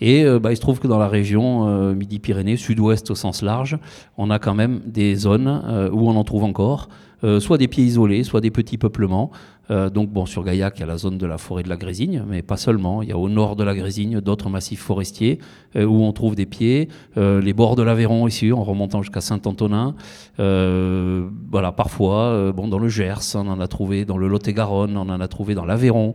Et 0.00 0.24
bah, 0.38 0.52
il 0.52 0.56
se 0.56 0.60
trouve 0.60 0.80
que 0.80 0.86
dans 0.86 0.98
la 0.98 1.08
région 1.08 1.94
Midi-Pyrénées, 1.94 2.56
sud-ouest 2.56 3.10
au 3.10 3.14
sens 3.14 3.42
large, 3.42 3.78
on 4.16 4.30
a 4.30 4.38
quand 4.38 4.54
même 4.54 4.80
des 4.86 5.14
zones 5.14 5.90
où 5.92 6.08
on 6.08 6.16
en 6.16 6.24
trouve 6.24 6.44
encore. 6.44 6.88
euh, 7.24 7.40
soit 7.40 7.58
des 7.58 7.68
pieds 7.68 7.84
isolés, 7.84 8.22
soit 8.22 8.40
des 8.40 8.50
petits 8.50 8.78
peuplements. 8.78 9.30
Euh, 9.70 9.90
donc 9.90 10.08
bon, 10.10 10.24
sur 10.24 10.44
Gaillac, 10.44 10.74
il 10.78 10.80
y 10.80 10.82
a 10.82 10.86
la 10.86 10.96
zone 10.96 11.18
de 11.18 11.26
la 11.26 11.36
forêt 11.36 11.62
de 11.62 11.68
la 11.68 11.76
Grésigne, 11.76 12.24
mais 12.26 12.42
pas 12.42 12.56
seulement. 12.56 13.02
Il 13.02 13.08
y 13.08 13.12
a 13.12 13.18
au 13.18 13.28
nord 13.28 13.54
de 13.54 13.64
la 13.64 13.74
Grésigne 13.74 14.20
d'autres 14.20 14.48
massifs 14.48 14.80
forestiers 14.80 15.38
euh, 15.76 15.84
où 15.84 16.02
on 16.02 16.12
trouve 16.12 16.34
des 16.34 16.46
pieds. 16.46 16.88
Euh, 17.16 17.40
les 17.40 17.52
bords 17.52 17.76
de 17.76 17.82
l'Aveyron 17.82 18.26
ici, 18.26 18.52
en 18.52 18.62
remontant 18.62 19.02
jusqu'à 19.02 19.20
Saint-Antonin. 19.20 19.94
Euh, 20.40 21.28
voilà, 21.50 21.72
parfois, 21.78 22.24
euh, 22.24 22.52
bon, 22.52 22.66
dans 22.66 22.80
le 22.80 22.88
Gers, 22.88 23.36
on 23.36 23.46
en 23.46 23.60
a 23.60 23.68
trouvé 23.68 24.04
dans 24.04 24.18
le 24.18 24.26
Lot-et-Garonne, 24.26 24.96
on 24.96 25.08
en 25.08 25.20
a 25.20 25.28
trouvé 25.28 25.54
dans 25.54 25.64
l'Aveyron. 25.64 26.14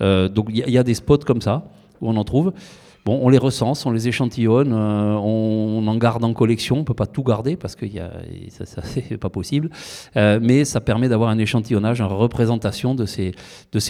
Euh, 0.00 0.30
donc 0.30 0.46
il 0.48 0.56
y, 0.70 0.78
a- 0.78 0.82
des 0.82 0.94
spots 0.94 1.18
comme 1.18 1.42
ça 1.42 1.64
où 2.00 2.08
on 2.08 2.16
en 2.16 2.24
trouve. 2.24 2.54
On 3.04 3.28
les 3.28 3.36
recense, 3.36 3.84
on 3.84 3.90
les 3.90 4.08
échantillonne, 4.08 4.72
euh, 4.72 5.16
on, 5.16 5.86
en 5.86 5.96
garde 5.96 6.24
en 6.24 6.32
collection. 6.32 6.78
On 6.78 6.84
peut 6.84 6.94
pas 6.94 7.04
tout 7.04 7.24
garder 7.24 7.56
parce 7.56 7.76
que 7.76 7.84
y 7.84 7.98
a, 7.98 8.10
ça, 8.64 8.80
c'est 8.84 9.18
pas 9.18 9.28
possible. 9.28 9.68
Mais 10.16 10.64
ça 10.64 10.80
permet 10.80 11.10
d'avoir 11.10 11.28
un 11.28 11.36
échantillonnage, 11.36 12.00
une 12.00 12.06
représentation 12.06 12.94
de 12.94 13.04
ces, 13.04 13.34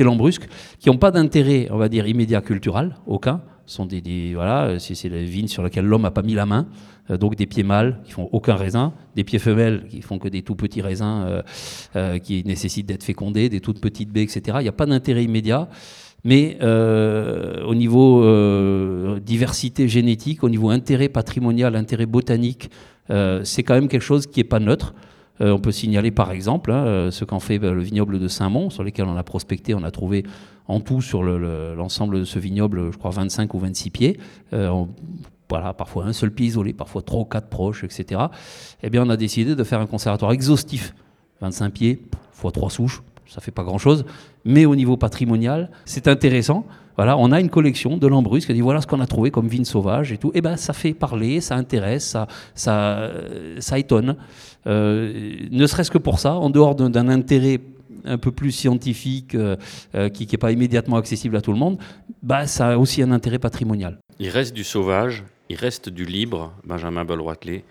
lambrusques 0.01 0.49
qui 0.81 0.91
n'ont 0.91 0.99
pas 0.99 1.13
d'intérêt, 1.13 1.69
on 1.71 1.77
va 1.77 1.87
immédiat 1.87 2.41
culturel, 2.41 2.97
aucun. 3.07 3.43
Sont 3.67 3.87
des, 3.87 4.33
voilà, 4.35 4.65
euh, 4.65 4.79
c'est 4.79 5.09
les 5.09 5.25
vignes 5.25 5.47
sur 5.47 5.63
lesquelles 5.63 5.85
l'homme 5.85 6.03
n'a 6.03 6.11
pas 6.11 6.23
mis 6.23 6.35
la 6.35 6.47
main. 6.47 6.67
Euh, 7.11 7.17
donc 7.17 7.37
des 7.37 7.47
pieds 7.47 7.63
mâles 7.63 8.01
qui 8.05 8.13
font 8.13 8.29
aucun 8.33 8.57
raisin, 8.57 8.93
des 9.15 9.25
pieds 9.25 9.39
femelles 9.39 9.87
qui 9.89 10.03
font 10.03 10.19
que 10.19 10.29
des 10.29 10.43
tout 10.43 10.57
petits 10.57 10.83
raisins 10.83 11.43
euh, 11.97 12.19
qui 12.19 12.43
nécessitent 12.45 12.87
d'être 12.87 13.05
fécondés, 13.05 13.49
des 13.49 13.61
toutes 13.61 13.81
petites 13.81 14.11
baies, 14.11 14.23
etc. 14.23 14.59
Il 14.61 14.63
n'y 14.63 14.69
a 14.69 14.73
pas 14.73 14.87
d'intérêt 14.87 15.25
immédiat. 15.25 15.69
Mais 16.25 16.57
au 16.63 17.75
niveau 17.75 18.25
diversité 19.19 19.89
génétique, 19.89 20.45
au 20.45 20.49
niveau 20.49 20.71
intérêt 20.71 21.09
patrimonial, 21.09 21.75
intérêt 21.75 22.07
botanique, 22.07 22.71
c'est 23.09 23.65
quand 23.65 23.75
même 23.75 23.89
quelque 23.89 24.05
chose 24.05 24.29
qui 24.29 24.39
n'est 24.39 24.45
pas 24.45 24.61
neutre. 24.61 24.95
Euh, 25.41 25.53
on 25.53 25.59
peut 25.59 25.73
signaler 25.73 26.11
par 26.11 26.31
exemple 26.31 26.71
hein, 26.71 26.85
euh, 26.87 27.11
ce 27.11 27.25
qu'en 27.25 27.41
fait 27.41 27.63
euh, 27.63 27.73
le 27.75 27.81
vignoble 27.83 28.19
de 28.21 28.29
Saint-Mont, 28.29 28.69
sur 28.71 28.85
lequel 28.85 29.07
on 29.07 29.17
a 29.17 29.23
prospecté, 29.23 29.75
on 29.75 29.83
a 29.83 29.91
trouvé 29.91 30.25
en 30.69 30.79
tout 30.81 31.01
sur 31.01 31.23
le- 31.23 31.39
le- 31.39 31.75
l'ensemble 31.75 32.19
de 32.21 32.25
ce 32.25 32.39
vignoble, 32.39 32.93
je 32.93 32.99
crois 32.99 33.11
25 33.11 33.55
ou 33.55 33.59
26 33.59 33.91
pieds. 33.91 34.19
Voilà, 35.49 35.75
parfois 35.75 36.07
un 36.07 36.13
seul 36.15 36.31
pied 36.31 36.47
isolé, 36.47 36.73
parfois 36.73 37.03
trois 37.03 37.21
ou 37.21 37.25
quatre 37.27 37.49
proches, 37.49 37.85
etc. 37.85 38.21
Eh 38.83 38.89
bien, 38.89 39.05
on 39.07 39.11
a 39.11 39.19
décidé 39.19 39.55
de 39.55 39.65
faire 39.65 39.81
un 39.81 39.87
conservatoire 39.87 40.33
exhaustif. 40.33 40.95
25 41.43 41.71
pieds, 41.73 42.03
fois 42.33 42.53
trois 42.53 42.71
souches, 42.71 43.03
ça 43.27 43.41
fait 43.43 43.51
pas 43.51 43.63
grand-chose. 43.63 44.07
Mais 44.47 44.65
au 44.65 44.75
niveau 44.77 44.97
patrimonial, 44.97 45.71
c'est 45.85 46.09
intéressant. 46.09 46.65
Voilà, 46.97 47.17
on 47.17 47.33
a 47.33 47.41
une 47.41 47.49
collection 47.51 47.97
de 47.97 48.07
lambrusques 48.07 48.49
qui 48.49 48.55
dit 48.55 48.61
voilà 48.61 48.81
ce 48.81 48.87
qu'on 48.87 49.01
a 49.01 49.07
trouvé 49.07 49.31
comme 49.31 49.49
vignes 49.49 49.65
sauvages 49.65 50.13
et 50.13 50.19
tout. 50.19 50.31
Et 50.35 50.41
ben 50.41 50.57
ça 50.57 50.73
fait 50.73 50.93
parler, 50.93 51.41
ça 51.41 51.57
intéresse, 51.57 52.05
ça, 52.05 52.27
ça, 52.55 52.99
euh, 52.99 53.57
ça 53.61 53.79
étonne. 53.79 54.17
Euh, 54.67 55.37
ne 55.51 55.67
serait-ce 55.67 55.91
que 55.91 55.99
pour 55.99 56.19
ça, 56.19 56.35
en 56.35 56.51
dehors 56.51 56.75
d'un- 56.75 57.09
intérêt 57.09 57.61
un 58.05 58.19
peu 58.19 58.33
plus 58.33 58.51
scientifique 58.51 59.35
euh, 59.35 59.57
qui 60.13 60.27
n'est 60.31 60.39
pas 60.39 60.51
immédiatement 60.53 60.97
accessible 60.97 61.37
à 61.37 61.41
tout 61.41 61.53
le 61.53 61.59
monde, 61.59 61.79
bah, 62.23 62.47
ça 62.47 62.71
a 62.71 62.77
aussi 62.77 63.01
un 63.03 63.13
intérêt 63.13 63.39
patrimonial. 63.39 63.99
Il 64.19 64.29
reste 64.29 64.55
du 64.55 64.65
sauvage, 64.65 65.23
il 65.49 65.57
reste 65.57 65.89
du 65.89 66.05
libre, 66.05 66.53
Benjamin 66.65 67.05
Bolroitelet, 67.05 67.65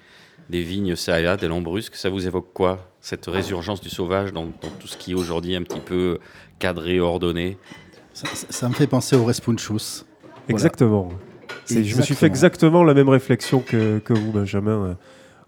des 0.50 0.62
vignes 0.64 0.96
ça 0.96 1.20
et 1.20 1.24
là, 1.24 1.38
des 1.38 1.48
lambrusques. 1.48 1.96
Ça 1.96 2.10
vous 2.10 2.26
évoque 2.28 2.54
quoi, 2.54 2.88
cette 3.02 3.26
résurgence 3.28 3.82
du 3.82 3.90
sauvage 3.90 4.32
dans, 4.34 4.46
dans 4.46 4.70
tout 4.80 4.88
ce 4.88 4.98
qui 4.98 5.12
est 5.12 5.16
aujourd'hui 5.16 5.56
un 5.56 5.64
petit 5.64 5.80
peu 5.80 6.20
cadré, 6.60 7.00
ordonné? 7.00 7.58
Ça, 8.14 8.28
ça- 8.34 8.48
ça 8.50 8.70
me 8.70 8.74
fait 8.74 8.88
penser 8.88 9.16
au 9.16 9.24
Respunchus. 9.26 10.04
Exactement. 10.50 11.10
Je 11.70 11.96
me 11.96 12.02
suis 12.02 12.16
fait 12.16 12.26
exactement 12.26 12.84
la 12.84 12.94
même 12.94 13.10
réflexion 13.10 13.60
que, 13.60 14.00
que 14.00 14.14
vous, 14.14 14.32
Benjamin, 14.32 14.72
euh, 14.86 14.94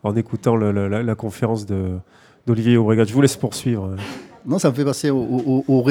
en 0.03 0.15
écoutant 0.15 0.55
le- 0.55 0.71
le- 0.71 0.87
la, 0.87 1.03
la 1.03 1.15
conférence 1.15 1.65
d'Olivier 2.45 2.77
Aubregat. 2.77 3.05
Je 3.05 3.13
vous 3.13 3.21
laisse 3.21 3.35
poursuivre. 3.35 3.85
euh. 3.85 3.95
Non, 4.45 4.59
ça 4.59 4.69
me 4.69 4.75
fait 4.75 4.83
penser 4.85 5.09
au, 5.09 5.63
au, 5.67 5.83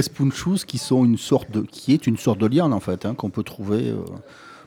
qui 0.66 0.78
sont 0.78 1.04
une 1.04 1.16
sorte 1.16 1.50
de, 1.50 1.62
qui 1.62 1.92
est 1.94 2.06
une 2.06 2.18
sorte 2.18 2.38
de 2.38 2.46
liane 2.46 2.72
en 2.72 2.80
fait, 2.80 3.06
hein, 3.06 3.14
qu'on 3.14 3.30
peut 3.30 3.42
trouver, 3.42 3.88
euh, 3.88 3.96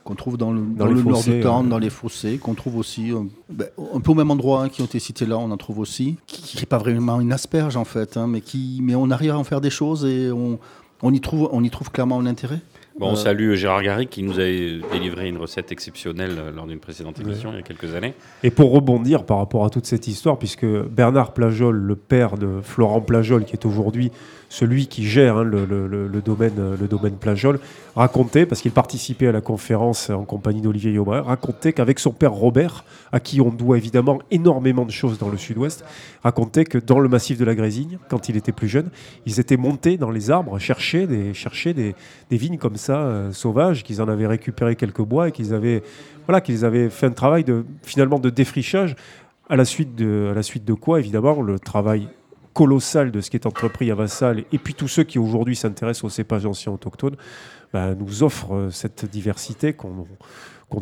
qu'on 0.03 0.15
trouve 0.15 0.37
dans 0.37 0.51
le, 0.51 0.61
dans 0.61 0.87
les 0.87 0.93
le 0.95 1.03
nord 1.03 1.17
fossés, 1.19 1.35
du 1.37 1.41
Tarn, 1.41 1.65
ouais. 1.65 1.69
dans 1.69 1.77
les 1.77 1.91
fossés, 1.91 2.37
qu'on 2.39 2.55
trouve 2.55 2.77
aussi 2.77 3.11
euh, 3.11 3.19
ben, 3.49 3.67
un 3.93 3.99
peu 3.99 4.11
au 4.11 4.15
même 4.15 4.31
endroit 4.31 4.63
hein, 4.63 4.69
qui 4.69 4.81
ont 4.81 4.85
été 4.85 4.97
cités 4.97 5.27
là, 5.27 5.37
on 5.37 5.51
en 5.51 5.57
trouve 5.57 5.77
aussi, 5.79 6.17
qui 6.25 6.57
n'est 6.57 6.65
pas 6.65 6.79
vraiment 6.79 7.21
une 7.21 7.31
asperge 7.31 7.77
en 7.77 7.85
fait, 7.85 8.17
hein, 8.17 8.25
mais 8.27 8.41
qui, 8.41 8.79
mais 8.81 8.95
on 8.95 9.11
arrive 9.11 9.31
à 9.31 9.37
en 9.37 9.43
faire 9.43 9.61
des 9.61 9.69
choses 9.69 10.03
et 10.05 10.31
on, 10.31 10.57
on 11.05 11.13
y 11.13 11.21
trouve, 11.21 11.49
on 11.51 11.63
y 11.63 11.69
trouve 11.69 11.91
clairement 11.91 12.19
un 12.19 12.25
intérêt. 12.25 12.59
Bon, 12.97 13.09
on 13.09 13.13
Euh, 13.13 13.15
salue 13.15 13.53
Gérard 13.55 13.83
Garrigue 13.83 14.09
qui 14.09 14.23
nous 14.23 14.39
a 14.39 14.45
délivré 14.93 15.27
une 15.27 15.37
recette 15.37 15.71
exceptionnelle 15.71 16.35
euh, 16.37 16.51
lors 16.51 16.65
d'une 16.65 16.79
précédente 16.79 17.19
émission 17.19 17.51
il 17.51 17.57
y 17.57 17.59
a 17.59 17.61
quelques 17.61 17.93
années. 17.93 18.13
Et 18.41 18.49
pour 18.49 18.71
rebondir 18.71 19.25
par 19.25 19.37
rapport 19.37 19.65
à 19.65 19.69
toute 19.69 19.85
cette 19.85 20.07
histoire, 20.07 20.39
puisque 20.39 20.65
Bernard 20.65 21.33
Plajol, 21.33 21.75
le 21.75 21.95
père 21.95 22.37
de 22.37 22.61
Florent 22.63 23.01
Plajol, 23.01 23.45
qui 23.45 23.53
est 23.53 23.65
aujourd'hui 23.65 24.11
celui 24.49 24.87
qui 24.87 25.05
gère 25.05 25.37
hein, 25.37 25.43
le, 25.43 26.21
domaine, 26.21 26.53
euh, 26.59 26.75
le 26.79 26.87
domaine 26.87 27.15
Plajol, 27.15 27.59
racontait, 27.95 28.45
parce 28.45 28.61
qu'il 28.61 28.71
participait 28.71 29.27
à 29.27 29.31
la 29.31 29.41
conférence 29.41 30.09
en 30.09 30.23
compagnie 30.23 30.61
d'Olivier 30.61 30.91
Yobret, 30.91 31.19
racontait 31.19 31.73
qu'avec 31.73 31.99
son 31.99 32.11
père 32.11 32.33
Robert, 32.33 32.83
à 33.11 33.19
qui 33.19 33.41
on 33.41 33.49
doit 33.49 33.77
évidemment 33.77 34.19
énormément 34.31 34.85
de 34.85 34.91
choses 34.91 35.17
dans 35.17 35.29
le 35.29 35.37
sud-ouest, 35.37 35.83
racontait 36.23 36.65
que 36.65 36.77
dans 36.77 36.99
le 36.99 37.09
massif 37.09 37.37
de 37.37 37.45
la 37.45 37.55
Grésigne, 37.55 37.97
quand 38.09 38.29
il 38.29 38.37
était 38.37 38.51
plus 38.51 38.67
jeune, 38.67 38.89
ils 39.25 39.39
étaient 39.39 39.57
montés 39.57 39.97
dans 39.97 40.11
les 40.11 40.31
arbres, 40.31 40.59
chercher 40.59 41.07
des, 41.07 41.33
chercher 41.33 41.73
des, 41.73 41.95
des 42.29 42.37
vignes 42.37 42.57
comme 42.57 42.77
ça, 42.77 42.99
euh, 43.01 43.31
sauvages, 43.31 43.83
qu'ils 43.83 44.01
en 44.01 44.07
avaient 44.07 44.27
récupéré 44.27 44.75
quelques 44.75 45.01
bois 45.01 45.29
et 45.29 45.31
qu'ils 45.31 45.53
avaient, 45.53 45.83
voilà, 46.27 46.41
qu'ils 46.41 46.65
avaient 46.65 46.89
fait 46.89 47.07
un 47.07 47.11
travail 47.11 47.43
de, 47.43 47.65
finalement 47.83 48.19
de 48.19 48.29
défrichage, 48.29 48.95
à 49.49 49.55
la 49.55 49.65
suite 49.65 49.95
de, 49.95 50.29
à 50.31 50.33
la 50.33 50.43
suite 50.43 50.65
de 50.65 50.73
quoi, 50.73 50.99
évidemment, 50.99 51.41
le 51.41 51.59
travail 51.59 52.09
colossal 52.55 53.11
de 53.11 53.21
ce 53.21 53.29
qui 53.29 53.37
est 53.37 53.45
entrepris 53.45 53.91
à 53.91 53.95
Vassal 53.95 54.45
et 54.51 54.57
puis 54.57 54.73
tous 54.73 54.87
ceux 54.87 55.03
qui 55.03 55.19
aujourd'hui 55.19 55.57
s'intéressent 55.57 56.05
aux 56.05 56.09
cépages 56.09 56.45
anciens 56.45 56.71
autochtones 56.71 57.17
bah, 57.73 57.93
nous 57.93 58.23
offrent 58.23 58.55
euh, 58.55 58.69
cette 58.71 59.05
diversité 59.05 59.73
qu'on 59.73 60.07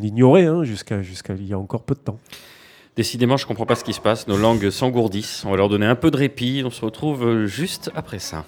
ignorait 0.02 0.46
hein, 0.46 0.64
jusqu'à 0.64 1.02
jusqu'à 1.02 1.34
il 1.34 1.48
y 1.48 1.54
a 1.54 1.60
encore 1.60 1.84
peu 1.84 1.96
de 1.96 2.00
temps. 2.00 2.20
Décidément, 2.96 3.38
je 3.38 3.48
comprends 3.48 3.66
pas 3.66 3.74
ce 3.74 3.84
qui 3.84 3.94
se 3.94 4.02
passe. 4.02 4.28
Nos 4.28 4.38
langues 4.38 4.70
s'engourdissent. 4.70 5.44
On 5.46 5.50
va 5.50 5.58
leur 5.58 5.68
donner 5.68 5.88
un 5.88 5.96
peu 5.96 6.12
de 6.12 6.18
répit. 6.18 6.62
On 6.64 6.70
se 6.70 6.86
retrouve 6.86 7.26
euh, 7.26 7.46
juste 7.48 7.92
après 7.96 8.20
ça. 8.20 8.46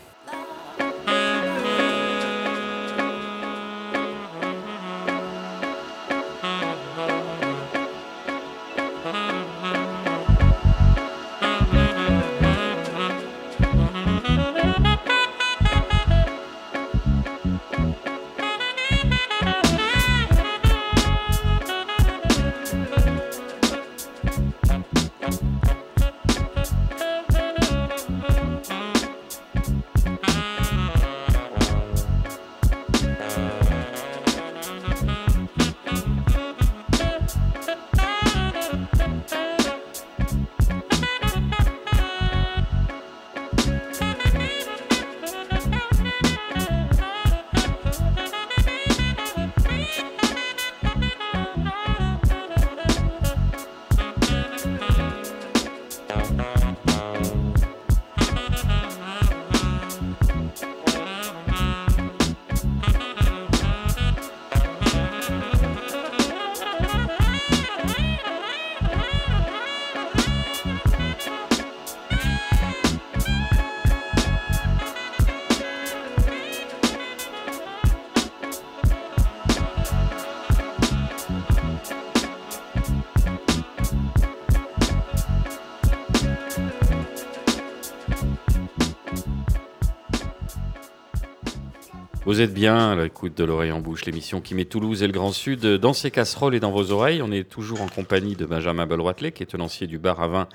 Vous 92.36 92.42
êtes 92.42 92.54
bien 92.54 92.92
à 92.92 92.96
l'écoute 93.02 93.38
de 93.38 93.46
l'oreille 93.46 93.72
en 93.72 93.80
bouche, 93.80 94.04
l'émission 94.04 94.42
qui 94.42 94.56
met 94.56 94.66
Toulouse 94.66 95.02
et 95.04 95.08
le 95.08 95.14
Grand 95.14 95.32
Sud 95.32 95.66
dans 95.66 95.94
ses 95.94 96.12
casseroles 96.12 96.54
et 96.54 96.60
dans 96.60 96.72
vos 96.72 96.92
oreilles. 96.92 97.22
On 97.22 97.32
est 97.32 97.48
toujours 97.48 97.82
en 97.82 97.88
compagnie 97.88 98.36
de 98.36 98.46
Benjamin 98.46 98.86
Belroitelet, 98.86 99.32
qui 99.32 99.42
est 99.42 99.46
tenancier 99.46 99.88
du 99.88 100.00
bar 100.00 100.22
à 100.22 100.28
vin 100.28 100.48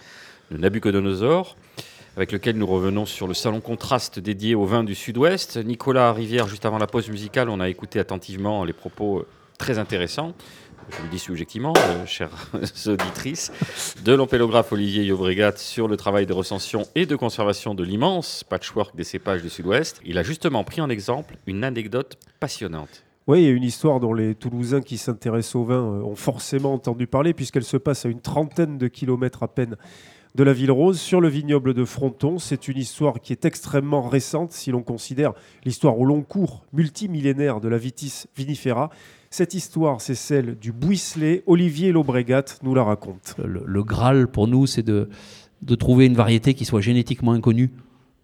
de 0.51 0.59
Nabucodonosor. 0.59 1.57
avec 2.18 2.33
lequel 2.33 2.59
nous 2.59 2.66
revenons 2.66 3.07
sur 3.07 3.26
le 3.26 3.33
salon 3.33 3.62
contraste 3.62 4.18
dédié 4.18 4.55
au 4.55 4.66
vin 4.66 4.85
du 4.85 4.95
Sud-Ouest. 4.95 5.57
Nicolas 5.57 6.12
Rivière, 6.12 6.49
juste 6.49 6.66
avant 6.66 6.76
la 6.76 6.87
pause 6.87 7.09
musicale, 7.09 7.49
on 7.49 7.61
a 7.61 7.70
écouté 7.70 7.99
attentivement 7.99 8.62
les 8.64 8.74
propos 8.74 9.24
très 9.57 9.78
intéressants 9.78 10.35
je 10.97 11.03
le 11.03 11.09
dis 11.09 11.18
subjectivement, 11.18 11.72
euh, 11.76 12.07
chères 12.07 12.51
auditrices, 12.86 13.53
de 14.05 14.12
l'ampélographe 14.12 14.72
Olivier 14.72 15.05
Yobregat 15.05 15.57
sur 15.57 15.88
le 15.88 15.97
travail 15.97 16.26
de 16.26 16.32
recension 16.32 16.82
et 16.95 17.07
de 17.07 17.16
conservation 17.16 17.74
de 17.74 17.84
l'immense 17.84 18.45
patchwork 18.45 18.97
des 18.97 19.05
cépages 19.05 19.43
du 19.43 19.51
Sud-Ouest. 19.51 20.01
Il 20.05 20.18
a 20.18 20.22
justement 20.22 20.64
pris 20.64 20.80
en 20.80 20.91
exemple 20.91 21.36
une 21.47 21.64
anecdote 21.64 22.18
passionnante. 22.41 23.05
Oui, 23.26 23.43
il 23.43 23.45
y 23.45 23.49
a 23.49 23.53
une 23.53 23.62
histoire 23.62 24.01
dont 24.01 24.12
les 24.12 24.34
Toulousains 24.34 24.80
qui 24.80 24.99
s'intéressent 24.99 25.57
au 25.57 25.64
vin 25.64 25.76
euh, 25.76 26.03
ont 26.03 26.16
forcément 26.16 26.74
entendu 26.74 27.07
parler, 27.07 27.34
puisqu'elle 27.34 27.64
se 27.64 27.76
passe 27.76 28.07
à 28.07 28.09
une 28.09 28.20
trentaine 28.20 28.78
de 28.78 28.88
kilomètres 28.88 29.43
à 29.43 29.49
peine 29.49 29.76
de 30.34 30.45
la 30.45 30.53
Ville 30.53 30.70
Rose, 30.70 31.01
sur 31.01 31.20
le 31.20 31.28
vignoble 31.28 31.74
de 31.74 31.84
Fronton. 31.84 32.38
C'est 32.38 32.68
une 32.68 32.78
histoire 32.78 33.20
qui 33.20 33.32
est 33.32 33.45
extrêmement 33.45 34.09
récente 34.09 34.53
si 34.53 34.70
l'on 34.70 34.82
considère 34.82 35.32
l'histoire 35.64 35.99
au 35.99 36.05
long 36.05 36.22
cours 36.22 36.64
multimillénaire 36.72 37.61
de 37.61 37.68
la 37.68 37.78
vitis 37.78 38.26
vinifera. 38.36 38.91
Cette 39.33 39.55
histoire, 39.55 40.01
c'est 40.01 40.16
celle 40.16 40.59
du 40.59 40.72
Bouisselet. 40.72 41.45
Olivier 41.47 41.93
Lobregat 41.93 42.47
nous 42.64 42.74
la 42.74 42.83
raconte. 42.83 43.37
Le, 43.39 43.85
Graal 43.85 44.26
pour 44.26 44.49
nous, 44.49 44.66
c'est 44.66 44.83
de, 44.83 45.09
trouver 45.78 46.07
une 46.07 46.16
variété 46.16 46.53
qui 46.53 46.64
soit 46.64 46.81
génétiquement 46.81 47.31
inconnue. 47.31 47.70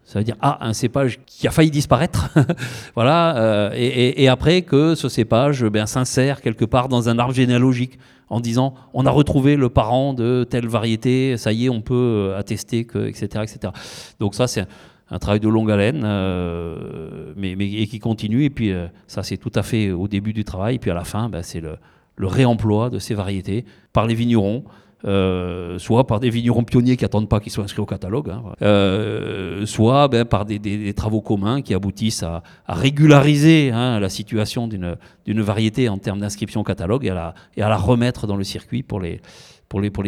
Ça 0.02 0.18
veut 0.18 0.24
dire, 0.24 0.34
ah, 0.40 0.58
un 0.66 0.72
cépage 0.72 1.20
qui 1.24 1.46
a 1.46 1.52
failli 1.52 1.70
disparaître, 1.70 2.30
voilà, 2.96 3.36
euh, 3.36 3.70
et, 3.74 4.26
après 4.26 4.62
que 4.62 4.96
ce 4.96 5.08
cépage 5.08 5.64
ben, 5.64 5.86
s'insère 5.86 6.40
quelque 6.40 6.64
part 6.64 6.88
dans 6.88 7.08
un 7.08 7.20
arbre 7.20 7.34
généalogique 7.34 8.00
en 8.28 8.40
disant, 8.40 8.74
on 8.92 9.06
a 9.06 9.10
retrouvé 9.10 9.54
le 9.54 9.68
parent 9.68 10.12
de 10.12 10.44
telle 10.48 10.66
variété, 10.66 11.36
ça 11.36 11.52
y 11.52 11.66
est, 11.66 11.68
on 11.68 11.82
peut 11.82 11.94
euh, 11.94 12.38
attester 12.38 12.84
que, 12.84 13.06
etc., 13.06 13.44
etc. 13.44 13.72
Donc 14.18 14.34
ça, 14.34 14.48
c'est 14.48 14.66
un 15.10 15.18
travail 15.18 15.40
de 15.40 15.48
longue 15.48 15.70
haleine, 15.70 16.02
euh, 16.04 17.32
mais, 17.36 17.52
et 17.52 17.86
qui 17.86 17.98
continue. 17.98 18.44
Et 18.44 18.50
puis, 18.50 18.72
ça, 19.06 19.22
c'est 19.22 19.36
tout 19.36 19.52
à 19.54 19.62
fait 19.62 19.92
au 19.92 20.08
début 20.08 20.32
du 20.32 20.44
travail. 20.44 20.76
Et 20.76 20.78
puis, 20.78 20.90
à 20.90 20.94
la 20.94 21.04
fin, 21.04 21.28
ben, 21.28 21.42
c'est 21.42 21.60
le, 21.60 21.78
réemploi 22.18 22.90
de 22.90 22.98
ces 22.98 23.14
variétés 23.14 23.64
par 23.92 24.06
les 24.06 24.14
vignerons. 24.14 24.64
Euh, 25.04 25.78
soit 25.78 26.06
par 26.06 26.20
des 26.20 26.30
vignerons 26.30 26.64
pionniers 26.64 26.96
qui 26.96 27.04
n'attendent 27.04 27.28
pas 27.28 27.38
qu'ils 27.38 27.52
soient 27.52 27.62
inscrits 27.62 27.82
au 27.82 27.86
catalogue, 27.86 28.30
hein, 28.30 28.42
euh, 28.62 29.66
soit 29.66 30.08
ben, 30.08 30.24
par 30.24 30.46
des, 30.46 30.94
travaux 30.94 31.20
communs 31.20 31.60
qui 31.60 31.74
aboutissent 31.74 32.22
à, 32.22 32.42
régulariser 32.66 33.70
hein, 33.72 34.00
la 34.00 34.08
situation 34.08 34.66
d'une 34.66 35.42
variété 35.42 35.90
en 35.90 35.98
termes 35.98 36.18
d'inscription 36.18 36.62
au 36.62 36.64
catalogue 36.64 37.04
et 37.04 37.10
à, 37.10 37.34
la, 37.56 37.76
remettre 37.76 38.26
dans 38.26 38.36
le 38.36 38.42
circuit 38.42 38.82
pour 38.82 38.98
les 39.00 39.20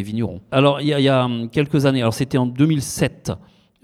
vignerons. 0.03 0.41
Alors, 0.51 0.81
il 0.81 0.87
y, 0.87 1.03
y, 1.03 1.09
a 1.09 1.27
hum, 1.27 1.51
quelques 1.51 1.85
années, 1.85 2.01
alors 2.01 2.15
c'était 2.15 2.39
en 2.39 2.47
2007, 2.47 3.33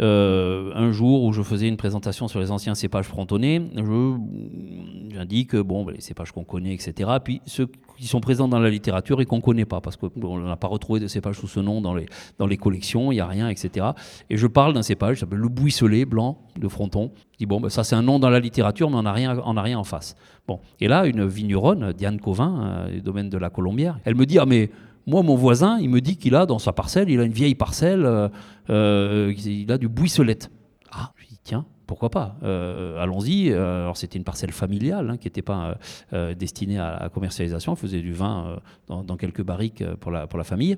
euh, 0.01 0.73
un 0.75 0.91
jour 0.91 1.23
où 1.23 1.33
je 1.33 1.43
faisais 1.43 1.69
une 1.69 1.77
présentation 1.77 2.27
sur 2.27 2.41
les 2.41 2.51
anciens 2.51 2.75
cépages 2.75 3.07
frontonnés, 3.07 3.63
j'indique 5.11 5.55
bon, 5.55 5.85
ben, 5.85 5.93
les 5.95 6.01
cépages 6.01 6.33
qu'on 6.33 6.43
connaît, 6.43 6.75
etc. 6.75 7.11
Puis 7.23 7.41
ceux 7.47 7.69
qui 7.97 8.07
sont 8.09 8.21
présents 8.21 8.49
dans 8.49 8.59
la 8.59 8.71
littérature 8.71 9.21
et 9.21 9.27
qu'on 9.27 9.37
ne 9.37 9.43
connaît 9.43 9.65
pas, 9.65 9.81
parce 9.81 9.97
qu'on 9.97 10.39
n'a 10.39 10.57
pas 10.57 10.67
retrouvé 10.67 10.99
de 10.99 11.07
cépage 11.07 11.39
sous 11.39 11.47
ce 11.47 11.61
nom 11.61 11.81
dans 11.81 11.95
les, 11.95 12.07
dans 12.39 12.47
les 12.47 12.57
collections, 12.57 13.13
il 13.13 13.17
n'y 13.17 13.21
a 13.21 13.27
rien, 13.27 13.49
etc. 13.49 13.87
Et 14.31 14.37
je 14.37 14.49
parle 14.49 14.75
d'un 14.75 14.83
cépage 14.83 15.15
qui 15.15 15.21
s'appelle 15.21 15.39
le 15.39 15.49
buisselet 15.49 16.05
blanc 16.05 16.39
de 16.57 16.67
Fronton. 16.67 17.13
Je 17.33 17.39
dis, 17.39 17.47
bon, 17.47 17.61
ben, 17.61 17.69
ça 17.69 17.85
c'est 17.85 17.95
un 17.95 18.03
nom 18.03 18.19
dans 18.19 18.31
la 18.31 18.41
littérature, 18.41 18.91
mais 18.91 18.97
on 18.97 19.03
n'a 19.03 19.13
rien, 19.13 19.41
rien 19.57 19.79
en 19.79 19.85
face. 19.85 20.17
Bon. 20.49 20.59
Et 20.81 20.89
là, 20.89 21.07
une 21.07 21.25
vigneronne, 21.25 21.93
Diane 21.93 22.19
Covin, 22.19 22.87
euh, 22.89 22.91
du 22.91 23.01
domaine 23.01 23.31
de 23.31 23.39
la 23.39 23.49
Colombière, 23.49 23.99
elle 24.05 24.17
me 24.17 24.27
dit, 24.27 24.39
ah 24.41 24.47
mais 24.47 24.71
moi, 25.07 25.23
mon 25.23 25.37
voisin, 25.37 25.79
il 25.81 25.91
me 25.91 26.01
dit 26.01 26.17
qu'il 26.17 26.35
a 26.35 26.47
dans 26.47 26.59
sa 26.59 26.73
parcelle, 26.73 27.11
il 27.11 27.21
a 27.21 27.25
une 27.25 27.33
vieille 27.33 27.55
parcelle, 27.55 28.05
euh, 28.07 28.29
euh, 28.71 29.35
il 29.45 29.71
a 29.71 29.79
du 29.79 29.89
buisselette. 29.89 30.51
Ah, 30.91 31.13
je 31.17 31.27
dis, 31.27 31.39
tiens, 31.43 31.67
pourquoi 31.87 32.11
pas 32.11 32.37
euh, 32.43 33.03
Allons-y. 33.03 33.53
Alors, 33.53 33.97
c'était 33.97 34.19
une 34.19 34.25
parcelle 34.25 34.53
familiale 34.53 35.11
hein, 35.11 35.17
qui 35.19 35.27
n'était 35.27 35.43
pas 35.43 35.77
destinée 36.39 36.79
à 36.79 36.99
la 37.03 37.09
commercialisation. 37.09 37.73
On 37.73 37.77
faisait 37.77 38.01
du 38.01 38.13
vin 38.13 38.59
dans, 38.89 39.17
quelques 39.17 39.43
barriques 39.43 39.85
pour 39.97 40.11
la, 40.11 40.27
pour 40.27 40.39
la 40.39 40.45
famille. 40.45 40.77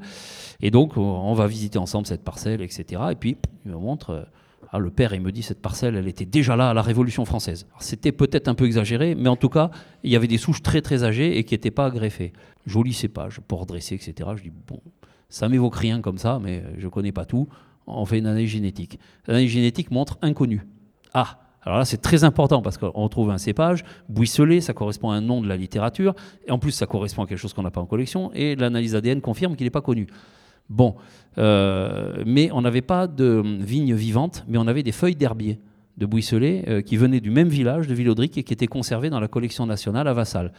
Et 0.61 0.71
donc, 0.71 0.97
on 0.97 1.35
va 1.35 1.47
visiter 1.47 1.79
ensemble 1.79 2.07
cette 2.07 2.25
parcelle, 2.25 2.63
etc. 2.63 3.03
Et 3.13 3.15
puis, 3.15 3.37
il 3.65 3.73
me 3.73 3.79
montre 3.79 4.27
ah, 4.73 4.79
le 4.79 4.91
père, 4.91 5.15
il 5.15 5.21
me 5.21 5.31
dit, 5.31 5.43
cette 5.43 5.63
parcelle, 5.63 5.97
elle 5.97 6.09
était 6.09 6.25
déjà 6.25 6.57
là 6.57 6.71
à 6.71 6.75
la 6.75 6.83
Révolution 6.83 7.25
française. 7.25 7.67
C'était 7.79 8.13
peut-être 8.13 8.49
un 8.49 8.55
peu 8.55 8.67
exagéré, 8.67 9.15
mais 9.15 9.29
en 9.29 9.37
tout 9.37 9.49
cas, 9.49 9.71
il 10.03 10.11
y 10.11 10.17
avait 10.17 10.27
des 10.27 10.39
souches 10.39 10.63
très 10.63 10.83
très 10.83 11.05
âgées 11.05 11.39
et 11.39 11.45
qui 11.45 11.55
n'étaient 11.55 11.71
pas 11.71 11.91
greffées. 11.91 12.33
Joli 12.67 12.93
cépage, 12.93 13.41
port 13.41 13.65
dressé, 13.67 13.95
etc. 13.95 14.31
Je 14.37 14.43
dis, 14.43 14.53
bon, 14.67 14.81
ça 15.29 15.49
m'évoque 15.49 15.77
rien 15.77 16.01
comme 16.01 16.19
ça, 16.19 16.39
mais 16.43 16.63
je 16.79 16.85
ne 16.85 16.91
connais 16.91 17.13
pas 17.13 17.25
tout. 17.25 17.49
On 17.87 18.05
fait 18.05 18.19
une 18.19 18.27
analyse 18.27 18.51
génétique. 18.51 18.99
L'analyse 19.27 19.51
génétique 19.51 19.91
montre 19.91 20.19
inconnu. 20.21 20.67
Ah, 21.15 21.39
alors 21.63 21.79
là, 21.79 21.85
c'est 21.85 22.01
très 22.01 22.23
important 22.23 22.63
parce 22.63 22.79
qu'on 22.79 23.09
trouve 23.09 23.31
un 23.31 23.39
cépage, 23.39 23.85
buisselé, 24.09 24.61
ça 24.61 24.73
correspond 24.73 25.11
à 25.11 25.17
un 25.17 25.21
nom 25.21 25.41
de 25.41 25.49
la 25.49 25.57
littérature, 25.57 26.15
et 26.47 26.53
en 26.53 26.59
plus, 26.59 26.71
ça 26.71 26.87
correspond 26.87 27.25
à 27.25 27.27
quelque 27.27 27.39
chose 27.39 27.55
qu'on 27.55 27.65
n'a 27.65 27.73
pas 27.73 27.81
en 27.81 27.87
collection, 27.87 28.31
et 28.35 28.55
l'analyse 28.55 28.95
ADN 28.95 29.21
confirme 29.21 29.57
qu'il 29.57 29.67
n'est 29.67 29.71
pas 29.71 29.81
connu. 29.81 30.07
Bon, 30.69 30.95
euh, 31.39 32.23
mais 32.25 32.51
on 32.53 32.61
n'avait 32.63 32.83
pas 32.83 33.09
de 33.09 33.43
vignes 33.61 33.95
vivantes, 33.95 34.45
mais 34.47 34.59
on 34.59 34.67
avait 34.69 34.85
des 34.85 34.93
feuilles 34.93 35.17
d'herbier 35.17 35.61
de 35.97 36.07
Bouisselet 36.07 36.65
euh, 36.69 36.83
qui 36.83 36.97
venaient 36.97 37.21
du 37.21 37.31
même 37.31 37.49
village 37.49 37.87
de 37.87 37.95
Villaudric 37.95 38.39
et 38.39 38.45
qui 38.45 38.53
étaient 38.53 38.67
conservées 38.67 39.11
dans 39.11 39.21
la 39.21 39.29
collection 39.29 39.67
nationale 39.67 40.07
à 40.07 40.13
Vassal. 40.13 40.53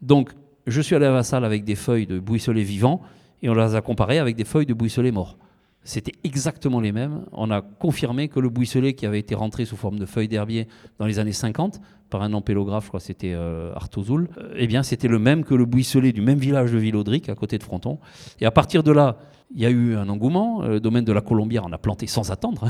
Donc, 0.00 0.32
je 0.68 0.80
suis 0.80 0.94
allé 0.94 1.06
à 1.06 1.12
Vassal 1.12 1.44
avec 1.44 1.64
des 1.64 1.74
feuilles 1.74 2.06
de 2.06 2.18
Bouisselet 2.18 2.62
vivants 2.62 3.00
et 3.42 3.48
on 3.48 3.54
les 3.54 3.74
a 3.74 3.80
comparées 3.80 4.18
avec 4.18 4.36
des 4.36 4.44
feuilles 4.44 4.66
de 4.66 4.74
Bouisselet 4.74 5.10
morts. 5.10 5.38
C'était 5.84 6.12
exactement 6.24 6.80
les 6.80 6.92
mêmes. 6.92 7.24
On 7.32 7.50
a 7.50 7.62
confirmé 7.62 8.28
que 8.28 8.40
le 8.40 8.50
Bouisselet 8.50 8.92
qui 8.92 9.06
avait 9.06 9.20
été 9.20 9.34
rentré 9.34 9.64
sous 9.64 9.76
forme 9.76 9.98
de 9.98 10.06
feuilles 10.06 10.28
d'herbier 10.28 10.68
dans 10.98 11.06
les 11.06 11.18
années 11.18 11.32
50 11.32 11.80
par 12.10 12.22
un 12.22 12.32
ampélographe, 12.32 12.84
je 12.84 12.88
crois 12.88 13.00
c'était 13.00 13.32
euh, 13.34 13.72
Artozoul, 13.74 14.28
eh 14.56 14.66
bien 14.66 14.82
c'était 14.82 15.08
le 15.08 15.18
même 15.18 15.44
que 15.44 15.54
le 15.54 15.66
Bouisselet 15.66 16.12
du 16.12 16.20
même 16.20 16.38
village 16.38 16.72
de 16.72 16.78
Villaudric 16.78 17.28
à 17.28 17.34
côté 17.34 17.58
de 17.58 17.62
Fronton. 17.62 17.98
Et 18.40 18.46
à 18.46 18.50
partir 18.50 18.82
de 18.82 18.92
là, 18.92 19.18
il 19.54 19.60
y 19.60 19.66
a 19.66 19.70
eu 19.70 19.96
un 19.96 20.08
engouement. 20.08 20.62
Euh, 20.62 20.68
le 20.68 20.80
domaine 20.80 21.04
de 21.04 21.12
la 21.12 21.20
Colombière, 21.20 21.64
on 21.66 21.72
a 21.72 21.78
planté 21.78 22.06
sans 22.06 22.30
attendre. 22.30 22.68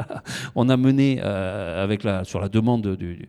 on 0.54 0.68
a 0.68 0.76
mené, 0.76 1.20
euh, 1.22 1.82
avec 1.82 2.02
la, 2.02 2.24
sur 2.24 2.40
la 2.40 2.48
demande 2.48 2.96
du, 2.96 3.28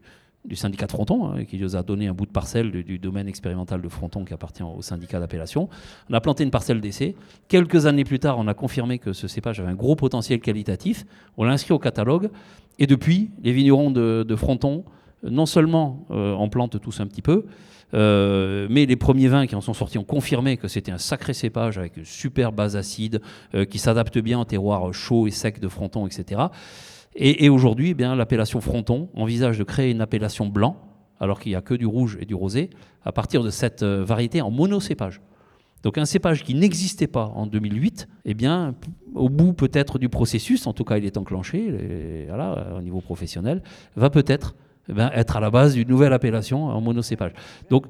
syndicat 0.53 0.85
de 0.85 0.91
Fronton, 0.91 1.31
hein, 1.31 1.45
qui 1.45 1.57
nous 1.57 1.75
a 1.75 1.83
donné 1.83 2.07
un 2.07 2.13
bout 2.13 2.25
de 2.25 2.31
parcelle 2.31 2.71
du, 2.71 2.99
domaine 2.99 3.27
expérimental 3.27 3.81
de 3.81 3.89
Fronton 3.89 4.25
qui 4.25 4.33
appartient 4.33 4.63
au 4.63 4.81
syndicat 4.81 5.19
d'appellation. 5.19 5.69
On 6.09 6.13
a 6.13 6.21
planté 6.21 6.43
une 6.43 6.51
parcelle 6.51 6.81
d'essai. 6.81 7.15
Quelques 7.47 7.85
années 7.85 8.03
plus 8.03 8.19
tard, 8.19 8.37
on 8.39 8.47
a 8.47 8.53
confirmé 8.53 8.99
que 8.99 9.13
ce 9.13 9.27
cépage 9.27 9.59
avait 9.59 9.69
un 9.69 9.75
gros 9.75 9.95
potentiel 9.95 10.39
qualitatif. 10.39 11.05
On 11.37 11.43
l'a 11.43 11.53
inscrit 11.53 11.73
au 11.73 11.79
catalogue. 11.79 12.29
Et 12.79 12.87
depuis, 12.87 13.29
les 13.43 13.51
vignerons 13.51 13.91
de, 13.91 14.35
Fronton, 14.35 14.85
non 15.23 15.45
seulement 15.45 16.05
euh, 16.11 16.33
en 16.33 16.47
plantent 16.47 16.79
tous 16.79 17.01
un 17.01 17.07
petit 17.07 17.21
peu, 17.21 17.45
euh, 17.93 18.67
mais 18.69 18.85
les 18.85 18.95
premiers 18.95 19.27
vins 19.27 19.47
qui 19.47 19.55
en 19.55 19.61
sont 19.61 19.73
sortis 19.73 19.97
ont 19.97 20.03
confirmé 20.03 20.57
que 20.57 20.67
c'était 20.67 20.91
un 20.91 20.97
sacré 20.97 21.33
cépage 21.33 21.77
avec 21.77 21.97
une 21.97 22.05
super 22.05 22.51
base 22.51 22.75
acide 22.75 23.21
euh, 23.55 23.65
qui 23.65 23.79
s'adapte 23.79 24.17
bien 24.19 24.39
au 24.39 24.45
terroir 24.45 24.93
chaud 24.93 25.27
et 25.27 25.31
sec 25.31 25.59
de 25.59 25.67
fronton, 25.67 26.05
etc. 26.05 26.41
Et, 27.21 27.49
aujourd'hui, 27.49 27.93
eh 27.99 28.01
l'appellation 28.15 28.61
fronton 28.61 29.09
envisage 29.13 29.57
de 29.57 29.65
créer 29.65 29.91
une 29.91 29.99
appellation 29.99 30.47
blanc, 30.47 30.77
alors 31.19 31.41
qu'il 31.41 31.51
n'y 31.51 31.57
a 31.57 31.61
que 31.61 31.73
du 31.73 31.85
rouge 31.85 32.17
et 32.21 32.25
du 32.25 32.33
rosé, 32.33 32.69
à 33.03 33.11
partir 33.11 33.43
de 33.43 33.49
cette 33.49 33.83
euh, 33.83 34.05
variété 34.05 34.41
en 34.41 34.51
monocépage. 34.51 35.19
Donc 35.83 35.97
un 35.97 36.05
cépage 36.05 36.45
qui 36.45 36.55
n'existait 36.55 37.07
pas 37.07 37.25
en 37.35 37.45
2008, 37.45 38.07
eh 38.23 38.33
bien, 38.33 38.73
au 39.15 39.27
bout 39.27 39.51
peut-être 39.51 39.99
du 39.99 40.07
processus, 40.07 40.65
en 40.65 40.71
tout 40.71 40.85
cas 40.85 40.97
il 40.97 41.05
est 41.05 41.17
enclenché, 41.17 42.25
voilà, 42.27 42.73
au 42.77 42.81
niveau 42.81 43.01
professionnel, 43.01 43.63
va 43.95 44.09
peut-être 44.09 44.55
eh 44.89 45.01
être 45.13 45.37
à 45.37 45.39
la 45.39 45.49
base 45.49 45.75
d'une 45.75 45.87
nouvelle 45.87 46.13
appellation 46.13 46.65
en 46.65 46.81
monocépage. 46.81 47.31
Donc, 47.69 47.85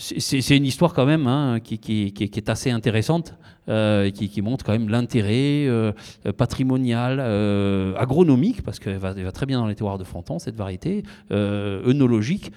c'est 0.00 0.56
une 0.56 0.64
histoire 0.64 0.94
quand 0.94 1.04
même 1.04 1.26
hein, 1.26 1.60
qui, 1.60 2.14
est 2.18 2.48
assez 2.48 2.70
intéressante 2.70 3.34
euh, 3.68 4.10
qui, 4.10 4.40
montre 4.40 4.64
quand 4.64 4.72
même 4.72 4.88
l'intérêt 4.88 5.66
euh, 5.66 5.92
patrimonial, 6.36 7.18
euh, 7.20 7.94
agronomique, 7.96 8.62
parce 8.62 8.78
qu'elle 8.78 8.96
va, 8.96 9.14
très 9.32 9.44
bien 9.44 9.60
dans 9.60 9.66
les 9.66 9.74
terroirs 9.74 9.98
de 9.98 10.04
Fronton, 10.04 10.38
cette 10.38 10.56
variété, 10.56 11.02
œnologique 11.30 12.52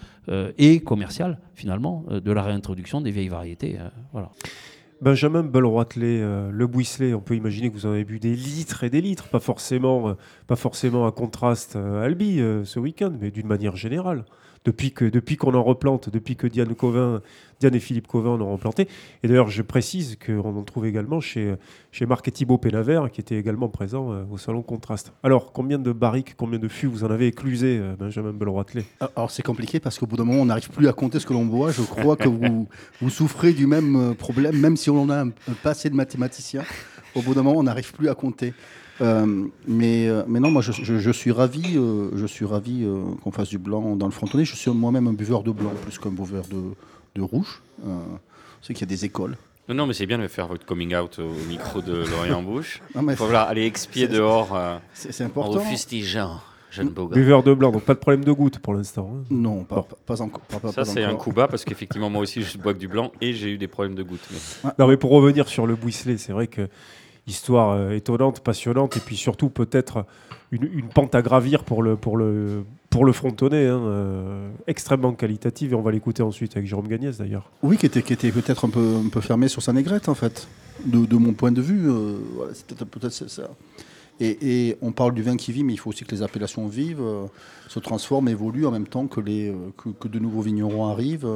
et 0.58 0.80
commerciale, 0.80 1.39
finalement, 1.54 2.06
de 2.10 2.32
la 2.32 2.44
réintroduction 2.44 3.02
des 3.02 3.12
vieilles 3.12 3.28
variétés. 3.28 3.78
Benjamin 5.02 5.44
Belroitelet, 5.44 6.22
le 6.50 6.66
Bouisselet, 6.66 7.14
on 7.14 7.20
peut 7.20 7.36
imaginer 7.36 7.70
que 7.70 7.76
vous 7.76 7.86
en 7.86 7.89
avez 7.89 8.06
bu 8.06 8.20
des 8.20 8.38
litres 8.38 8.86
et 8.86 8.89
des 8.89 9.02
litres, 9.02 9.28
pas 9.28 9.41
forcément, 9.41 10.16
pas 10.48 10.56
forcément 10.56 11.06
à 11.06 11.12
contraste 11.12 11.76
euh, 11.76 12.06
Albi 12.06 12.38
ce 12.64 12.80
week-end, 12.80 13.12
mais 13.20 13.30
d'une 13.30 13.48
manière 13.48 13.76
générale 13.76 14.24
depuis 14.66 14.91
que 14.91 15.05
depuis 15.05 15.38
qu'on 15.38 15.53
en 15.53 15.64
replante, 15.64 16.09
depuis 16.09 16.36
que 16.36 16.47
Diane 16.47 16.74
Covin, 16.76 17.22
Diane 17.59 17.76
et 17.76 17.80
Philippe 17.80 18.07
Covin 18.07 18.32
en 18.32 18.41
ont 18.41 18.53
replanté. 18.53 18.88
Et 19.24 19.28
d'ailleurs, 19.28 19.49
je 19.49 19.61
précise 19.61 20.18
qu'on 20.24 20.57
en 20.57 20.64
trouve 20.64 20.86
également 20.86 21.22
chez, 21.22 21.55
chez 21.91 22.05
Marc 22.05 22.28
et 22.28 22.32
Thibault 22.32 22.57
Pénavert, 22.57 23.09
qui 23.09 23.22
était 23.22 23.38
également 23.38 23.70
présent 23.70 24.11
euh, 24.11 24.24
au 24.32 24.38
salon 24.38 24.61
Contraste. 24.61 25.14
Alors, 25.24 25.53
combien 25.53 25.80
de 25.80 25.91
barriques, 25.91 26.36
combien 26.36 26.59
de 26.59 26.68
fûts 26.68 26.88
vous 26.88 27.03
en 27.03 27.11
avez 27.11 27.28
éclusé, 27.28 27.78
euh, 27.80 27.95
Benjamin 27.97 28.34
Belroitelet 28.34 28.84
ah, 28.99 29.09
Alors, 29.16 29.32
c'est 29.32 29.43
compliqué 29.43 29.80
parce 29.80 29.97
qu'au 29.97 30.05
bout 30.05 30.18
d'un 30.18 30.26
moment, 30.26 30.41
on 30.41 30.45
n'arrive 30.45 30.70
plus 30.70 30.88
à 30.88 30.93
compter 30.93 31.20
ce 31.20 31.26
que 31.26 31.34
l'on 31.34 31.45
boit. 31.45 31.72
Je 31.72 31.82
crois 31.84 32.16
que 32.16 32.28
vous, 32.28 32.68
vous 33.01 33.09
souffrez 33.09 33.53
du 33.53 33.68
même 33.68 33.95
euh, 33.95 34.14
problème, 34.14 34.57
même 34.57 34.76
si 34.76 34.89
on 34.89 35.09
a 35.09 35.24
un, 35.24 35.30
passé 35.64 35.89
de 35.89 35.95
mathématicien. 35.95 36.64
Au 37.16 37.22
bout 37.22 37.34
d'un 37.34 37.43
moment, 37.43 37.59
on 37.59 37.64
n'arrive 37.64 37.93
plus 37.93 38.09
à 38.09 38.16
compter. 38.16 38.53
Euh, 39.02 39.46
mais, 39.68 40.08
euh, 40.08 40.24
mais 40.28 40.39
non, 40.39 40.52
moi 40.52 40.62
je, 40.62 40.72
je- 40.72 41.00
je 41.00 41.12
suis 41.12 41.32
ravi, 41.32 41.78
euh, 41.78 42.10
je 42.16 42.26
suis 42.26 42.46
ravi 42.46 42.84
euh, 42.84 43.04
qu'on 43.24 43.32
fasse 43.32 43.50
du 43.50 43.58
blanc 43.58 43.96
dans 43.96 44.06
le 44.06 44.12
frontonnet. 44.12 44.46
Je 44.46 44.56
suis 44.56 44.70
moi-même 44.72 45.08
un 45.08 45.14
buveur 45.14 45.44
de 45.44 45.52
blanc 45.52 45.72
plus 45.84 45.98
qu'un 45.98 46.12
buveur 46.12 46.44
de, 46.52 46.62
de 47.16 47.22
rouge. 47.22 47.62
Euh, 47.86 47.98
sais 48.62 48.74
qu'il 48.74 48.82
y 48.88 48.89
a 48.91 48.96
des 48.96 49.06
écoles. 49.06 49.36
Non, 49.70 49.76
non, 49.76 49.88
mais 49.88 49.94
c'est 49.94 50.06
bien 50.06 50.20
de 50.20 50.28
faire 50.28 50.48
votre 50.48 50.66
coming 50.66 50.94
out 50.96 51.20
au 51.20 51.32
micro 51.50 51.82
de 51.82 52.04
Lorient 52.10 52.44
Bouche. 52.44 52.82
Non, 52.96 53.02
mais 53.02 53.16
Faut 53.16 53.26
voilà, 53.26 53.44
aller 53.44 53.66
expier 53.66 54.08
C'est- 54.08 54.14
dehors 54.14 54.56
euh, 54.56 54.78
c'est 54.94 55.12
c'est 55.12 55.24
en 55.24 55.28
important. 55.28 55.60
jeune 56.70 56.89
gars. 56.89 57.16
Buveur 57.16 57.44
de 57.44 57.54
blanc, 57.54 57.72
donc 57.72 57.84
pas 57.84 57.94
de 57.94 58.00
problème 58.00 58.24
de 58.26 58.32
goutte 58.32 58.60
pour 58.60 58.74
l'instant. 58.74 59.10
hein. 59.16 59.24
Non, 59.32 59.64
pas, 59.64 59.76
Bon. 59.78 59.82
pas, 59.84 59.96
pas 60.06 60.22
encore. 60.22 60.41
pas- 60.41 60.60
pas- 60.60 60.72
Ça, 60.72 60.86
c'est 60.86 61.04
un 61.04 61.16
coup 61.16 61.32
bas 61.32 61.48
parce 61.48 61.64
qu'effectivement, 61.66 62.10
moi 62.10 62.22
aussi, 62.22 62.41
je 62.44 62.58
bois 62.58 62.74
que 62.74 62.80
du 62.80 62.88
blanc 62.88 63.12
et 63.22 63.34
j'ai 63.34 63.52
eu 63.52 63.58
des 63.58 63.68
problèmes 63.68 63.96
de 63.96 64.04
gouttes. 64.04 64.28
mais- 64.32 64.72
Non, 64.80 64.88
mais 64.88 64.98
pour 64.98 65.12
revenir 65.12 65.48
sur 65.48 65.66
le 65.66 65.76
Bouisselet, 65.76 66.18
c'est 66.18 66.34
vrai 66.34 66.48
que 66.48 66.68
histoire 67.28 67.72
euh, 67.72 67.92
étonnante, 67.92 68.42
passionnante, 68.42 68.98
et 68.98 69.00
puis 69.00 69.16
surtout 69.16 69.50
peut-être 69.50 70.06
une, 70.52 70.88
pente 70.90 71.16
à 71.16 71.22
gravir 71.22 71.64
pour 71.64 71.82
le, 71.82 71.96
pour 71.96 72.18
le, 72.18 72.64
pour 72.90 73.06
le 73.06 73.12
frontonnet, 73.12 73.68
hein, 73.68 73.82
euh, 73.82 74.50
extrêmement 74.68 75.14
qualitative, 75.14 75.74
et 75.74 75.76
on 75.76 75.82
va 75.82 75.92
l'écouter 75.92 76.22
ensuite 76.22 76.56
avec 76.56 76.68
Jérôme 76.68 76.88
Gagnès 76.88 77.18
d'ailleurs. 77.18 77.50
Oui, 77.64 77.78
qui 77.78 77.86
était, 77.86 78.02
qui 78.02 78.14
était 78.14 78.32
peut-être 78.32 78.66
un 78.66 78.70
peu, 78.70 78.98
un 79.06 79.10
peu 79.10 79.22
fermé 79.22 79.48
sur 79.48 79.62
sa 79.62 79.74
négrette, 79.74 80.10
en 80.10 80.16
fait. 80.16 80.48
De, 80.86 81.16
mon 81.16 81.34
point 81.34 81.52
de 81.52 81.62
vue, 81.62 81.90
euh, 81.90 82.18
c'est 82.54 82.68
peut-être 82.86 83.12
ça. 83.12 83.50
Et, 84.20 84.78
on 84.82 84.92
parle 84.92 85.14
du 85.14 85.24
vin 85.24 85.36
qui 85.36 85.52
vit, 85.52 85.64
mais 85.64 85.74
il 85.74 85.78
faut 85.78 85.90
aussi 85.90 86.06
que 86.06 86.12
les 86.14 86.22
appellations 86.22 86.68
vivent, 86.68 87.04
se 87.68 87.80
transforment, 87.80 88.30
évoluent 88.30 88.68
en 88.68 88.72
même 88.72 88.88
temps 88.88 89.08
que, 89.08 89.20
les, 89.20 89.54
que, 89.76 89.90
que 89.90 90.08
de 90.08 90.20
nouveaux 90.20 90.42
vignerons 90.42 90.86
arrivent, 90.86 91.28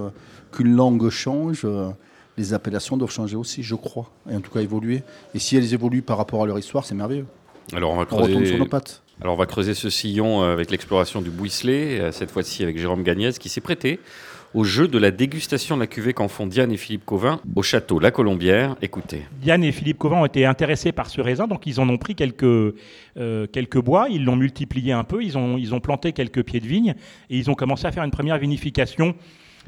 qu'une 0.52 0.76
langue 0.76 1.10
change. 1.10 1.66
Les 2.38 2.54
appellations 2.54 2.98
doivent 2.98 3.12
changer 3.12 3.36
aussi, 3.36 3.64
je 3.64 3.76
crois, 3.76 4.10
et 4.30 4.36
en 4.36 4.42
tout 4.42 4.52
cas 4.52 4.60
évoluer. 4.62 5.02
Et 5.34 5.40
si 5.40 5.58
elles 5.58 5.74
évoluent 5.74 6.02
par 6.04 6.18
rapport 6.18 6.44
à 6.44 6.46
leur 6.46 6.60
histoire, 6.60 6.86
c'est 6.86 6.96
merveilleux. 6.96 7.26
Alors, 7.74 7.92
on 7.92 7.96
va 7.98 8.04
On 8.04 8.06
creuser, 8.06 8.46
sur 8.46 8.58
nos 8.60 8.66
pattes. 8.66 9.02
alors, 9.22 9.34
on 9.34 9.38
va 9.38 9.46
creuser 9.46 9.74
ce 9.74 9.90
sillon 9.90 10.44
euh, 10.44 10.54
avec 10.54 10.72
l'exploration 10.72 11.22
du 11.22 11.30
Bouisselet, 11.32 12.00
euh, 12.00 12.12
cette 12.12 12.32
fois-ci 12.32 12.64
avec 12.64 12.78
Jérôme 12.78 13.04
Gagnès, 13.04 13.38
qui 13.40 13.50
s'est 13.50 13.62
prêté 13.62 14.00
au 14.54 14.64
jeu 14.64 14.88
de 14.88 14.98
la 14.98 15.12
dégustation 15.12 15.76
de 15.76 15.82
la 15.82 15.88
cuvée 15.88 16.14
qu'en 16.14 16.30
font 16.30 16.48
Diane 16.48 16.72
et 16.72 16.78
Philippe 16.78 17.06
Covin 17.06 17.42
au 17.56 17.62
château 17.64 18.00
La 18.00 18.12
Colombière. 18.12 18.78
Écoutez. 18.82 19.24
Diane 19.42 19.64
et 19.64 19.74
Philippe 19.74 19.98
Covin 19.98 20.22
ont 20.22 20.26
été 20.26 20.46
intéressés 20.46 20.94
par 20.94 21.10
ce 21.10 21.20
raisin, 21.20 21.48
donc 21.48 21.66
ils 21.66 21.82
en 21.82 21.90
ont 21.90 21.98
pris 21.98 22.16
quelques, 22.16 22.44
euh, 22.44 23.46
quelques 23.52 23.82
bois, 23.82 24.08
ils 24.10 24.24
l'ont 24.24 24.38
multiplié 24.38 24.94
un 24.94 25.04
peu, 25.04 25.22
ils 25.22 25.38
ont, 25.38 25.58
ils 25.58 25.76
ont 25.76 25.82
planté 25.82 26.14
quelques 26.14 26.44
pieds 26.44 26.62
de 26.62 26.66
vigne 26.68 26.96
et 27.30 27.38
ils 27.38 27.52
ont 27.52 27.56
commencé 27.56 27.86
à 27.88 27.92
faire 27.92 28.04
une 28.04 28.12
première 28.12 28.38
vinification 28.38 29.16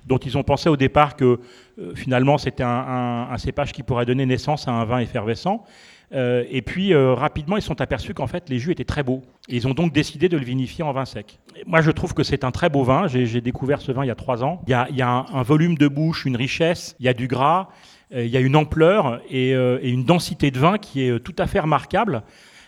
dont 0.09 0.17
ils 0.17 0.37
ont 0.37 0.43
pensé 0.43 0.67
au 0.67 0.75
départ 0.75 1.15
que 1.15 1.39
euh, 1.79 1.95
finalement 1.95 2.37
c'était 2.37 2.63
un, 2.63 3.37
cépage 3.37 3.71
qui 3.71 3.83
pourrait 3.83 4.05
donner 4.05 4.25
naissance 4.25 4.67
à 4.67 4.71
un 4.71 4.83
vin 4.83 4.99
effervescent. 4.99 5.63
Euh, 6.11 6.43
et 6.49 6.63
puis 6.63 6.91
euh, 6.91 7.13
rapidement, 7.13 7.55
ils 7.55 7.61
sont 7.61 7.79
aperçus 7.81 8.15
qu'en 8.15 8.25
fait 8.25 8.49
les 8.49 8.57
jus 8.57 8.71
étaient 8.71 8.83
très 8.83 9.03
beaux. 9.03 9.21
Et 9.47 9.55
ils 9.55 9.67
ont 9.67 9.75
donc 9.75 9.93
décidé 9.93 10.27
de 10.27 10.37
le 10.37 10.43
vinifier 10.43 10.83
en 10.83 10.91
vin 10.91 11.05
sec. 11.05 11.39
Moi, 11.67 11.81
je 11.81 11.91
trouve 11.91 12.15
que 12.15 12.23
c'est 12.23 12.43
un 12.43 12.51
très 12.51 12.69
beau 12.69 12.83
vin. 12.83 13.07
J'ai 13.07 13.41
découvert 13.41 13.79
ce 13.79 13.91
vin 13.91 14.03
il 14.03 14.07
y 14.07 14.11
a 14.11 14.15
trois 14.15 14.43
ans. 14.43 14.61
Il 14.67 14.71
y 14.71 15.01
a, 15.01 15.25
un, 15.31 15.43
volume 15.43 15.77
de 15.77 15.87
bouche, 15.87 16.25
une 16.25 16.35
richesse, 16.35 16.95
il 16.99 17.05
y 17.05 17.09
a 17.09 17.13
du 17.13 17.27
gras, 17.27 17.69
il 18.11 18.25
y 18.25 18.37
a 18.37 18.39
une 18.39 18.55
ampleur 18.55 19.21
et, 19.29 19.53
une 19.83 20.03
densité 20.03 20.49
de 20.49 20.59
vin 20.59 20.77
qui 20.77 21.03
est 21.03 21.19
tout 21.19 21.35
à 21.37 21.45
fait 21.45 21.59
remarquable. 21.59 22.23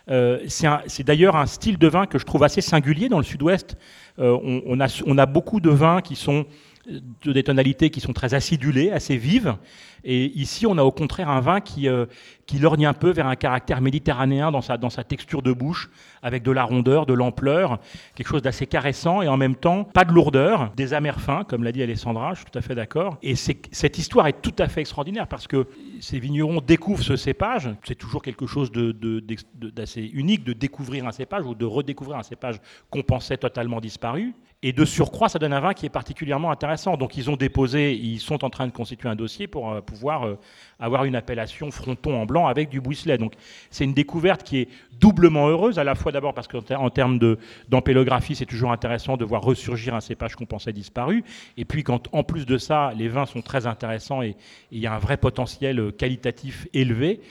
C'est 0.07 1.03
d'ailleurs 1.03 1.35
un 1.35 1.47
style 1.47 1.77
de 1.77 1.87
vin 1.87 2.05
que 2.05 2.19
je 2.19 2.25
trouve 2.25 2.43
assez 2.43 2.61
singulier 2.61 3.09
dans 3.09 3.17
le 3.17 3.23
sud-ouest. 3.23 3.75
On, 4.17 4.79
a, 4.79 5.25
beaucoup 5.25 5.59
de 5.59 5.69
vins 5.69 6.01
qui 6.01 6.15
sont 6.15 6.45
de 6.87 7.31
des 7.31 7.43
tonalités 7.43 7.89
qui 7.89 7.99
sont 7.99 8.13
très 8.13 8.33
acidulées, 8.33 8.91
assez 8.91 9.17
vives. 9.17 9.55
Et 10.03 10.25
ici, 10.37 10.65
on 10.65 10.77
a 10.77 10.83
au 10.83 10.91
contraire 10.91 11.29
un 11.29 11.41
vin 11.41 11.61
qui, 11.61 11.87
euh, 11.87 12.05
qui 12.47 12.57
lorgne 12.57 12.87
un 12.87 12.93
peu 12.93 13.11
vers 13.11 13.27
un 13.27 13.35
caractère 13.35 13.81
méditerranéen 13.81 14.51
dans 14.51 14.61
sa, 14.61 14.77
dans 14.77 14.89
sa 14.89 15.03
texture 15.03 15.43
de 15.43 15.53
bouche, 15.53 15.91
avec 16.23 16.41
de 16.41 16.51
la 16.51 16.63
rondeur, 16.63 17.05
de 17.05 17.13
l'ampleur, 17.13 17.79
quelque 18.15 18.27
chose 18.27 18.41
d'assez 18.41 18.65
caressant 18.65 19.21
et 19.21 19.27
en 19.27 19.37
même 19.37 19.55
temps 19.55 19.83
pas 19.83 20.03
de 20.03 20.11
lourdeur, 20.11 20.71
des 20.75 20.93
amers 20.93 21.21
fins, 21.21 21.43
comme 21.43 21.63
l'a 21.63 21.71
dit 21.71 21.83
Alessandra, 21.83 22.33
je 22.33 22.39
suis 22.39 22.49
tout 22.51 22.57
à 22.57 22.61
fait 22.61 22.75
d'accord. 22.75 23.17
Et 23.21 23.35
cette 23.35 23.97
histoire 23.97 24.27
est 24.27 24.41
tout 24.41 24.55
à 24.57 24.67
fait 24.67 24.81
extraordinaire 24.81 25.27
parce 25.27 25.47
que 25.47 25.67
ces 25.99 26.19
vignerons 26.19 26.61
découvrent 26.61 27.03
ce 27.03 27.15
cépage. 27.15 27.69
C'est 27.83 27.95
toujours 27.95 28.23
quelque 28.23 28.47
chose 28.47 28.71
d'assez 28.71 30.09
unique 30.13 30.43
de 30.43 30.53
découvrir 30.53 31.07
un 31.07 31.11
cépage 31.11 31.45
ou 31.45 31.53
de 31.53 31.65
redécouvrir 31.65 32.17
un 32.17 32.23
cépage 32.23 32.59
qu'on 32.89 33.03
pensait 33.03 33.37
totalement 33.37 33.79
disparu. 33.79 34.33
Et 34.63 34.73
de 34.73 34.85
surcroît, 34.85 35.27
ça 35.27 35.39
donne 35.39 35.53
un 35.53 35.59
vin 35.59 35.73
qui 35.73 35.87
est 35.87 35.89
particulièrement 35.89 36.51
intéressant. 36.51 36.95
Donc 36.95 37.17
ils 37.17 37.31
ont 37.31 37.35
déposé, 37.35 37.95
ils 37.95 38.19
sont 38.19 38.45
en 38.45 38.51
train 38.51 38.67
de 38.67 38.71
constituer 38.71 39.09
un 39.09 39.15
dossier 39.15 39.47
pour 39.47 39.71
euh, 39.71 39.81
pouvoir 39.81 40.27
euh, 40.27 40.37
avoir 40.79 41.05
une 41.05 41.15
appellation 41.15 41.71
fronton 41.71 42.15
en 42.21 42.27
blanc 42.27 42.45
avec 42.45 42.69
du 42.69 42.79
Bouisselet. 42.79 43.17
Donc 43.17 43.33
c'est 43.71 43.85
une 43.85 43.95
découverte 43.95 44.43
qui 44.43 44.59
est 44.59 44.67
doublement 44.99 45.47
heureuse, 45.49 45.79
à 45.79 45.83
la 45.83 45.95
fois 45.95 46.11
d'abord 46.11 46.35
parce 46.35 46.47
qu'en 46.47 46.61
ter- 46.61 46.79
en 46.79 46.91
termes 46.91 47.17
de- 47.17 47.39
d'ampélographie, 47.69 48.35
c'est 48.35 48.45
toujours 48.45 48.71
intéressant 48.71 49.17
de 49.17 49.25
voir 49.25 49.41
ressurgir 49.41 49.95
un 49.95 49.99
cépage 49.99 50.35
qu'on 50.35 50.45
pensait 50.45 50.73
disparu. 50.73 51.23
Et 51.57 51.65
puis 51.65 51.81
quand 51.83 52.07
en 52.11 52.23
plus 52.23 52.45
de 52.45 52.59
ça, 52.59 52.93
les 52.95 53.07
vins 53.07 53.25
sont 53.25 53.41
très 53.41 53.65
intéressants 53.65 54.21
et 54.21 54.35
il 54.71 54.77
y 54.79 54.85
a 54.85 54.93
un 54.93 54.99
vrai 54.99 55.17
potentiel 55.17 55.79
euh, 55.79 55.91
qualitatif 55.91 56.67
élevé, 56.73 57.21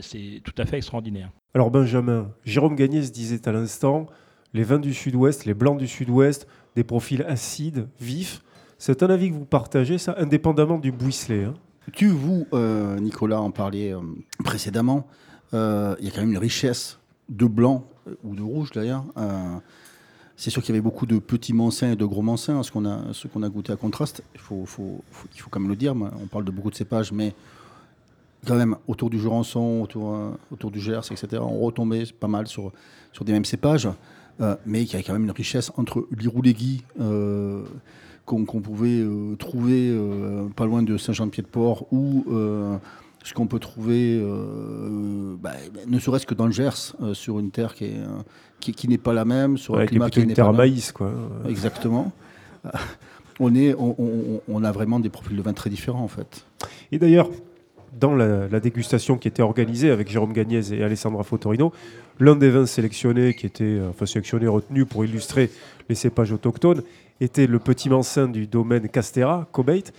c'est 0.00 0.40
tout 0.42 0.54
à 0.58 0.66
fait 0.66 0.78
extraordinaire. 0.78 1.30
Alors 1.54 1.70
Benjamin, 1.70 2.32
Jérôme 2.44 2.74
Gagnès 2.74 3.12
disait 3.12 3.46
à 3.48 3.52
l'instant, 3.52 4.06
les 4.56 4.64
vins 4.64 4.78
du 4.78 4.94
sud-ouest, 4.94 5.44
les 5.44 5.54
blancs 5.54 5.78
du 5.78 5.86
sud-ouest, 5.86 6.46
des 6.76 6.82
profils 6.84 7.22
acides, 7.24 7.88
vifs. 8.00 8.42
C'est 8.78 9.02
un 9.02 9.10
avis 9.10 9.28
que 9.30 9.34
vous 9.34 9.44
partagez, 9.44 9.98
ça, 9.98 10.14
indépendamment 10.18 10.78
du 10.78 10.92
Bouisselet. 10.92 11.44
hein. 11.44 11.54
Tu, 11.92 12.08
vous, 12.08 12.46
euh, 12.52 12.98
Nicolas, 12.98 13.40
en 13.40 13.50
parliez 13.50 13.92
euh, 13.92 14.00
précédemment. 14.44 15.06
Euh, 15.54 15.94
Il 16.00 16.06
y 16.06 16.08
a 16.08 16.10
quand 16.10 16.20
même 16.22 16.30
une 16.32 16.38
richesse 16.38 16.98
de 17.28 17.46
blanc, 17.46 17.84
ou 18.24 18.34
de 18.34 18.42
rouge 18.42 18.70
d'ailleurs. 18.72 19.04
C'est 20.36 20.50
sûr 20.50 20.62
qu'il 20.62 20.74
y 20.74 20.78
avait 20.78 20.82
beaucoup 20.82 21.06
de 21.06 21.18
petits 21.18 21.52
mancins 21.54 21.92
et 21.92 21.96
de 21.96 22.04
gros 22.04 22.22
mancins, 22.22 22.62
ce 22.62 22.70
qu'on 22.70 22.84
a, 22.86 23.00
ce 23.12 23.26
qu'on 23.28 23.42
a 23.42 23.48
goûté 23.48 23.72
à 23.72 23.76
contraste. 23.76 24.22
Il 24.34 24.40
faut, 24.40 24.64
faut- 24.66 25.00
quand 25.50 25.60
même 25.60 25.68
le 25.70 25.76
dire. 25.76 25.94
On 25.96 26.26
parle 26.26 26.44
de 26.44 26.50
beaucoup 26.50 26.70
de 26.70 26.74
cépages, 26.76 27.10
mais 27.12 27.34
quand 28.46 28.54
même, 28.56 28.76
autour 28.86 29.10
du 29.10 29.18
Jurançon, 29.18 29.80
autour, 29.82 30.70
du 30.70 30.78
Gers, 30.80 31.10
etc., 31.10 31.42
on 31.42 31.58
retombait 31.60 32.04
pas 32.20 32.28
mal 32.28 32.46
sur 32.48 32.72
des 33.24 33.32
mêmes 33.32 33.44
cépages. 33.46 33.88
Euh, 34.40 34.54
mais 34.66 34.82
il 34.82 34.92
y 34.92 34.96
a 34.96 35.02
quand 35.02 35.12
même 35.14 35.24
une 35.24 35.30
richesse 35.30 35.70
entre 35.76 36.06
l'Iroulégui, 36.16 36.82
euh, 37.00 37.62
qu'on 38.26 38.44
pouvait 38.44 39.00
euh, 39.00 39.34
trouver 39.36 39.88
euh, 39.90 40.48
pas 40.56 40.66
loin 40.66 40.82
de 40.82 40.96
Saint-Jean-de-Pied-de-Port, 40.98 41.86
ou 41.92 42.24
euh, 42.30 42.76
ce 43.24 43.32
qu'on 43.34 43.46
peut 43.46 43.58
trouver, 43.58 44.20
bah, 45.40 45.52
ne 45.88 45.98
serait-ce 45.98 46.26
que 46.26 46.34
dans 46.34 46.46
le 46.46 46.52
Gers, 46.52 46.94
sur 47.12 47.38
une 47.38 47.50
terre 47.50 47.74
qui 47.74 47.84
est, 47.86 47.96
euh, 47.96 48.06
qui, 48.60 48.72
qui 48.72 48.88
n'est 48.88 48.98
pas 48.98 49.12
la 49.12 49.24
même, 49.24 49.56
sur 49.58 49.74
un 49.74 49.78
Avec 49.78 49.90
climat 49.90 50.10
qui 50.10 50.20
une 50.20 50.28
n'est 50.28 50.34
terre 50.34 50.46
pas 50.46 50.52
même. 50.52 50.58
maïs, 50.58 50.92
quoi. 50.92 51.10
Exactement. 51.48 52.12
On, 53.38 53.54
est, 53.54 53.74
on, 53.74 53.94
on- 53.98 54.40
on 54.48 54.64
a 54.64 54.72
vraiment 54.72 54.98
des 54.98 55.10
profils 55.10 55.36
de 55.36 55.42
vin 55.42 55.52
très 55.52 55.68
différents, 55.68 56.02
en 56.02 56.08
fait. 56.08 56.46
Et 56.90 56.98
d'ailleurs, 56.98 57.28
dans 57.98 58.14
la, 58.14 58.60
dégustation 58.60 59.16
qui 59.16 59.28
était 59.28 59.42
organisée 59.42 59.90
avec 59.90 60.10
Jérôme 60.10 60.32
Gagnès 60.32 60.70
et 60.72 60.82
Alessandra 60.82 61.24
Fotorino, 61.24 61.72
l'un 62.20 62.36
des 62.36 62.50
vins 62.50 62.66
sélectionnés, 62.66 63.34
qui 63.34 63.46
était 63.46 63.64
euh, 63.64 63.90
enfin 63.90 64.06
sélectionné, 64.06 64.46
retenu 64.46 64.84
pour 64.84 65.04
illustrer 65.04 65.50
les 65.88 65.94
cépages 65.94 66.32
autochtones, 66.32 66.82
était 67.20 67.46
le 67.46 67.58
petit 67.58 67.88
mancin 67.88 68.28
du 68.28 68.46
domaine 68.46 68.88
Castera, 68.88 69.48
Cobate. 69.52 69.92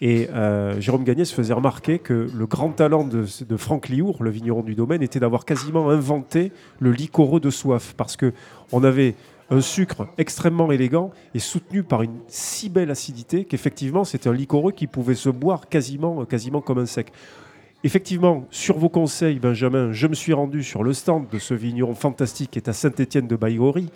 Et 0.00 0.28
euh, 0.30 0.80
Jérôme 0.80 1.04
Gagnès 1.04 1.30
faisait 1.30 1.52
remarquer 1.52 1.98
que 1.98 2.28
le 2.34 2.46
grand 2.46 2.70
talent 2.70 3.04
de, 3.04 3.26
de 3.46 3.56
Franck 3.56 3.88
Liour, 3.88 4.22
le 4.22 4.30
vigneron 4.30 4.62
du 4.62 4.74
domaine, 4.74 5.02
était 5.02 5.20
d'avoir 5.20 5.44
quasiment 5.44 5.90
inventé 5.90 6.52
le 6.80 6.92
liquoreux 6.92 7.40
de 7.40 7.50
soif. 7.50 7.94
Parce 7.96 8.16
que 8.16 8.32
on 8.72 8.84
avait 8.84 9.14
un 9.50 9.60
sucre 9.60 10.08
extrêmement 10.16 10.72
élégant 10.72 11.10
et 11.34 11.38
soutenu 11.38 11.82
par 11.82 12.02
une 12.02 12.16
si 12.26 12.70
belle 12.70 12.90
acidité 12.90 13.44
qu'effectivement 13.44 14.04
c'était 14.04 14.30
un 14.30 14.32
liquoreux 14.32 14.72
qui 14.72 14.86
pouvait 14.86 15.14
se 15.14 15.28
boire 15.28 15.68
quasiment, 15.68 16.24
quasiment 16.24 16.62
comme 16.62 16.78
un 16.78 16.86
sec. 16.86 17.12
Effectivement, 17.84 18.46
sur 18.52 18.78
vos 18.78 18.88
conseils, 18.88 19.40
Benjamin, 19.40 19.90
je 19.90 20.06
me 20.06 20.14
suis 20.14 20.32
rendu 20.32 20.62
sur 20.62 20.84
le 20.84 20.92
stand 20.92 21.28
de 21.32 21.40
ce 21.40 21.52
vigneron 21.52 21.96
fantastique 21.96 22.52
qui 22.52 22.58
est 22.60 22.68
à 22.68 22.72
Saint-Étienne 22.72 23.26
de 23.26 23.34
Baïgori, 23.34 23.88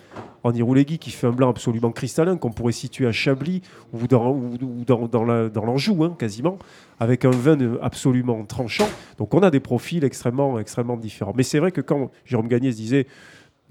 en 0.43 0.53
Iroulégui, 0.53 0.99
qui 0.99 1.09
fait 1.09 1.25
un 1.27 1.31
blanc 1.31 1.49
absolument 1.49 1.91
cristallin 1.93 2.35
qu'on 2.35 2.51
pourrait 2.51 2.73
situer 2.73 3.07
à 3.07 3.13
Chablis 3.13 3.61
ou 3.93 4.05
dans, 4.07 4.29
ou- 4.31 4.55
ou 4.61 4.83
dans, 4.85 5.07
dans 5.07 5.23
la- 5.23 5.47
dans 5.47 5.63
l'Anjou, 5.63 6.03
hein, 6.03 6.15
quasiment, 6.19 6.57
avec 6.99 7.23
un 7.23 7.29
vin 7.31 7.57
absolument 7.81 8.43
tranchant. 8.43 8.89
Donc 9.19 9.33
on 9.33 9.39
a 9.39 9.51
des 9.51 9.61
profils 9.61 10.03
extrêmement, 10.03 10.59
extrêmement 10.59 10.97
différents. 10.97 11.33
Mais 11.37 11.43
c'est 11.43 11.59
vrai 11.59 11.71
que 11.71 11.79
quand 11.81 12.11
Jérôme 12.25 12.49
Gagnès 12.49 12.75
disait 12.75 13.07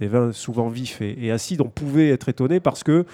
des 0.01 0.09
vins 0.09 0.33
souvent 0.33 0.69
vifs 0.69 1.01
et 1.03 1.31
acides, 1.31 1.61
on 1.61 1.69
pouvait 1.69 2.09
être 2.09 2.31
étonné 2.31 2.59
parce 2.61 2.83
que 2.83 3.05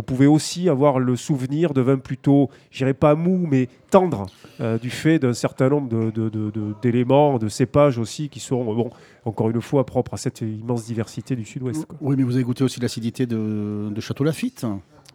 on 0.00 0.02
pouvait 0.02 0.24
aussi 0.26 0.70
avoir 0.70 0.98
le 0.98 1.14
souvenir 1.14 1.74
de 1.74 1.82
vins 1.82 1.98
plutôt, 1.98 2.48
je 2.70 2.78
dirais 2.78 2.94
pas 2.94 3.14
mous, 3.14 3.46
mais 3.46 3.68
tendres, 3.90 4.24
euh, 4.62 4.78
du 4.78 4.88
fait 4.88 5.18
d'un 5.18 5.34
certain 5.34 5.68
nombre 5.68 5.90
de- 5.90 6.10
de- 6.10 6.30
de- 6.30 6.50
de- 6.50 6.74
d'éléments, 6.80 7.38
de, 7.38 7.48
cépages 7.48 7.98
aussi, 7.98 8.30
qui 8.30 8.40
sont, 8.40 8.64
bon, 8.64 8.88
encore 9.26 9.50
une 9.50 9.60
fois, 9.60 9.84
propres 9.84 10.14
à 10.14 10.16
cette 10.16 10.40
immense 10.40 10.86
diversité 10.86 11.36
du 11.36 11.44
sud-ouest. 11.44 11.86
Oui, 12.00 12.14
mais 12.16 12.22
vous 12.22 12.34
avez 12.36 12.44
goûté 12.44 12.64
aussi 12.64 12.80
l'acidité 12.80 13.26
de, 13.26 13.90
de 13.90 14.00
Château 14.00 14.24
Lafitte. 14.24 14.64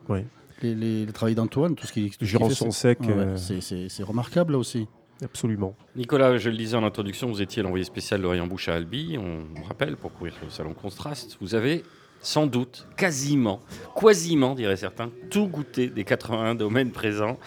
Oui. 0.08 0.20
Les, 0.62 0.76
les, 0.76 1.06
les 1.08 1.12
travails 1.14 1.34
d'Antoine, 1.36 1.74
tout 1.74 1.88
ce 1.88 1.92
qui 1.92 2.12
Du 2.20 2.26
Jurançon 2.28 2.70
sec. 2.70 3.00
c'est- 3.02 3.08
Ouais, 3.08 3.14
euh, 3.18 3.90
c'est- 3.90 4.04
remarquable 4.04 4.54
là 4.54 4.60
aussi. 4.60 4.88
Absolument. 5.24 5.74
Nicolas, 5.96 6.38
je 6.38 6.50
le 6.52 6.58
disais 6.58 6.76
en 6.78 6.84
introduction, 6.84 7.28
vous 7.30 7.42
étiez 7.42 7.64
l'envoyé 7.64 7.86
spécial 7.86 8.22
de 8.22 8.28
Rayon 8.28 8.46
Bouche 8.48 8.68
à 8.70 8.76
Albi, 8.76 9.18
on 9.18 9.64
rappelle, 9.64 9.96
pour 9.96 10.12
couvrir 10.14 10.34
le 10.44 10.50
salon 10.50 10.74
Contraste. 10.74 11.38
Vous 11.42 11.56
avez 11.56 11.84
sans 12.22 12.48
doute, 12.48 12.88
quasiment, 12.98 13.62
quasiment, 14.00 14.56
diraient 14.56 14.78
certains, 14.78 15.12
tout 15.30 15.48
goûté 15.48 15.88
des 15.88 16.04
81 16.04 16.56
domaines 16.56 16.92
présents, 16.92 17.38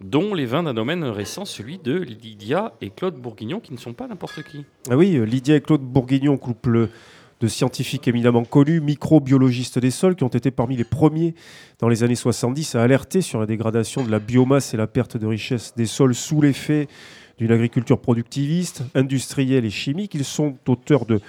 dont 0.00 0.34
les 0.34 0.46
vins 0.46 0.62
d'un 0.62 0.74
domaine 0.74 1.04
récent, 1.04 1.44
celui 1.44 1.78
de 1.78 1.96
Lydia 1.96 2.74
et 2.80 2.90
Claude 2.90 3.14
Bourguignon, 3.14 3.60
qui 3.60 3.72
ne 3.72 3.78
sont 3.78 3.92
pas 3.92 4.06
n'importe 4.06 4.42
qui. 4.42 4.64
Ah 4.90 4.96
oui, 4.96 5.16
euh, 5.16 5.24
Lydia 5.24 5.56
et 5.56 5.60
Claude 5.60 5.82
Bourguignon, 5.82 6.36
couple 6.36 6.88
de 7.40 7.48
scientifiques 7.48 8.08
éminemment 8.08 8.44
connus, 8.44 8.80
microbiologistes 8.80 9.78
des 9.78 9.90
sols, 9.90 10.16
qui 10.16 10.24
ont 10.24 10.28
été 10.28 10.50
parmi 10.50 10.76
les 10.76 10.84
premiers 10.84 11.34
dans 11.78 11.88
les 11.88 12.02
années 12.02 12.14
70 12.14 12.74
à 12.74 12.82
alerter 12.82 13.20
sur 13.20 13.40
la 13.40 13.46
dégradation 13.46 14.04
de 14.04 14.10
la 14.10 14.18
biomasse 14.18 14.74
et 14.74 14.76
la 14.76 14.86
perte 14.86 15.16
de 15.16 15.26
richesse 15.26 15.74
des 15.76 15.86
sols 15.86 16.14
sous 16.14 16.40
l'effet 16.40 16.88
d'une 17.38 17.50
agriculture 17.50 18.00
productiviste, 18.00 18.84
industrielle 18.94 19.64
et 19.64 19.70
chimique. 19.70 20.14
Ils 20.14 20.24
sont 20.24 20.56
auteurs 20.68 21.06
de 21.06 21.20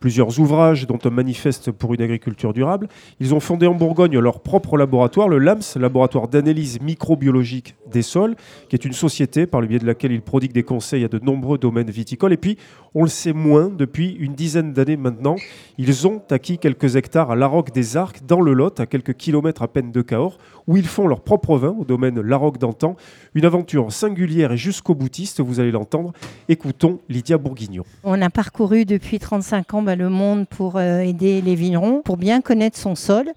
plusieurs 0.00 0.38
ouvrages, 0.38 0.86
dont 0.86 0.98
un 1.04 1.10
manifeste 1.10 1.72
pour 1.72 1.94
une 1.94 2.02
agriculture 2.02 2.52
durable. 2.52 2.88
Ils 3.20 3.34
ont 3.34 3.40
fondé 3.40 3.66
en 3.66 3.74
Bourgogne 3.74 4.18
leur 4.18 4.40
propre 4.40 4.76
laboratoire, 4.76 5.28
le 5.28 5.38
LAMS, 5.38 5.76
laboratoire 5.76 6.28
d'analyse 6.28 6.80
microbiologique 6.80 7.74
des 7.90 8.02
sols, 8.02 8.36
qui 8.68 8.76
est 8.76 8.84
une 8.84 8.92
société 8.92 9.46
par 9.46 9.60
le 9.60 9.66
biais 9.66 9.78
de 9.78 9.86
laquelle 9.86 10.12
ils 10.12 10.22
prodiguent 10.22 10.52
des 10.52 10.62
conseils 10.62 11.04
à 11.04 11.08
de 11.08 11.18
nombreux 11.18 11.58
domaines 11.58 11.90
viticoles. 11.90 12.32
Et 12.32 12.36
puis, 12.36 12.58
on 12.94 13.02
le 13.02 13.08
sait 13.08 13.32
moins, 13.32 13.68
depuis 13.68 14.12
une 14.18 14.34
dizaine 14.34 14.72
d'années 14.72 14.96
maintenant, 14.96 15.36
ils 15.78 16.06
ont 16.06 16.22
acquis 16.30 16.58
quelques 16.58 16.96
hectares 16.96 17.30
à 17.30 17.36
Larocque 17.36 17.72
des 17.72 17.96
Arcs, 17.96 18.24
dans 18.26 18.40
le 18.40 18.52
Lot, 18.52 18.80
à 18.80 18.86
quelques 18.86 19.14
kilomètres 19.14 19.62
à 19.62 19.68
peine 19.68 19.92
de 19.92 20.02
Cahors, 20.02 20.38
où 20.66 20.76
ils 20.76 20.86
font 20.86 21.06
leur 21.06 21.20
propre 21.20 21.56
vin 21.56 21.74
au 21.78 21.84
domaine 21.84 22.20
Larocque 22.20 22.58
d'antan. 22.58 22.96
Une 23.34 23.44
aventure 23.44 23.92
singulière 23.92 24.52
et 24.52 24.56
jusqu'au 24.56 24.94
boutiste, 24.94 25.40
vous 25.40 25.60
allez 25.60 25.70
l'entendre. 25.70 26.12
Écoutons 26.48 27.00
Lydia 27.08 27.38
Bourguignon. 27.38 27.84
On 28.04 28.20
a 28.20 28.30
parcouru 28.30 28.84
depuis 28.84 29.18
35 29.18 29.74
ans 29.74 29.82
bah, 29.88 29.96
le 29.96 30.10
monde 30.10 30.46
pour 30.46 30.76
euh, 30.76 31.00
aider 31.00 31.40
les 31.40 31.54
vignerons, 31.54 32.02
pour 32.02 32.18
bien 32.18 32.42
connaître 32.42 32.76
son 32.76 32.94
sol. 32.94 33.32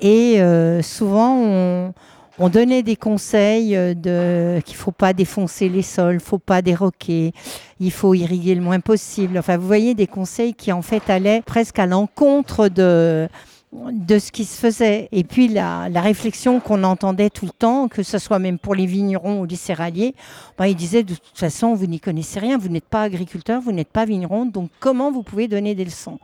Et 0.00 0.40
euh, 0.40 0.80
souvent, 0.80 1.36
on, 1.36 1.92
on 2.38 2.48
donnait 2.48 2.82
des 2.82 2.96
conseils 2.96 3.76
euh, 3.76 3.92
de 3.92 4.62
qu'il 4.64 4.76
faut 4.76 4.90
pas 4.90 5.12
défoncer 5.12 5.68
les 5.68 5.82
sols, 5.82 6.18
faut 6.18 6.38
pas 6.38 6.62
déroquer, 6.62 7.34
il 7.78 7.92
faut 7.92 8.14
irriguer 8.14 8.54
le 8.54 8.62
moins 8.62 8.80
possible. 8.80 9.36
Enfin, 9.36 9.58
vous 9.58 9.66
voyez 9.66 9.94
des 9.94 10.06
conseils 10.06 10.54
qui 10.54 10.72
en 10.72 10.80
fait 10.80 11.10
allaient 11.10 11.42
presque 11.44 11.78
à 11.78 11.84
l'encontre 11.84 12.68
de 12.68 13.28
de 13.72 14.18
ce 14.18 14.30
qui 14.30 14.44
se 14.44 14.58
faisait. 14.58 15.08
Et 15.12 15.24
puis 15.24 15.48
la, 15.48 15.88
réflexion 15.94 16.60
qu'on 16.60 16.84
entendait 16.84 17.30
tout 17.30 17.46
le 17.46 17.52
temps, 17.52 17.88
que 17.88 18.02
ce 18.02 18.18
soit 18.18 18.38
même 18.38 18.58
pour 18.58 18.74
les 18.74 18.86
vignerons 18.86 19.40
ou 19.40 19.46
les 19.46 19.56
céréaliers, 19.56 20.14
ben, 20.58 20.66
ils 20.66 20.76
disaient 20.76 21.02
de 21.02 21.14
toute 21.14 21.38
façon, 21.38 21.74
vous 21.74 21.86
n'y 21.86 22.00
connaissez 22.00 22.38
rien, 22.38 22.58
vous 22.58 22.68
n'êtes 22.68 22.88
pas 22.88 23.02
agriculteur, 23.02 23.60
vous 23.60 23.72
n'êtes 23.72 23.88
pas 23.88 24.04
vigneron, 24.04 24.46
donc 24.46 24.70
comment 24.80 25.10
vous 25.10 25.22
pouvez 25.22 25.48
donner 25.48 25.74
des 25.74 25.84
leçons? 25.84 26.18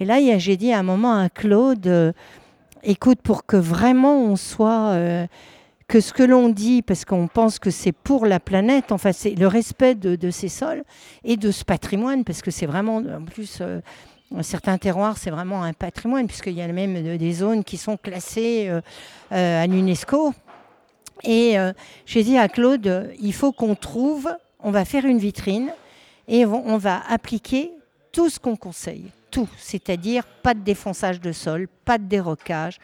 Et 0.00 0.04
là, 0.04 0.18
j'ai 0.38 0.56
dit 0.56 0.72
à 0.72 0.78
un 0.78 0.82
moment 0.82 1.18
à 1.18 1.28
Claude, 1.28 1.86
euh, 1.86 2.12
écoute, 2.82 3.20
pour 3.22 3.46
que 3.46 3.56
vraiment 3.56 4.22
on 4.22 4.36
soit... 4.36 4.90
Euh, 4.90 5.26
que 5.88 6.00
ce 6.00 6.12
que 6.12 6.22
l'on 6.22 6.50
dit, 6.50 6.82
parce 6.82 7.06
qu'on 7.06 7.28
pense 7.28 7.58
que 7.58 7.70
c'est 7.70 7.92
pour 7.92 8.26
la 8.26 8.40
planète, 8.40 8.92
enfin 8.92 9.12
c'est 9.12 9.30
le 9.30 9.46
respect 9.46 9.94
de, 9.94 10.30
ces 10.30 10.48
sols 10.48 10.84
et 11.24 11.38
de 11.38 11.50
ce 11.50 11.64
patrimoine, 11.64 12.24
parce 12.24 12.42
que 12.42 12.50
c'est 12.50 12.66
vraiment, 12.66 12.98
en 12.98 13.24
plus, 13.24 13.60
euh, 13.62 13.80
certains 14.42 14.78
terroirs, 14.78 15.16
c'est 15.16 15.30
vraiment 15.30 15.62
un 15.62 15.72
patrimoine, 15.72 16.26
puisqu'il 16.26 16.52
y 16.52 16.62
a 16.62 16.68
même 16.68 17.16
des 17.16 17.32
zones 17.32 17.64
qui 17.64 17.76
sont 17.76 17.96
classées 17.96 18.68
euh, 18.68 18.80
euh, 19.32 19.62
à 19.62 19.66
l'UNESCO. 19.66 20.34
Et 21.24 21.56
j'ai 22.06 22.22
dit 22.22 22.38
à 22.38 22.48
Claude, 22.48 23.12
il 23.20 23.34
faut 23.34 23.50
qu'on 23.50 23.74
trouve, 23.74 24.30
on 24.60 24.70
va 24.70 24.84
faire 24.84 25.04
une 25.04 25.18
vitrine 25.18 25.72
et 26.28 26.46
on 26.46 26.78
va 26.78 27.02
appliquer 27.08 27.72
tout 28.12 28.30
ce 28.30 28.38
qu'on 28.38 28.54
conseille, 28.54 29.06
tout, 29.32 29.48
c'est-à-dire 29.58 30.22
pas 30.44 30.54
de 30.54 30.60
défonçage 30.60 31.20
de 31.20 31.32
sol, 31.32 31.66
pas 31.84 31.98
de 31.98 32.04
dérocage, 32.04 32.78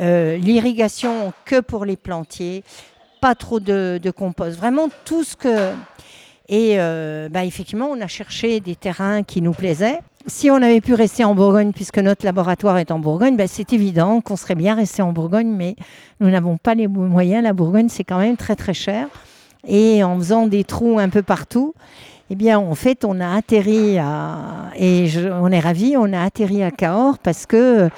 euh, 0.00 0.36
l'irrigation 0.36 1.32
que 1.44 1.60
pour 1.60 1.84
les 1.84 1.96
plantiers, 1.96 2.64
pas 3.20 3.34
trop 3.34 3.60
de, 3.60 4.12
compost, 4.16 4.56
vraiment 4.56 4.88
tout 5.04 5.24
ce 5.24 5.36
que... 5.36 5.72
Et 6.48 6.74
euh, 6.78 7.30
bah, 7.30 7.44
effectivement, 7.44 7.86
on 7.86 8.00
a 8.02 8.06
cherché 8.06 8.60
des 8.60 8.76
terrains 8.76 9.22
qui 9.22 9.40
nous 9.40 9.54
plaisaient. 9.54 10.00
Si 10.26 10.50
on 10.50 10.56
avait 10.56 10.80
pu 10.80 10.94
rester 10.94 11.22
en 11.22 11.34
Bourgogne, 11.34 11.72
puisque 11.72 11.98
notre 11.98 12.24
laboratoire 12.24 12.78
est 12.78 12.90
en 12.90 12.98
Bourgogne, 12.98 13.36
bah, 13.36 13.46
c'est 13.46 13.74
évident 13.74 14.22
qu'on 14.22 14.36
serait 14.36 14.54
bien 14.54 14.74
resté 14.74 15.02
en 15.02 15.12
Bourgogne, 15.12 15.48
mais 15.54 15.76
nous 16.18 16.30
n'avons 16.30 16.56
pas 16.56 16.74
les 16.74 16.88
moyens. 16.88 17.42
La 17.42 17.52
Bourgogne, 17.52 17.90
c'est 17.90 18.04
quand 18.04 18.18
même 18.18 18.38
très 18.38 18.56
très 18.56 18.72
cher. 18.72 19.08
Et 19.68 20.02
en 20.02 20.16
faisant 20.16 20.46
des 20.46 20.64
trous 20.64 20.98
un 20.98 21.10
peu 21.10 21.22
partout, 21.22 21.74
eh 22.30 22.36
bien, 22.36 22.58
en 22.58 22.74
fait, 22.74 23.04
on 23.04 23.20
a 23.20 23.36
atterri 23.36 23.98
à... 23.98 24.70
Et 24.78 25.10
on 25.30 25.52
est 25.52 25.60
ravis, 25.60 25.94
on 25.98 26.10
a 26.14 26.22
atterri 26.22 26.62
à 26.62 26.70
Cahors 26.70 27.18
parce 27.18 27.44
que 27.44 27.90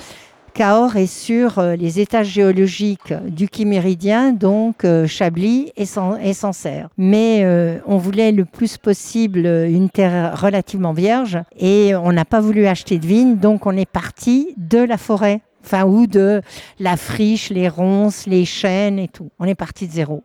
Cahors 0.57 0.97
est 0.97 1.07
sur 1.07 1.59
euh, 1.59 1.77
les 1.77 2.01
étages 2.01 2.29
géologiques 2.29 3.13
du 3.29 3.47
Quiméridien, 3.47 4.33
donc 4.33 4.87
euh, 4.87 5.07
Chablis 5.07 5.71
et, 5.77 5.85
Sancerre. 5.85 6.89
Mais 6.97 7.43
euh, 7.45 7.79
on 7.85 7.99
voulait 7.99 8.33
le 8.33 8.47
plus 8.47 8.79
possible 8.79 9.47
une 9.47 9.91
terre 9.91 10.41
relativement 10.41 10.95
vierge 10.95 11.39
et 11.59 11.95
on 11.95 12.11
n'a 12.11 12.25
pas 12.25 12.41
voulu 12.41 12.67
acheter 12.67 12.99
de 12.99 13.07
vignes, 13.07 13.37
donc 13.37 13.67
on 13.67 13.77
est 13.77 13.85
parti 13.85 14.55
de 14.57 14.79
la 14.79 14.97
forêt, 14.97 15.43
enfin 15.63 15.85
ou 15.85 16.07
de 16.07 16.41
la 16.81 16.97
friche, 16.97 17.51
les 17.51 17.69
ronces, 17.69 18.27
les 18.27 18.47
chênes 18.47 18.99
et 18.99 19.09
tout. 19.09 19.29
On 19.39 19.45
est 19.45 19.55
parti 19.55 19.87
de 19.87 19.93
zéro. 19.93 20.25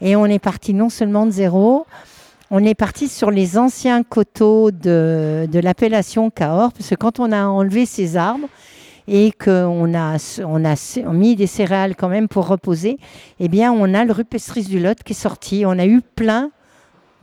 Et 0.00 0.16
on 0.16 0.26
est 0.26 0.40
parti 0.40 0.74
non 0.74 0.88
seulement 0.88 1.26
de 1.26 1.30
zéro, 1.30 1.86
on 2.50 2.64
est 2.64 2.74
parti 2.74 3.06
sur 3.06 3.30
les 3.30 3.56
anciens 3.56 4.02
coteaux 4.02 4.72
de 4.72 5.60
l'appellation 5.62 6.28
Cahors, 6.28 6.72
parce 6.72 6.90
que 6.90 6.96
quand 6.96 7.20
on 7.20 7.30
a 7.30 7.44
enlevé 7.44 7.86
ces 7.86 8.16
arbres, 8.16 8.48
et 9.10 9.32
qu'on 9.32 9.92
a, 9.92 10.40
on 10.46 10.64
a 10.64 11.12
mis 11.12 11.34
des 11.34 11.48
céréales 11.48 11.96
quand 11.96 12.08
même 12.08 12.28
pour 12.28 12.46
reposer, 12.46 12.96
eh 13.40 13.48
bien, 13.48 13.72
on 13.72 13.92
a 13.92 14.04
le 14.04 14.12
rupestris 14.12 14.62
du 14.62 14.78
Lot 14.78 15.02
qui 15.02 15.12
est 15.12 15.16
sorti. 15.16 15.64
On 15.66 15.78
a 15.80 15.84
eu 15.84 16.00
plein 16.00 16.52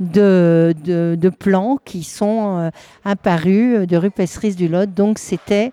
de, 0.02 0.76
de, 0.84 1.30
plants 1.30 1.80
qui 1.84 2.04
sont 2.04 2.58
euh, 2.58 2.70
apparus 3.06 3.88
de 3.88 3.96
rupestris 3.96 4.54
du 4.54 4.68
Lot. 4.68 4.94
Donc, 4.94 5.18
c'était 5.18 5.72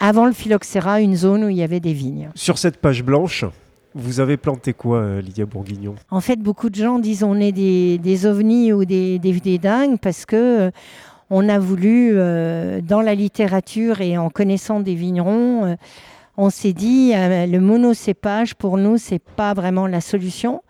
avant 0.00 0.24
le 0.24 0.32
phylloxéra 0.32 1.02
une 1.02 1.14
zone 1.14 1.44
où 1.44 1.48
il 1.50 1.56
y 1.56 1.62
avait 1.62 1.80
des 1.80 1.92
vignes. 1.92 2.30
Sur 2.34 2.56
cette 2.56 2.78
page 2.78 3.04
blanche, 3.04 3.44
vous 3.94 4.20
avez 4.20 4.38
planté 4.38 4.72
quoi, 4.72 4.98
euh, 4.98 5.20
Lydia 5.20 5.44
Bourguignon? 5.44 5.96
En 6.10 6.22
fait, 6.22 6.36
beaucoup 6.36 6.70
de 6.70 6.76
gens 6.76 6.98
disent 6.98 7.22
on 7.22 7.38
est 7.38 7.52
des, 7.52 7.98
des 7.98 8.24
ovnis 8.24 8.72
ou 8.72 8.86
des, 8.86 9.18
des, 9.18 9.38
des 9.38 9.58
dingues 9.58 9.98
parce 10.00 10.24
que 10.24 10.70
on 11.30 11.48
a 11.48 11.58
voulu, 11.58 12.12
euh, 12.12 12.80
dans 12.80 13.00
la 13.00 13.14
littérature 13.14 14.00
et 14.00 14.16
en 14.16 14.30
connaissant 14.30 14.80
des 14.80 14.94
vignerons, 14.94 15.64
euh, 15.64 15.74
on 16.36 16.50
s'est 16.50 16.72
dit, 16.72 17.12
euh, 17.14 17.46
le 17.46 17.60
monocépage, 17.60 18.54
pour 18.54 18.78
nous, 18.78 18.98
c'est 18.98 19.18
pas 19.22 19.54
vraiment 19.54 19.86
la 19.86 20.00
solution. 20.00 20.62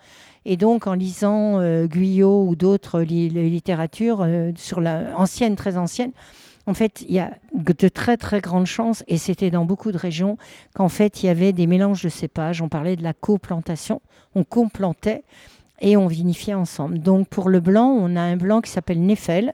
Et 0.44 0.56
donc, 0.56 0.86
en 0.86 0.94
lisant 0.94 1.60
Guyot 1.86 2.46
ou 2.46 2.54
d'autres 2.54 3.00
littératures 3.00 4.24
sur 4.54 4.80
la 4.80 5.06
ancienne, 5.16 5.56
très 5.56 5.76
ancienne, 5.76 6.12
en 6.68 6.74
fait, 6.74 7.04
il 7.08 7.14
y 7.14 7.18
a 7.18 7.32
de 7.52 7.88
très 7.88 8.16
très 8.16 8.40
grandes 8.40 8.66
chances, 8.66 9.02
et 9.08 9.18
c'était 9.18 9.50
dans 9.50 9.64
beaucoup 9.64 9.90
de 9.90 9.98
régions, 9.98 10.38
qu'en 10.74 10.88
fait, 10.88 11.22
il 11.22 11.26
y 11.26 11.28
avait 11.28 11.52
des 11.52 11.66
mélanges 11.66 12.04
de 12.04 12.08
cépages. 12.08 12.62
On 12.62 12.68
parlait 12.68 12.94
de 12.94 13.02
la 13.02 13.12
coplantation, 13.12 14.00
on 14.36 14.44
complantait 14.44 15.24
et 15.80 15.96
on 15.96 16.06
vinifiait 16.06 16.54
ensemble. 16.54 17.00
Donc, 17.00 17.28
pour 17.28 17.48
le 17.48 17.58
blanc, 17.58 17.88
on 17.88 18.14
a 18.14 18.20
un 18.20 18.36
blanc 18.36 18.60
qui 18.60 18.70
s'appelle 18.70 19.00
Neffel, 19.00 19.52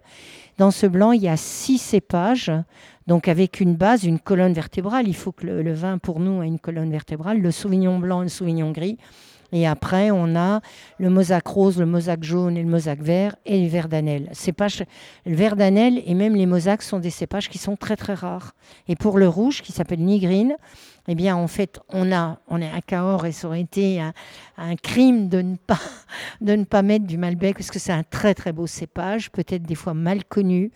dans 0.59 0.71
ce 0.71 0.87
blanc, 0.87 1.13
il 1.13 1.23
y 1.23 1.29
a 1.29 1.37
six 1.37 1.79
cépages, 1.79 2.53
donc 3.07 3.29
avec 3.29 3.61
une 3.61 3.75
base, 3.75 4.05
une 4.05 4.21
colonne 4.21 4.53
vertébrale. 4.53 5.09
Il 5.09 5.17
faut 5.17 5.33
que 5.33 5.47
le, 5.47 5.73
vin, 5.73 5.99
pour 5.99 6.21
nous, 6.21 6.43
ait 6.43 6.47
une 6.47 6.59
colonne 6.59 6.91
vertébrale. 6.91 7.41
Le 7.41 7.51
sauvignon 7.51 7.99
blanc, 7.99 8.23
le 8.23 8.29
sauvignon 8.29 8.71
gris. 8.71 8.99
Et 9.53 9.67
après, 9.67 10.11
on 10.11 10.35
a 10.35 10.61
le 10.99 11.11
mosaque 11.11 11.47
rose, 11.47 11.79
le 11.79 11.87
mosaque 11.87 12.25
jaune 12.25 12.57
et 12.57 12.63
le 12.63 12.69
mosaque 12.69 13.03
vert 13.03 13.37
et 13.45 13.61
le 13.61 13.69
verdanel. 13.69 14.29
Cépages, 14.33 14.85
le 15.27 15.35
verdanel 15.35 16.03
et 16.07 16.15
même 16.15 16.35
les 16.35 16.47
mosaques 16.47 16.83
sont 16.83 16.99
des 16.99 17.11
cépages 17.11 17.51
qui 17.51 17.59
sont 17.59 17.77
très 17.77 17.97
très 17.97 18.15
rares. 18.15 18.55
Et 18.89 18.97
pour 18.97 19.19
le 19.19 19.29
rouge, 19.29 19.61
qui 19.61 19.73
s'appelle 19.73 20.01
nigrine, 20.01 20.57
eh 21.09 21.15
bien, 21.15 21.37
en 21.37 21.49
fait, 21.49 21.81
on, 21.91 22.13
a, 22.13 22.39
on 22.49 22.63
est 22.63 22.71
à 22.71 22.81
Cahors 22.81 23.27
et 23.27 23.33
ça 23.33 23.49
aurait 23.49 23.61
été 23.61 24.01
un, 24.01 24.77
crime 24.77 25.29
de 25.29 25.43
ne, 25.43 25.57
pas, 25.57 25.81
de 26.41 26.55
ne 26.55 26.65
pas 26.65 26.83
mettre 26.83 27.07
du 27.07 27.19
Malbec 27.19 27.57
parce 27.57 27.71
que 27.71 27.79
c'est 27.79 27.93
un 27.93 28.05
très 28.05 28.35
très 28.35 28.53
beau 28.53 28.67
cépage, 28.67 29.31
peut-être 29.31 29.65
des 29.65 29.75
fois 29.75 29.95
mal 29.95 30.25
connu. 30.25 30.71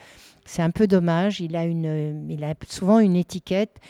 C'est 0.45 0.63
un 0.63 0.71
peu 0.71 0.87
dommage. 0.87 1.41
Il 1.41 1.57
a, 1.57 1.65
une, 1.65 2.27
il 2.31 2.45
a 2.45 2.55
souvent 2.69 2.99
une 2.99 3.17
étiquette. 3.17 3.81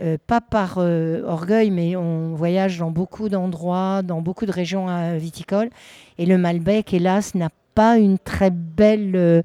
Euh, 0.00 0.16
pas 0.24 0.40
par 0.40 0.76
euh, 0.78 1.22
orgueil, 1.24 1.70
mais 1.70 1.96
on 1.96 2.34
voyage 2.34 2.78
dans 2.78 2.92
beaucoup 2.92 3.28
d'endroits, 3.28 4.02
dans 4.02 4.22
beaucoup 4.22 4.46
de 4.46 4.52
régions 4.52 4.88
euh, 4.88 5.18
viticoles. 5.18 5.68
Et 6.16 6.26
le 6.26 6.38
Malbec, 6.38 6.94
hélas, 6.94 7.34
n'a 7.34 7.50
pas 7.74 7.98
une 7.98 8.18
très 8.18 8.50
belle 8.50 9.44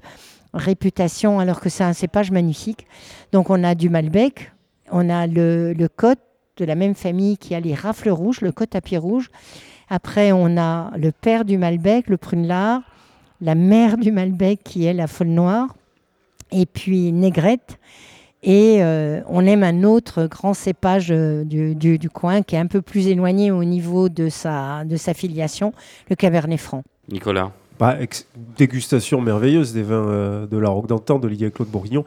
réputation, 0.54 1.40
alors 1.40 1.60
que 1.60 1.68
c'est 1.68 1.84
un 1.84 1.92
cépage 1.92 2.30
magnifique. 2.30 2.86
Donc 3.32 3.50
on 3.50 3.64
a 3.64 3.74
du 3.74 3.88
Malbec, 3.88 4.52
on 4.90 5.10
a 5.10 5.26
le, 5.26 5.72
le 5.72 5.88
de 6.56 6.64
la 6.64 6.74
même 6.74 6.94
famille 6.94 7.36
qui 7.36 7.54
a 7.54 7.60
les 7.60 7.74
rafles 7.74 8.10
rouges, 8.10 8.40
le 8.40 8.52
côte 8.52 8.74
à 8.74 8.80
pied 8.80 8.98
rouge, 8.98 9.30
Après, 9.88 10.32
on 10.32 10.56
a 10.56 10.90
le 10.96 11.12
père 11.12 11.44
du 11.44 11.58
Malbec, 11.58 12.08
le 12.08 12.16
prunelard, 12.16 12.82
la 13.40 13.54
mère 13.54 13.96
du 13.98 14.10
Malbec 14.10 14.60
qui 14.64 14.84
est 14.84 14.94
la 14.94 15.06
folle 15.06 15.28
noire, 15.28 15.74
et 16.50 16.66
puis 16.66 17.12
Négrette. 17.12 17.78
Et 18.42 18.78
euh, 18.82 19.20
on 19.28 19.44
aime 19.46 19.62
un 19.62 19.82
autre 19.82 20.26
grand 20.26 20.54
cépage 20.54 21.08
euh, 21.10 21.42
du, 21.44 21.74
du- 21.74 21.98
du 21.98 22.10
coin 22.10 22.42
qui 22.42 22.54
est 22.54 22.58
un 22.58 22.66
peu 22.66 22.82
plus 22.82 23.08
éloigné 23.08 23.50
au 23.50 23.64
niveau 23.64 24.08
de 24.08 24.28
sa, 24.28 24.84
de 24.84 24.96
sa 24.96 25.14
filiation, 25.14 25.72
le 26.10 26.16
Cabernet 26.16 26.60
Franc. 26.60 26.82
Nicolas 27.10 27.50
Bah, 27.80 27.96
ex- 28.00 28.26
dégustation 28.56 29.20
merveilleuse 29.20 29.72
des 29.72 29.82
vins 29.82 29.94
euh, 30.08 30.46
de 30.46 30.58
la 30.58 30.68
Roque 30.68 30.86
d'Antan, 30.86 31.18
de 31.18 31.26
Ligue 31.28 31.50
Claude 31.52 31.68
Bourguignon. 31.68 32.04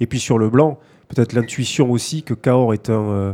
Et 0.00 0.06
puis 0.06 0.20
sur 0.20 0.38
le 0.38 0.48
blanc, 0.48 0.78
peut-être 1.08 1.32
l'intuition 1.32 1.90
aussi 1.90 2.22
que 2.22 2.34
Cahors 2.34 2.72
est 2.74 2.88
un, 2.90 2.92
euh, 3.10 3.32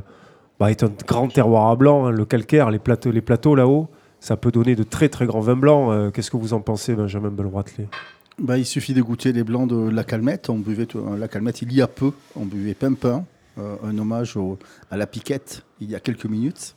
bah, 0.58 0.70
est 0.70 0.82
un 0.82 0.90
grand 1.06 1.28
terroir 1.28 1.68
à 1.70 1.76
blanc. 1.76 2.06
hein. 2.06 2.10
le 2.10 2.24
calcaire, 2.24 2.70
les 2.70 2.78
plateaux, 2.78 3.10
les 3.10 3.20
plateaux 3.20 3.54
là-haut, 3.54 3.88
ça 4.20 4.36
peut 4.36 4.50
donner 4.50 4.74
de 4.76 4.82
très 4.82 5.08
très 5.10 5.26
grands 5.26 5.40
vins 5.40 5.56
blancs. 5.56 5.90
Euh, 5.90 6.10
Qu'est-ce 6.10 6.30
que 6.30 6.36
vous 6.38 6.54
en 6.54 6.60
pensez, 6.60 6.94
Benjamin 6.94 7.28
Belroitelet 7.30 7.86
Bah, 8.38 8.58
il 8.58 8.66
suffit 8.66 8.92
de 8.92 9.00
goûter 9.02 9.32
les 9.32 9.44
blancs 9.44 9.68
de 9.68 9.88
la 9.88 10.04
Calmette. 10.04 10.50
On 10.50 10.58
buvait 10.58 10.86
tout- 10.86 11.02
la 11.16 11.28
Calmette 11.28 11.62
il 11.62 11.72
y 11.72 11.80
a 11.80 11.86
peu. 11.88 12.12
On 12.34 12.44
buvait 12.44 12.74
Pimpin, 12.74 13.24
euh, 13.58 13.76
un 13.82 13.96
hommage 13.96 14.36
à 14.90 14.96
la 14.96 15.06
piquette 15.06 15.62
il 15.80 15.90
y 15.90 15.94
a 15.94 16.00
quelques 16.00 16.26
minutes. 16.26 16.74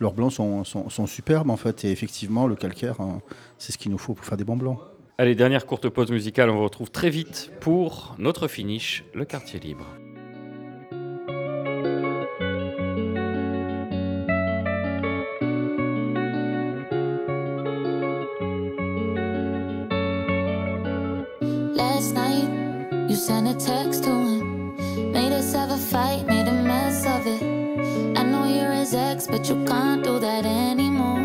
Leurs 0.00 0.14
blancs 0.14 0.32
sont 0.32 1.06
superbes 1.06 1.50
en 1.50 1.56
fait. 1.56 1.84
Et 1.84 1.90
effectivement, 1.90 2.46
le 2.46 2.56
calcaire, 2.56 3.00
hein, 3.00 3.20
c'est 3.58 3.72
ce 3.72 3.78
qu'il 3.78 3.90
nous 3.92 3.98
faut 3.98 4.14
pour 4.14 4.24
faire 4.24 4.38
des 4.38 4.44
bons 4.44 4.56
blancs. 4.56 4.78
Allez, 5.18 5.34
dernière 5.36 5.66
courte 5.66 5.88
pause 5.88 6.10
musicale, 6.10 6.50
on 6.50 6.56
vous 6.56 6.64
retrouve 6.64 6.90
très 6.90 7.10
vite 7.10 7.52
pour 7.60 8.16
notre 8.18 8.48
finish, 8.48 9.04
le 9.14 9.24
quartier 9.24 9.60
libre. 9.60 9.86
Sent 23.26 23.48
a 23.48 23.54
text 23.54 24.04
to 24.04 24.10
him. 24.10 24.76
Made 25.10 25.32
us 25.32 25.54
have 25.54 25.70
a 25.70 25.78
fight, 25.78 26.26
made 26.26 26.46
a 26.46 26.52
mess 26.52 27.06
of 27.06 27.26
it. 27.26 27.42
I 28.18 28.22
know 28.22 28.44
you're 28.44 28.72
his 28.72 28.92
ex, 28.92 29.26
but 29.26 29.48
you 29.48 29.64
can't 29.64 30.04
do 30.04 30.18
that 30.18 30.44
anymore. 30.44 31.24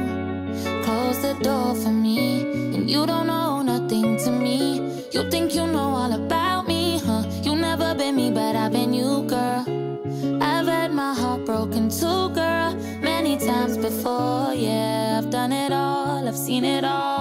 Close 0.86 1.20
the 1.22 1.34
door 1.44 1.76
for 1.76 1.92
me, 1.92 2.44
and 2.74 2.90
you 2.90 3.06
don't 3.06 3.28
know 3.28 3.62
nothing 3.62 4.16
to 4.24 4.32
me. 4.32 4.80
You 5.12 5.30
think 5.30 5.54
you 5.54 5.68
know 5.68 5.90
all 6.02 6.14
about 6.14 6.70
me, 6.70 7.02
huh? 7.06 7.24
You 7.44 7.58
never 7.58 7.94
been 7.94 8.16
me, 8.16 8.32
but 8.32 8.56
I've 8.56 8.72
been 8.72 8.94
you, 8.94 9.24
girl. 9.24 9.66
I've 10.42 10.68
had 10.68 10.94
my 10.94 11.14
heart 11.14 11.44
broken 11.46 11.90
too, 11.90 12.30
girl, 12.30 12.76
many 13.02 13.38
times 13.38 13.78
before. 13.78 14.54
Yeah, 14.54 15.18
I've 15.18 15.30
done 15.30 15.52
it 15.52 15.74
all, 15.74 16.26
I've 16.30 16.38
seen 16.38 16.64
it 16.64 16.86
all 16.86 17.19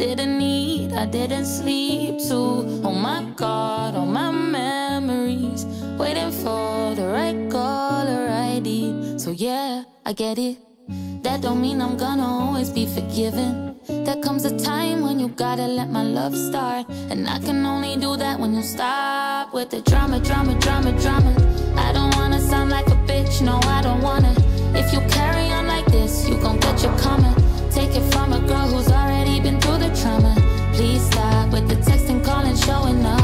didn't 0.00 0.40
eat, 0.40 0.94
I 0.94 1.04
didn't 1.04 1.44
sleep 1.44 2.20
too. 2.20 2.80
Oh 2.82 2.94
my 2.94 3.22
god, 3.36 3.94
all 3.94 4.06
my 4.06 4.30
memories, 4.30 5.66
waiting 5.98 6.32
for 6.32 6.94
the 6.94 7.06
right 7.06 7.36
call 7.50 8.06
right 8.06 8.62
deed. 8.64 9.20
So 9.20 9.30
yeah, 9.30 9.84
I 10.06 10.14
get 10.14 10.38
it. 10.38 10.56
That 11.22 11.42
don't 11.42 11.60
mean 11.60 11.82
I'm 11.82 11.98
gonna 11.98 12.26
always 12.26 12.70
be 12.70 12.86
forgiven. 12.86 13.78
There 13.88 14.16
comes 14.22 14.46
a 14.46 14.58
time 14.58 15.02
when 15.02 15.20
you 15.20 15.28
gotta 15.28 15.66
let 15.66 15.90
my 15.90 16.02
love 16.02 16.34
start. 16.34 16.86
And 17.10 17.28
I 17.28 17.38
can 17.38 17.66
only 17.66 17.98
do 17.98 18.16
that 18.16 18.40
when 18.40 18.54
you 18.54 18.62
stop 18.62 19.52
with 19.52 19.68
the 19.68 19.82
drama, 19.82 20.18
drama, 20.20 20.58
drama, 20.60 20.92
drama. 20.98 21.32
I 21.76 21.92
don't 21.92 22.16
wanna 22.16 22.40
sound 22.40 22.70
like 22.70 22.86
a 22.86 22.98
bitch, 23.10 23.42
no, 23.42 23.60
I 23.64 23.82
don't 23.82 24.00
wanna. 24.00 24.32
If 24.72 24.94
you 24.94 25.00
carry 25.10 25.52
on 25.52 25.66
like 25.66 25.84
this, 25.92 26.26
you 26.26 26.40
gon' 26.40 26.58
get 26.58 26.82
your 26.82 26.96
karma. 26.96 27.36
Take 27.70 27.94
it 27.94 28.14
from 28.14 28.32
a 28.32 28.40
girl 28.48 28.66
who's 28.72 28.88
already 28.88 29.19
through 29.42 29.78
the 29.78 29.88
trauma. 30.00 30.34
Please 30.74 31.02
stop 31.06 31.50
with 31.50 31.68
the 31.68 31.76
texting, 31.76 32.22
calling, 32.22 32.56
showing 32.56 33.04
up. 33.06 33.19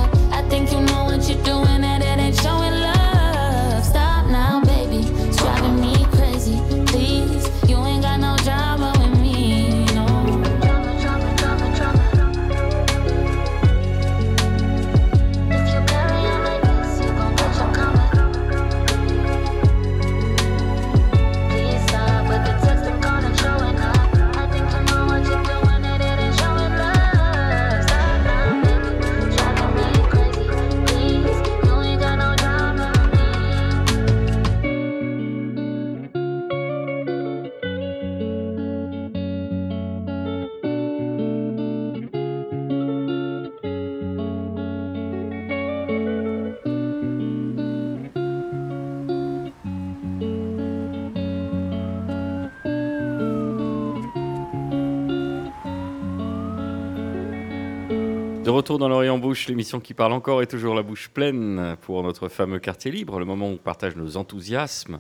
Retour 58.67 58.79
dans 58.81 58.89
l'Orient 58.89 59.17
Bouche, 59.17 59.47
l'émission 59.47 59.79
qui 59.79 59.95
parle 59.95 60.13
encore 60.13 60.43
est 60.43 60.49
toujours 60.49 60.75
la 60.75 60.83
bouche 60.83 61.09
pleine 61.09 61.77
pour 61.83 62.03
notre 62.03 62.29
fameux 62.29 62.59
quartier 62.59 62.91
libre, 62.91 63.21
le 63.21 63.25
moment 63.25 63.49
où 63.49 63.53
on 63.53 63.59
partage 63.59 63.95
nos 63.95 64.17
enthousiasmes 64.17 64.99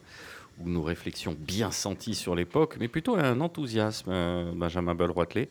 ou 0.60 0.68
nos 0.68 0.84
réflexions 0.84 1.34
bien 1.36 1.72
senties 1.72 2.14
sur 2.14 2.36
l'époque, 2.36 2.76
mais 2.78 2.86
plutôt 2.86 3.16
un 3.16 3.40
enthousiasme, 3.40 4.10
euh, 4.12 4.52
Benjamin 4.54 4.94
Belroitelet, 4.94 5.48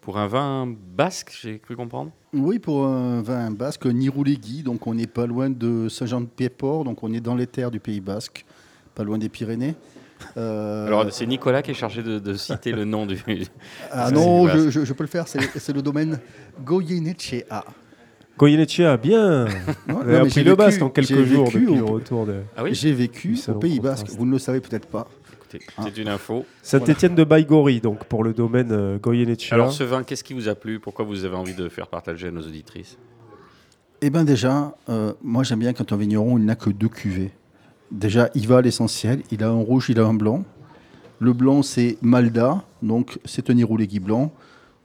pour 0.00 0.16
un 0.16 0.28
vin 0.28 0.66
basque, 0.96 1.38
j'ai 1.42 1.58
cru 1.58 1.76
comprendre? 1.76 2.10
Oui, 2.32 2.58
pour 2.58 2.86
un 2.86 3.20
vin 3.20 3.50
basque, 3.50 3.84
Niroulegui, 3.84 4.62
donc 4.62 4.86
on 4.86 4.94
n'est 4.94 5.06
pas 5.06 5.26
loin 5.26 5.50
de 5.50 5.90
Saint-Jean-de-Pied-Port, 5.90 6.84
donc 6.84 7.02
on 7.02 7.12
est 7.12 7.20
dans 7.20 7.34
les 7.34 7.46
terres 7.46 7.70
du 7.70 7.80
Pays 7.80 8.00
basque, 8.00 8.46
pas 8.94 9.04
loin 9.04 9.18
des 9.18 9.28
Pyrénées. 9.28 9.74
Euh, 10.38 10.86
Alors 10.86 11.12
c'est 11.12 11.26
Nicolas 11.26 11.62
qui 11.62 11.72
est 11.72 11.74
chargé 11.74 12.02
de, 12.02 12.18
de 12.18 12.34
citer 12.34 12.70
le 12.72 12.84
nom 12.84 13.04
du... 13.06 13.18
ah 13.90 14.10
non, 14.12 14.46
je, 14.48 14.70
je- 14.70 14.84
je 14.84 14.92
peux 14.92 15.02
le 15.04 15.08
faire, 15.08 15.26
c'est 15.26 15.72
le 15.72 15.82
domaine 15.82 16.20
Goyenechea. 16.64 17.64
Goyenechea, 18.38 18.96
bien 18.96 19.46
Non, 19.88 20.04
non, 20.04 20.14
appris 20.18 20.30
j'ai 20.30 20.44
le 20.44 20.52
vécu- 20.52 20.56
basque 20.56 20.82
en 20.82 20.90
quelques 20.90 21.24
jours 21.24 21.46
depuis 21.46 21.66
au- 21.66 21.74
le 21.74 21.84
retour 21.84 22.24
de 22.26 22.36
Ah 22.56 22.62
oui 22.62 22.70
J'ai 22.74 22.92
vécu 22.92 23.36
au 23.48 23.54
Pays 23.54 23.80
basque, 23.80 24.06
vous 24.10 24.26
ne 24.26 24.30
le 24.32 24.38
savez 24.38 24.60
peut-être 24.60 24.86
pas. 24.86 25.08
Écoutez, 25.34 25.66
C'est 25.82 25.98
une 26.00 26.08
info. 26.08 26.44
Saint-Étienne 26.62 27.14
de 27.16 27.24
Baïgori, 27.24 27.80
donc 27.80 28.04
pour 28.04 28.22
le 28.22 28.32
domaine 28.32 28.70
euh, 28.70 28.98
Goyenechea. 28.98 29.54
Alors 29.54 29.72
ce 29.72 29.82
vin, 29.82 30.02
qu'est-ce 30.04 30.22
qui 30.22 30.34
vous 30.34 30.48
a 30.48 30.54
plu? 30.54 30.78
Pourquoi 30.78 31.04
vous 31.04 31.24
avez 31.24 31.34
envie 31.36 31.54
de 31.54 31.68
faire 31.68 31.88
partager 31.88 32.28
à 32.28 32.30
nos 32.30 32.42
auditrices? 32.42 32.96
Eh 34.02 34.10
bien 34.10 34.22
déjà, 34.24 34.76
euh, 34.88 35.12
moi 35.22 35.42
j'aime 35.42 35.58
bien 35.58 35.72
quand 35.72 35.92
un 35.92 35.96
vigneron 35.96 36.38
il 36.38 36.44
n'a 36.44 36.54
que 36.54 36.70
deux 36.70 36.88
cuvées. 36.88 37.32
Déjà, 37.90 38.28
il 38.34 38.46
va 38.46 38.58
à 38.58 38.60
l'essentiel, 38.62 39.22
il 39.30 39.42
a 39.42 39.48
un 39.48 39.62
rouge, 39.62 39.86
il 39.88 39.98
a 39.98 40.04
un 40.04 40.14
blanc. 40.14 40.44
Le 41.20 41.32
blanc 41.32 41.62
c'est 41.62 41.98
Malda, 42.02 42.62
donc 42.82 43.18
c'est 43.24 43.50
un 43.50 43.56
Iroulegui 43.56 43.98
blanc. 43.98 44.30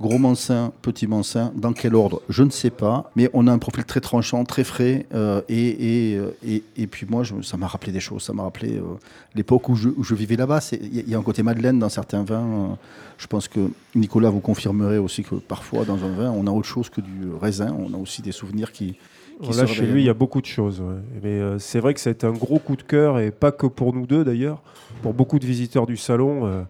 Gros 0.01 0.17
Mansin, 0.17 0.73
petit 0.81 1.07
Mansin, 1.07 1.53
dans 1.55 1.71
quel 1.71 1.95
ordre? 1.95 2.21
Je 2.27 2.43
ne 2.43 2.49
sais 2.49 2.71
pas, 2.71 3.09
mais 3.15 3.29
on 3.31 3.47
a 3.47 3.53
un 3.53 3.57
profil 3.59 3.85
très 3.85 4.01
tranchant, 4.01 4.43
très 4.43 4.63
frais, 4.63 5.05
euh, 5.13 5.41
et, 5.47 6.15
euh, 6.17 6.31
et, 6.45 6.63
et 6.75 6.87
puis 6.87 7.05
moi, 7.07 7.23
ça 7.43 7.55
m'a 7.57 7.67
rappelé 7.67 7.91
des 7.91 7.99
choses, 7.99 8.23
ça 8.23 8.33
m'a 8.33 8.43
rappelé 8.43 8.77
euh, 8.77 8.81
l'époque 9.35 9.69
où 9.69 9.75
je, 9.75 10.15
vivais 10.15 10.35
là-bas. 10.35 10.59
Il 10.73 11.09
y, 11.09 11.15
a- 11.15 11.17
un 11.17 11.21
côté 11.21 11.43
Madeleine 11.43 11.79
dans 11.79 11.89
certains 11.89 12.23
vins. 12.23 12.77
je 13.17 13.27
pense 13.27 13.47
que 13.47 13.69
Nicolas 13.95 14.29
vous 14.29 14.41
confirmerez 14.41 14.97
aussi 14.97 15.23
que 15.23 15.35
parfois 15.35 15.85
dans 15.85 16.03
un 16.03 16.11
vin, 16.11 16.31
on 16.31 16.47
a 16.47 16.51
autre 16.51 16.67
chose 16.67 16.89
que 16.89 16.99
du 16.99 17.29
raisin, 17.39 17.73
on 17.77 17.93
a 17.93 17.97
aussi 17.97 18.21
des 18.21 18.33
souvenirs 18.33 18.71
qui... 18.71 18.97
qui 19.41 19.51
Là, 19.57 19.65
chez 19.65 19.85
lui, 19.85 20.01
il 20.03 20.05
y 20.05 20.09
a 20.09 20.13
beaucoup 20.13 20.41
de 20.41 20.45
choses. 20.45 20.81
ouais. 20.81 20.95
Mais 21.21 21.29
euh, 21.39 21.59
c'est 21.59 21.79
vrai 21.79 21.93
que 21.93 21.99
ça 21.99 22.09
a 22.09 22.13
été 22.13 22.25
un 22.27 22.31
gros 22.33 22.59
coup 22.59 22.75
de 22.75 22.83
cœur, 22.83 23.19
et 23.19 23.31
pas 23.31 23.51
que 23.51 23.67
pour 23.67 23.93
nous 23.93 24.05
deux 24.05 24.23
d'ailleurs, 24.23 24.61
pour 25.01 25.13
beaucoup 25.13 25.39
de 25.39 25.45
visiteurs 25.45 25.85
du 25.85 25.97
salon. 25.97 26.45
euh, 26.45 26.63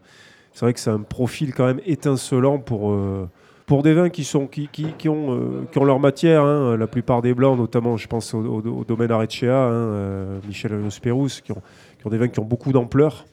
c'est 0.54 0.66
vrai 0.66 0.74
que 0.74 0.80
c'est 0.80 0.92
un 0.92 1.00
profil 1.02 1.54
quand 1.54 1.66
même 1.66 1.82
étincelant 1.86 2.60
pour, 2.60 2.92
euh, 2.92 3.28
pour 3.66 3.82
des 3.82 3.94
vins 3.94 4.10
qui, 4.10 4.24
sont, 4.24 4.46
qui, 4.46 4.68
qui, 4.68 4.86
qui 4.98 5.10
ont, 5.10 5.34
euh, 5.36 5.64
qui 5.72 5.80
ont 5.80 5.84
leur 5.86 6.00
matière. 6.00 6.44
hein. 6.44 6.78
La 6.78 6.86
plupart 6.88 7.22
des 7.22 7.34
blancs, 7.34 7.58
notamment, 7.58 7.98
je 7.98 8.08
pense 8.08 8.34
au, 8.36 8.40
au- 8.44 8.62
au 8.80 8.84
domaine 8.84 9.10
Arecea, 9.12 9.46
hein, 9.48 9.72
euh, 9.72 10.40
Michel 10.48 10.74
Anos 10.74 11.00
Pérouse, 11.00 11.42
qui 11.42 11.52
ont, 11.52 11.62
qui 12.00 12.06
ont 12.08 12.10
des 12.12 12.18
vins 12.18 12.28
qui 12.28 12.40
ont 12.40 12.46
beaucoup 12.46 12.72
d'ampleur. 12.72 13.26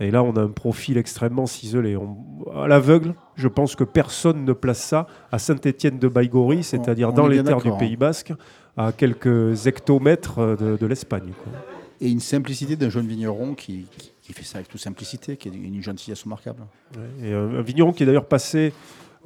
Et 0.00 0.10
là, 0.10 0.22
on 0.22 0.32
a 0.36 0.40
un 0.40 0.48
profil 0.48 0.96
extrêmement 0.98 1.46
ciselé. 1.46 1.96
On- 1.96 2.16
à 2.56 2.66
l'aveugle, 2.66 3.14
je 3.36 3.46
pense 3.48 3.76
que 3.76 3.84
personne 3.84 4.44
ne 4.44 4.52
place 4.52 4.80
ça 4.82 5.06
à 5.30 5.38
Saint-Étienne 5.38 5.98
de 5.98 6.08
Baïgori, 6.08 6.62
c'est-à-dire 6.62 7.12
dans 7.12 7.26
les 7.26 7.42
terres 7.42 7.58
du 7.58 7.64
d'accord, 7.64 7.78
Pays 7.78 7.96
Basque, 7.96 8.32
à 8.76 8.92
quelques 8.92 9.66
hectomètres 9.66 10.38
euh, 10.38 10.56
de, 10.56 10.76
de 10.76 10.86
l'Espagne. 10.86 11.32
quoi. 11.42 11.52
et 12.00 12.10
une 12.10 12.20
simplicité 12.20 12.74
d'un 12.76 12.88
jeune 12.90 13.06
vigneron 13.06 13.54
qui, 13.54 13.86
qui- 13.98 14.12
qui 14.22 14.32
fait 14.32 14.44
ça 14.44 14.58
avec 14.58 14.68
toute 14.68 14.80
simplicité, 14.80 15.36
qui 15.36 15.48
est 15.48 15.52
une 15.52 15.82
gentillesse 15.82 16.22
remarquable. 16.22 16.62
Ouais, 16.96 17.28
Et 17.28 17.32
un, 17.34 17.56
un 17.56 17.62
vigneron 17.62 17.92
qui 17.92 18.04
est 18.04 18.06
d'ailleurs 18.06 18.26
passé, 18.26 18.72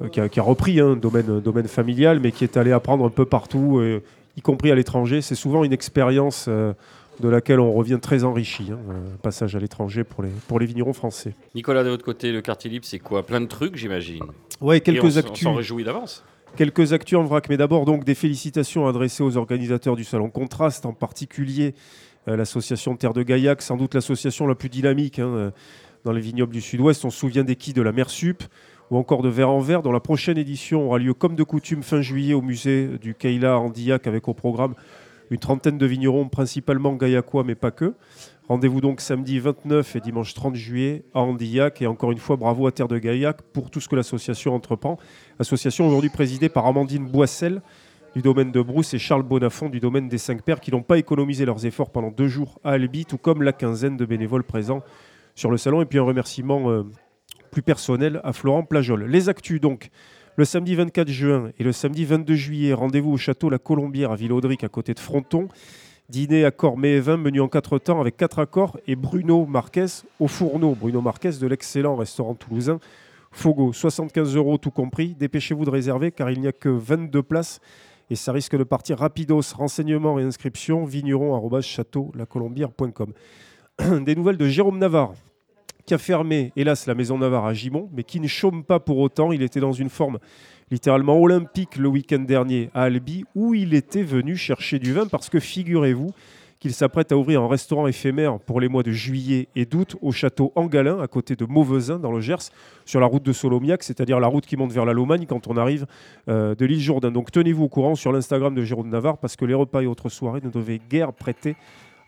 euh, 0.01 0.07
qui, 0.09 0.19
a, 0.19 0.27
qui 0.27 0.39
a 0.39 0.43
repris 0.43 0.79
un 0.79 0.95
domaine, 0.95 1.39
domaine 1.39 1.67
familial, 1.67 2.19
mais 2.19 2.31
qui 2.31 2.43
est 2.43 2.57
allé 2.57 2.71
apprendre 2.71 3.05
un 3.05 3.09
peu 3.11 3.23
partout, 3.25 3.77
euh, 3.77 4.01
y 4.35 4.41
compris 4.41 4.71
à 4.71 4.75
l'étranger. 4.75 5.21
C'est 5.21 5.35
souvent 5.35 5.63
une 5.63 5.71
expérience 5.71 6.45
euh, 6.49 6.73
de 7.19 7.29
laquelle 7.29 7.59
on 7.59 7.73
revient 7.73 7.99
très 8.01 8.23
enrichi, 8.23 8.69
hein, 8.71 8.79
un 8.89 9.17
passage 9.17 9.55
à 9.55 9.59
l'étranger 9.59 10.03
pour 10.03 10.23
les, 10.23 10.29
pour 10.47 10.59
les 10.59 10.65
vignerons 10.65 10.93
français. 10.93 11.35
Nicolas, 11.53 11.83
de 11.83 11.89
votre 11.89 12.03
côté, 12.03 12.31
le 12.31 12.41
quartier 12.41 12.69
libre, 12.71 12.85
c'est 12.85 12.99
quoi? 12.99 13.23
Plein 13.23 13.39
de 13.41 13.45
trucs, 13.47 13.75
j'imagine. 13.75 14.23
Ouais, 14.61 14.77
Et 14.77 14.81
on 14.81 14.83
quelques 14.83 15.05
s- 15.05 15.15
on 15.17 15.19
actus. 15.19 15.43
s'en 15.43 15.53
réjouit 15.53 15.83
d'avance. 15.83 16.23
Quelques 16.55 16.93
actus 16.93 17.17
en 17.17 17.23
vrac, 17.23 17.49
mais 17.49 17.57
d'abord 17.57 17.85
donc 17.85 18.03
des 18.03 18.15
félicitations 18.15 18.87
adressées 18.87 19.21
aux 19.21 19.37
organisateurs 19.37 19.95
du 19.95 20.03
salon 20.03 20.29
Contraste, 20.29 20.85
en 20.85 20.93
particulier 20.93 21.75
euh, 22.27 22.35
l'association 22.35 22.95
Terre 22.95 23.13
de 23.13 23.21
Gaillac, 23.21 23.61
sans 23.61 23.77
doute 23.77 23.93
l'association 23.93 24.47
la 24.47 24.55
plus 24.55 24.69
dynamique 24.69 25.19
hein, 25.19 25.27
euh, 25.27 25.51
dans 26.03 26.11
les 26.11 26.21
vignobles 26.21 26.53
du 26.53 26.61
Sud-Ouest. 26.61 27.05
On 27.05 27.09
se 27.09 27.19
souvient 27.19 27.43
des 27.43 27.55
quilles 27.55 27.73
de 27.73 27.81
la 27.81 27.91
Mersup 27.91 28.43
ou 28.89 28.97
encore 28.97 29.21
de 29.21 29.29
Vert 29.29 29.49
en 29.49 29.59
Vert, 29.59 29.83
dont 29.83 29.91
la 29.91 29.99
prochaine 29.99 30.37
édition 30.37 30.87
aura 30.87 30.97
lieu 30.97 31.13
comme 31.13 31.35
de 31.35 31.43
coutume 31.43 31.83
fin 31.83 32.01
juillet 32.01 32.33
au 32.33 32.41
musée 32.41 32.97
du 33.01 33.13
Keila 33.13 33.53
à 33.53 33.57
Andillac 33.57 34.07
avec 34.07 34.27
au 34.27 34.33
programme 34.33 34.73
une 35.29 35.37
trentaine 35.37 35.77
de 35.77 35.85
vignerons, 35.85 36.29
principalement 36.29 36.93
gaillacois, 36.93 37.43
mais 37.43 37.55
pas 37.55 37.71
que. 37.71 37.93
Rendez-vous 38.49 38.79
donc 38.79 39.01
samedi 39.01 39.39
29 39.39 39.97
et 39.97 39.99
dimanche 39.99 40.33
30 40.33 40.55
juillet 40.55 41.03
à 41.13 41.19
Andillac. 41.19 41.81
Et 41.81 41.87
encore 41.87 42.13
une 42.13 42.17
fois, 42.17 42.37
bravo 42.37 42.65
à 42.65 42.71
Terre 42.71 42.87
de 42.87 42.97
Gaillac 42.97 43.41
pour 43.41 43.69
tout 43.69 43.81
ce 43.81 43.89
que 43.89 43.97
l'association 43.97 44.55
entreprend. 44.55 44.97
Association 45.37 45.85
aujourd'hui 45.85 46.09
présidée 46.09 46.47
par 46.47 46.65
Amandine 46.65 47.05
Boissel 47.05 47.61
du 48.15 48.21
domaine 48.21 48.53
de 48.53 48.61
Brousse 48.61 48.93
et 48.93 48.99
Charles 48.99 49.23
Bonafont 49.23 49.67
du 49.67 49.81
domaine 49.81 50.07
des 50.07 50.17
Cinq 50.17 50.43
Pères 50.43 50.61
qui 50.61 50.71
n'ont 50.71 50.81
pas 50.81 50.97
économisé 50.97 51.43
leurs 51.43 51.65
efforts 51.65 51.91
pendant 51.91 52.09
deux 52.09 52.29
jours 52.29 52.61
à 52.63 52.71
Albi, 52.71 53.05
tout 53.05 53.17
comme 53.17 53.43
la 53.43 53.51
quinzaine 53.51 53.97
de 53.97 54.05
bénévoles 54.05 54.45
présents 54.45 54.81
sur 55.35 55.51
le 55.51 55.57
salon. 55.57 55.81
Et 55.81 55.85
puis 55.85 55.99
un 55.99 56.03
remerciement 56.03 56.71
euh, 56.71 56.83
plus 57.51 57.61
personnel 57.61 58.21
à 58.23 58.31
Florent 58.31 58.63
Plajol. 58.63 59.03
Les 59.07 59.27
actus 59.27 59.59
donc. 59.59 59.89
Le 60.37 60.45
samedi 60.45 60.75
24 60.75 61.09
juin 61.09 61.51
et 61.57 61.63
le 61.63 61.71
samedi 61.71 62.05
22 62.05 62.35
juillet, 62.35 62.71
rendez-vous 62.71 63.11
au 63.11 63.17
château 63.17 63.49
La 63.49 63.57
Colombière 63.57 64.11
à 64.11 64.15
Ville-Audric 64.15 64.63
à 64.63 64.69
côté 64.69 64.93
de 64.93 64.99
Fronton. 64.99 65.47
Dîner 66.09 66.45
à 66.45 66.51
mets 66.77 66.93
et 66.93 67.01
menu 67.01 67.41
en 67.41 67.49
quatre 67.49 67.79
temps 67.79 67.99
avec 67.99 68.15
quatre 68.15 68.39
accords 68.39 68.79
et 68.87 68.95
Bruno 68.95 69.45
Marquez 69.45 69.87
au 70.21 70.29
fourneau. 70.29 70.73
Bruno 70.73 71.01
Marquez 71.01 71.31
de 71.31 71.47
l'excellent 71.47 71.97
restaurant 71.97 72.33
toulousain 72.33 72.79
Fogo. 73.33 73.73
75 73.73 74.37
euros 74.37 74.57
tout 74.57 74.71
compris. 74.71 75.15
Dépêchez-vous 75.15 75.65
de 75.65 75.69
réserver 75.69 76.13
car 76.13 76.31
il 76.31 76.39
n'y 76.39 76.47
a 76.47 76.53
que 76.53 76.69
22 76.69 77.21
places 77.23 77.59
et 78.09 78.15
ça 78.15 78.31
risque 78.31 78.55
de 78.55 78.63
partir 78.63 78.99
rapidos. 78.99 79.41
Renseignements 79.53 80.17
et 80.17 80.23
inscriptions 80.23 80.85
vigneron.château-lacolombière.com. 80.85 83.11
Des 84.05 84.15
nouvelles 84.15 84.37
de 84.37 84.47
Jérôme 84.47 84.77
Navarre 84.77 85.11
qui 85.87 85.93
a 85.93 85.97
fermé, 85.97 86.51
hélas, 86.57 86.85
la 86.85 86.95
maison 86.95 87.17
Navarre 87.17 87.45
à 87.45 87.53
Gimont, 87.53 87.89
mais 87.93 88.03
qui 88.03 88.19
ne 88.19 88.27
chôme 88.27 88.65
pas 88.65 88.81
pour 88.81 88.97
autant. 88.97 89.31
Il 89.31 89.41
était 89.41 89.61
dans 89.61 89.71
une 89.71 89.89
forme 89.89 90.19
littéralement 90.69 91.17
olympique 91.17 91.77
le 91.77 91.87
week-end 91.87 92.19
dernier 92.19 92.69
à 92.73 92.83
Albi, 92.83 93.23
où 93.35 93.53
il 93.53 93.73
était 93.73 94.03
venu 94.03 94.35
chercher 94.35 94.79
du 94.79 94.91
vin, 94.91 95.07
parce 95.07 95.29
que 95.29 95.39
figurez-vous 95.39 96.11
qu'il 96.59 96.73
s'apprête 96.73 97.13
à 97.13 97.17
ouvrir 97.17 97.41
un 97.41 97.47
restaurant 97.47 97.87
éphémère 97.87 98.37
pour 98.39 98.59
les 98.59 98.67
mois 98.67 98.83
de 98.83 98.91
juillet 98.91 99.47
et 99.55 99.65
d'août 99.65 99.95
au 100.01 100.11
château 100.11 100.51
Angalin, 100.55 100.99
à 100.99 101.07
côté 101.07 101.37
de 101.37 101.45
Mauvezin, 101.45 101.99
dans 101.99 102.11
le 102.11 102.19
Gers, 102.19 102.51
sur 102.83 102.99
la 102.99 103.05
route 103.05 103.23
de 103.23 103.31
Solomiac, 103.31 103.81
c'est-à-dire 103.81 104.19
la 104.19 104.27
route 104.27 104.45
qui 104.45 104.57
monte 104.57 104.73
vers 104.73 104.83
la 104.83 104.91
Lomagne 104.91 105.25
quand 105.25 105.47
on 105.47 105.55
arrive 105.55 105.85
euh, 106.27 106.53
de 106.53 106.65
l'île 106.65 106.81
Jourdain. 106.81 107.11
Donc 107.11 107.31
tenez-vous 107.31 107.63
au 107.63 107.69
courant 107.69 107.95
sur 107.95 108.11
l'Instagram 108.11 108.53
de 108.53 108.63
Jérôme 108.63 108.89
Navarre, 108.89 109.19
parce 109.19 109.37
que 109.37 109.45
les 109.45 109.53
repas 109.53 109.83
et 109.83 109.87
autres 109.87 110.09
soirées 110.09 110.41
ne 110.43 110.49
devaient 110.49 110.81
guère 110.89 111.13
prêter 111.13 111.55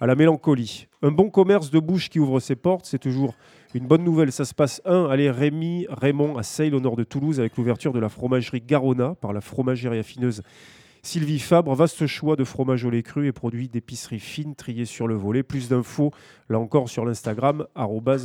à 0.01 0.05
la 0.05 0.15
mélancolie. 0.15 0.87
Un 1.01 1.11
bon 1.11 1.29
commerce 1.29 1.71
de 1.71 1.79
bouche 1.79 2.09
qui 2.09 2.19
ouvre 2.19 2.39
ses 2.41 2.55
portes, 2.55 2.85
c'est 2.85 2.99
toujours 2.99 3.35
une 3.77 3.87
bonne 3.87 4.03
nouvelle. 4.03 4.31
Ça 4.31 4.45
se 4.45 4.53
passe 4.53 4.81
1, 4.85 5.05
allez 5.05 5.29
Rémy 5.29 5.85
Raymond 5.89 6.37
à 6.37 6.43
Seille, 6.43 6.73
au 6.73 6.79
nord 6.79 6.95
de 6.95 7.03
Toulouse, 7.03 7.39
avec 7.39 7.55
l'ouverture 7.57 7.93
de 7.93 7.99
la 7.99 8.09
fromagerie 8.09 8.61
Garona 8.61 9.15
par 9.15 9.31
la 9.31 9.41
fromagerie 9.41 9.99
affineuse 9.99 10.41
Sylvie 11.03 11.39
Fabre. 11.39 11.75
Vaste 11.75 12.07
choix 12.07 12.35
de 12.35 12.43
fromage 12.43 12.83
au 12.83 12.89
lait 12.89 13.03
cru 13.03 13.27
et 13.27 13.31
produits 13.31 13.69
d'épicerie 13.69 14.19
fine 14.19 14.55
triés 14.55 14.85
sur 14.85 15.07
le 15.07 15.15
volet. 15.15 15.43
Plus 15.43 15.69
d'infos, 15.69 16.11
là 16.49 16.59
encore, 16.59 16.89
sur 16.89 17.05
l'Instagram, 17.05 17.67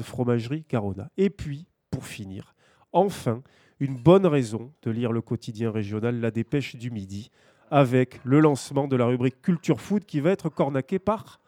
fromagerie 0.03 0.65
Garona. 0.71 1.11
Et 1.19 1.31
puis, 1.31 1.67
pour 1.91 2.07
finir, 2.07 2.55
enfin, 2.93 3.43
une 3.81 3.97
bonne 3.97 4.27
raison 4.27 4.73
de 4.83 4.91
lire 4.91 5.13
le 5.13 5.21
quotidien 5.21 5.71
régional 5.71 6.21
La 6.21 6.31
Dépêche 6.31 6.77
du 6.77 6.91
Midi, 6.91 7.31
avec 7.71 8.21
le 8.25 8.41
lancement 8.41 8.89
de 8.89 8.97
la 8.97 9.07
rubrique 9.07 9.43
Culture 9.43 9.81
Food 9.81 10.05
qui 10.05 10.21
va 10.21 10.31
être 10.31 10.49
cornaqué 10.49 10.99
par 10.99 11.41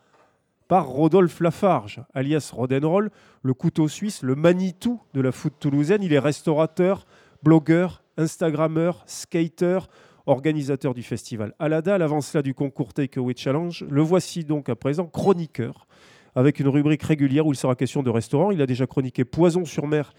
par 0.69 0.89
Rodolphe 0.89 1.41
Lafarge, 1.41 2.03
alias 2.15 2.51
Rodenroll, 2.53 3.11
le 3.43 3.55
couteau 3.55 3.89
suisse, 3.89 4.23
le 4.23 4.35
Manitou 4.35 5.01
de 5.15 5.21
la 5.21 5.33
foot 5.33 5.55
toulousaine. 5.59 6.03
Il 6.03 6.13
est 6.13 6.19
restaurateur, 6.19 7.07
blogueur, 7.43 8.03
instagrammeur, 8.17 9.03
skater, 9.07 9.79
organisateur 10.27 10.95
du 10.95 11.03
festival 11.03 11.55
Alada, 11.59 11.95
avant 11.95 12.21
cela 12.21 12.43
du 12.43 12.55
concours 12.55 12.93
Takeaway 12.93 13.35
Challenge. 13.37 13.85
Le 13.89 14.03
voici 14.03 14.45
donc 14.45 14.69
à 14.69 14.75
présent 14.75 15.07
chroniqueur, 15.07 15.87
avec 16.35 16.59
une 16.61 16.69
rubrique 16.69 17.03
régulière 17.03 17.47
où 17.47 17.53
il 17.53 17.57
sera 17.57 17.77
question 17.77 18.03
de 18.03 18.11
restaurant. 18.11 18.51
Il 18.51 18.61
a 18.61 18.67
déjà 18.67 18.87
chroniqué 18.87 19.25
Poison 19.25 19.65
sur 19.65 19.87
mer 19.87 20.13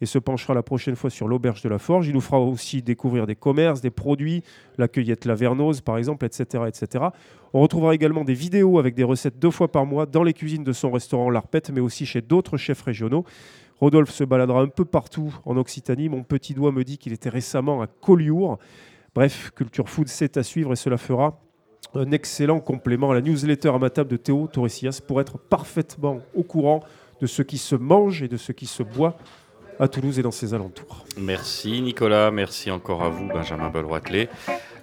et 0.00 0.06
se 0.06 0.18
penchera 0.18 0.54
la 0.54 0.62
prochaine 0.62 0.96
fois 0.96 1.10
sur 1.10 1.28
l'auberge 1.28 1.62
de 1.62 1.68
la 1.68 1.78
Forge. 1.78 2.08
Il 2.08 2.14
nous 2.14 2.20
fera 2.20 2.40
aussi 2.40 2.82
découvrir 2.82 3.26
des 3.26 3.36
commerces, 3.36 3.80
des 3.80 3.90
produits, 3.90 4.42
la 4.78 4.88
cueillette 4.88 5.24
Lavernose 5.24 5.80
par 5.80 5.98
exemple, 5.98 6.24
etc., 6.24 6.64
etc. 6.66 7.04
On 7.52 7.60
retrouvera 7.60 7.94
également 7.94 8.24
des 8.24 8.34
vidéos 8.34 8.78
avec 8.78 8.94
des 8.94 9.04
recettes 9.04 9.38
deux 9.38 9.50
fois 9.50 9.70
par 9.70 9.86
mois 9.86 10.06
dans 10.06 10.22
les 10.22 10.32
cuisines 10.32 10.64
de 10.64 10.72
son 10.72 10.90
restaurant 10.90 11.30
L'Arpette, 11.30 11.70
mais 11.70 11.80
aussi 11.80 12.06
chez 12.06 12.22
d'autres 12.22 12.56
chefs 12.56 12.82
régionaux. 12.82 13.24
Rodolphe 13.80 14.10
se 14.10 14.24
baladera 14.24 14.60
un 14.60 14.68
peu 14.68 14.84
partout 14.84 15.34
en 15.44 15.56
Occitanie. 15.56 16.08
Mon 16.08 16.22
petit 16.22 16.54
doigt 16.54 16.70
me 16.70 16.84
dit 16.84 16.98
qu'il 16.98 17.12
était 17.12 17.30
récemment 17.30 17.80
à 17.80 17.86
Collioure. 17.86 18.58
Bref, 19.14 19.50
Culture 19.56 19.88
Food, 19.88 20.08
c'est 20.08 20.36
à 20.36 20.42
suivre 20.42 20.72
et 20.72 20.76
cela 20.76 20.98
fera 20.98 21.40
un 21.94 22.12
excellent 22.12 22.60
complément 22.60 23.10
à 23.10 23.14
la 23.14 23.20
newsletter 23.20 23.70
à 23.70 23.78
ma 23.78 23.90
table 23.90 24.10
de 24.10 24.16
Théo 24.16 24.46
Torresias 24.46 25.00
pour 25.04 25.20
être 25.20 25.38
parfaitement 25.38 26.20
au 26.34 26.42
courant 26.42 26.80
de 27.20 27.26
ce 27.26 27.42
qui 27.42 27.58
se 27.58 27.74
mange 27.74 28.22
et 28.22 28.28
de 28.28 28.36
ce 28.36 28.52
qui 28.52 28.66
se 28.66 28.82
boit 28.82 29.16
à 29.80 29.88
Toulouse 29.88 30.18
et 30.18 30.22
dans 30.22 30.30
ses 30.30 30.54
alentours. 30.54 31.04
Merci 31.16 31.80
Nicolas, 31.80 32.30
merci 32.30 32.70
encore 32.70 33.02
à 33.02 33.08
vous 33.08 33.26
Benjamin 33.26 33.70
Belroitelet. 33.70 34.28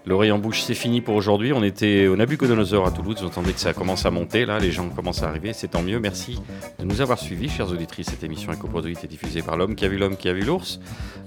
L'oreille 0.07 0.31
en 0.31 0.39
bouche, 0.39 0.61
c'est 0.61 0.73
fini 0.73 1.01
pour 1.01 1.15
aujourd'hui. 1.15 1.51
On 1.51 1.61
était 1.63 2.07
au 2.07 2.15
Nabucodonosor 2.15 2.87
à 2.87 2.91
Toulouse. 2.91 3.21
Entendez 3.25 3.51
que 3.51 3.59
ça 3.59 3.73
commence 3.73 4.05
à 4.05 4.09
monter. 4.09 4.45
Là, 4.45 4.57
les 4.57 4.71
gens 4.71 4.87
commencent 4.87 5.21
à 5.21 5.27
arriver. 5.27 5.51
C'est 5.51 5.67
tant 5.67 5.81
mieux. 5.81 5.99
Merci 5.99 6.39
de 6.79 6.85
nous 6.85 7.01
avoir 7.01 7.19
suivis, 7.19 7.49
chers 7.49 7.69
auditrices. 7.69 8.07
Cette 8.07 8.23
émission 8.23 8.53
est 8.53 8.57
coproduite 8.57 9.03
et 9.03 9.07
diffusée 9.07 9.41
par 9.41 9.57
l'homme 9.57 9.75
qui 9.75 9.83
a 9.83 9.89
vu 9.89 9.97
l'homme 9.97 10.15
qui 10.15 10.29
a 10.29 10.33
vu 10.33 10.43
l'ours. 10.43 10.79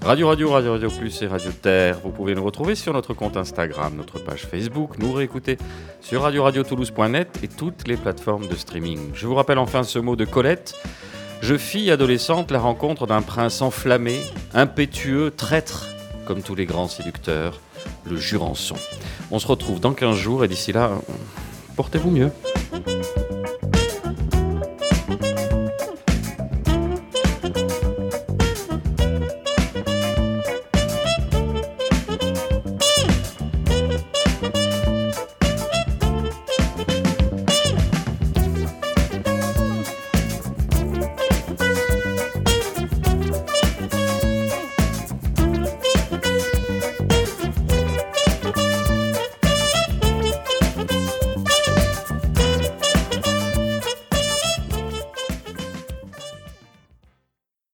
Radio 0.03 0.27
Radio, 0.27 0.49
Radio 0.49 0.71
Radio 0.71 0.89
Plus 0.89 1.21
et 1.21 1.27
Radio 1.27 1.51
Terre. 1.51 1.99
Vous 2.03 2.09
pouvez 2.09 2.33
nous 2.33 2.43
retrouver 2.43 2.73
sur 2.73 2.91
notre 2.91 3.13
compte 3.13 3.37
Instagram, 3.37 3.93
notre 3.95 4.17
page 4.17 4.47
Facebook, 4.47 4.97
nous 4.97 5.13
réécouter 5.13 5.59
sur 5.99 6.23
radio-radio-toulouse.net 6.23 7.39
et 7.43 7.47
toutes 7.47 7.87
les 7.87 7.97
plateformes 7.97 8.47
de 8.47 8.55
streaming. 8.55 9.11
Je 9.13 9.27
vous 9.27 9.35
rappelle 9.35 9.59
enfin 9.59 9.83
ce 9.83 9.99
mot 9.99 10.15
de 10.15 10.25
Colette. 10.25 10.73
Je 11.41 11.57
fis 11.57 11.89
adolescente 11.89 12.51
la 12.51 12.59
rencontre 12.59 13.07
d'un 13.07 13.23
prince 13.23 13.63
enflammé, 13.63 14.19
impétueux, 14.53 15.31
traître, 15.35 15.87
comme 16.25 16.43
tous 16.43 16.53
les 16.53 16.65
grands 16.65 16.87
séducteurs, 16.87 17.59
le 18.05 18.15
Jurançon. 18.15 18.75
On 19.31 19.39
se 19.39 19.47
retrouve 19.47 19.79
dans 19.79 19.93
15 19.93 20.15
jours 20.15 20.45
et 20.45 20.47
d'ici 20.47 20.71
là, 20.71 20.91
portez-vous 21.75 22.11
mieux. 22.11 22.31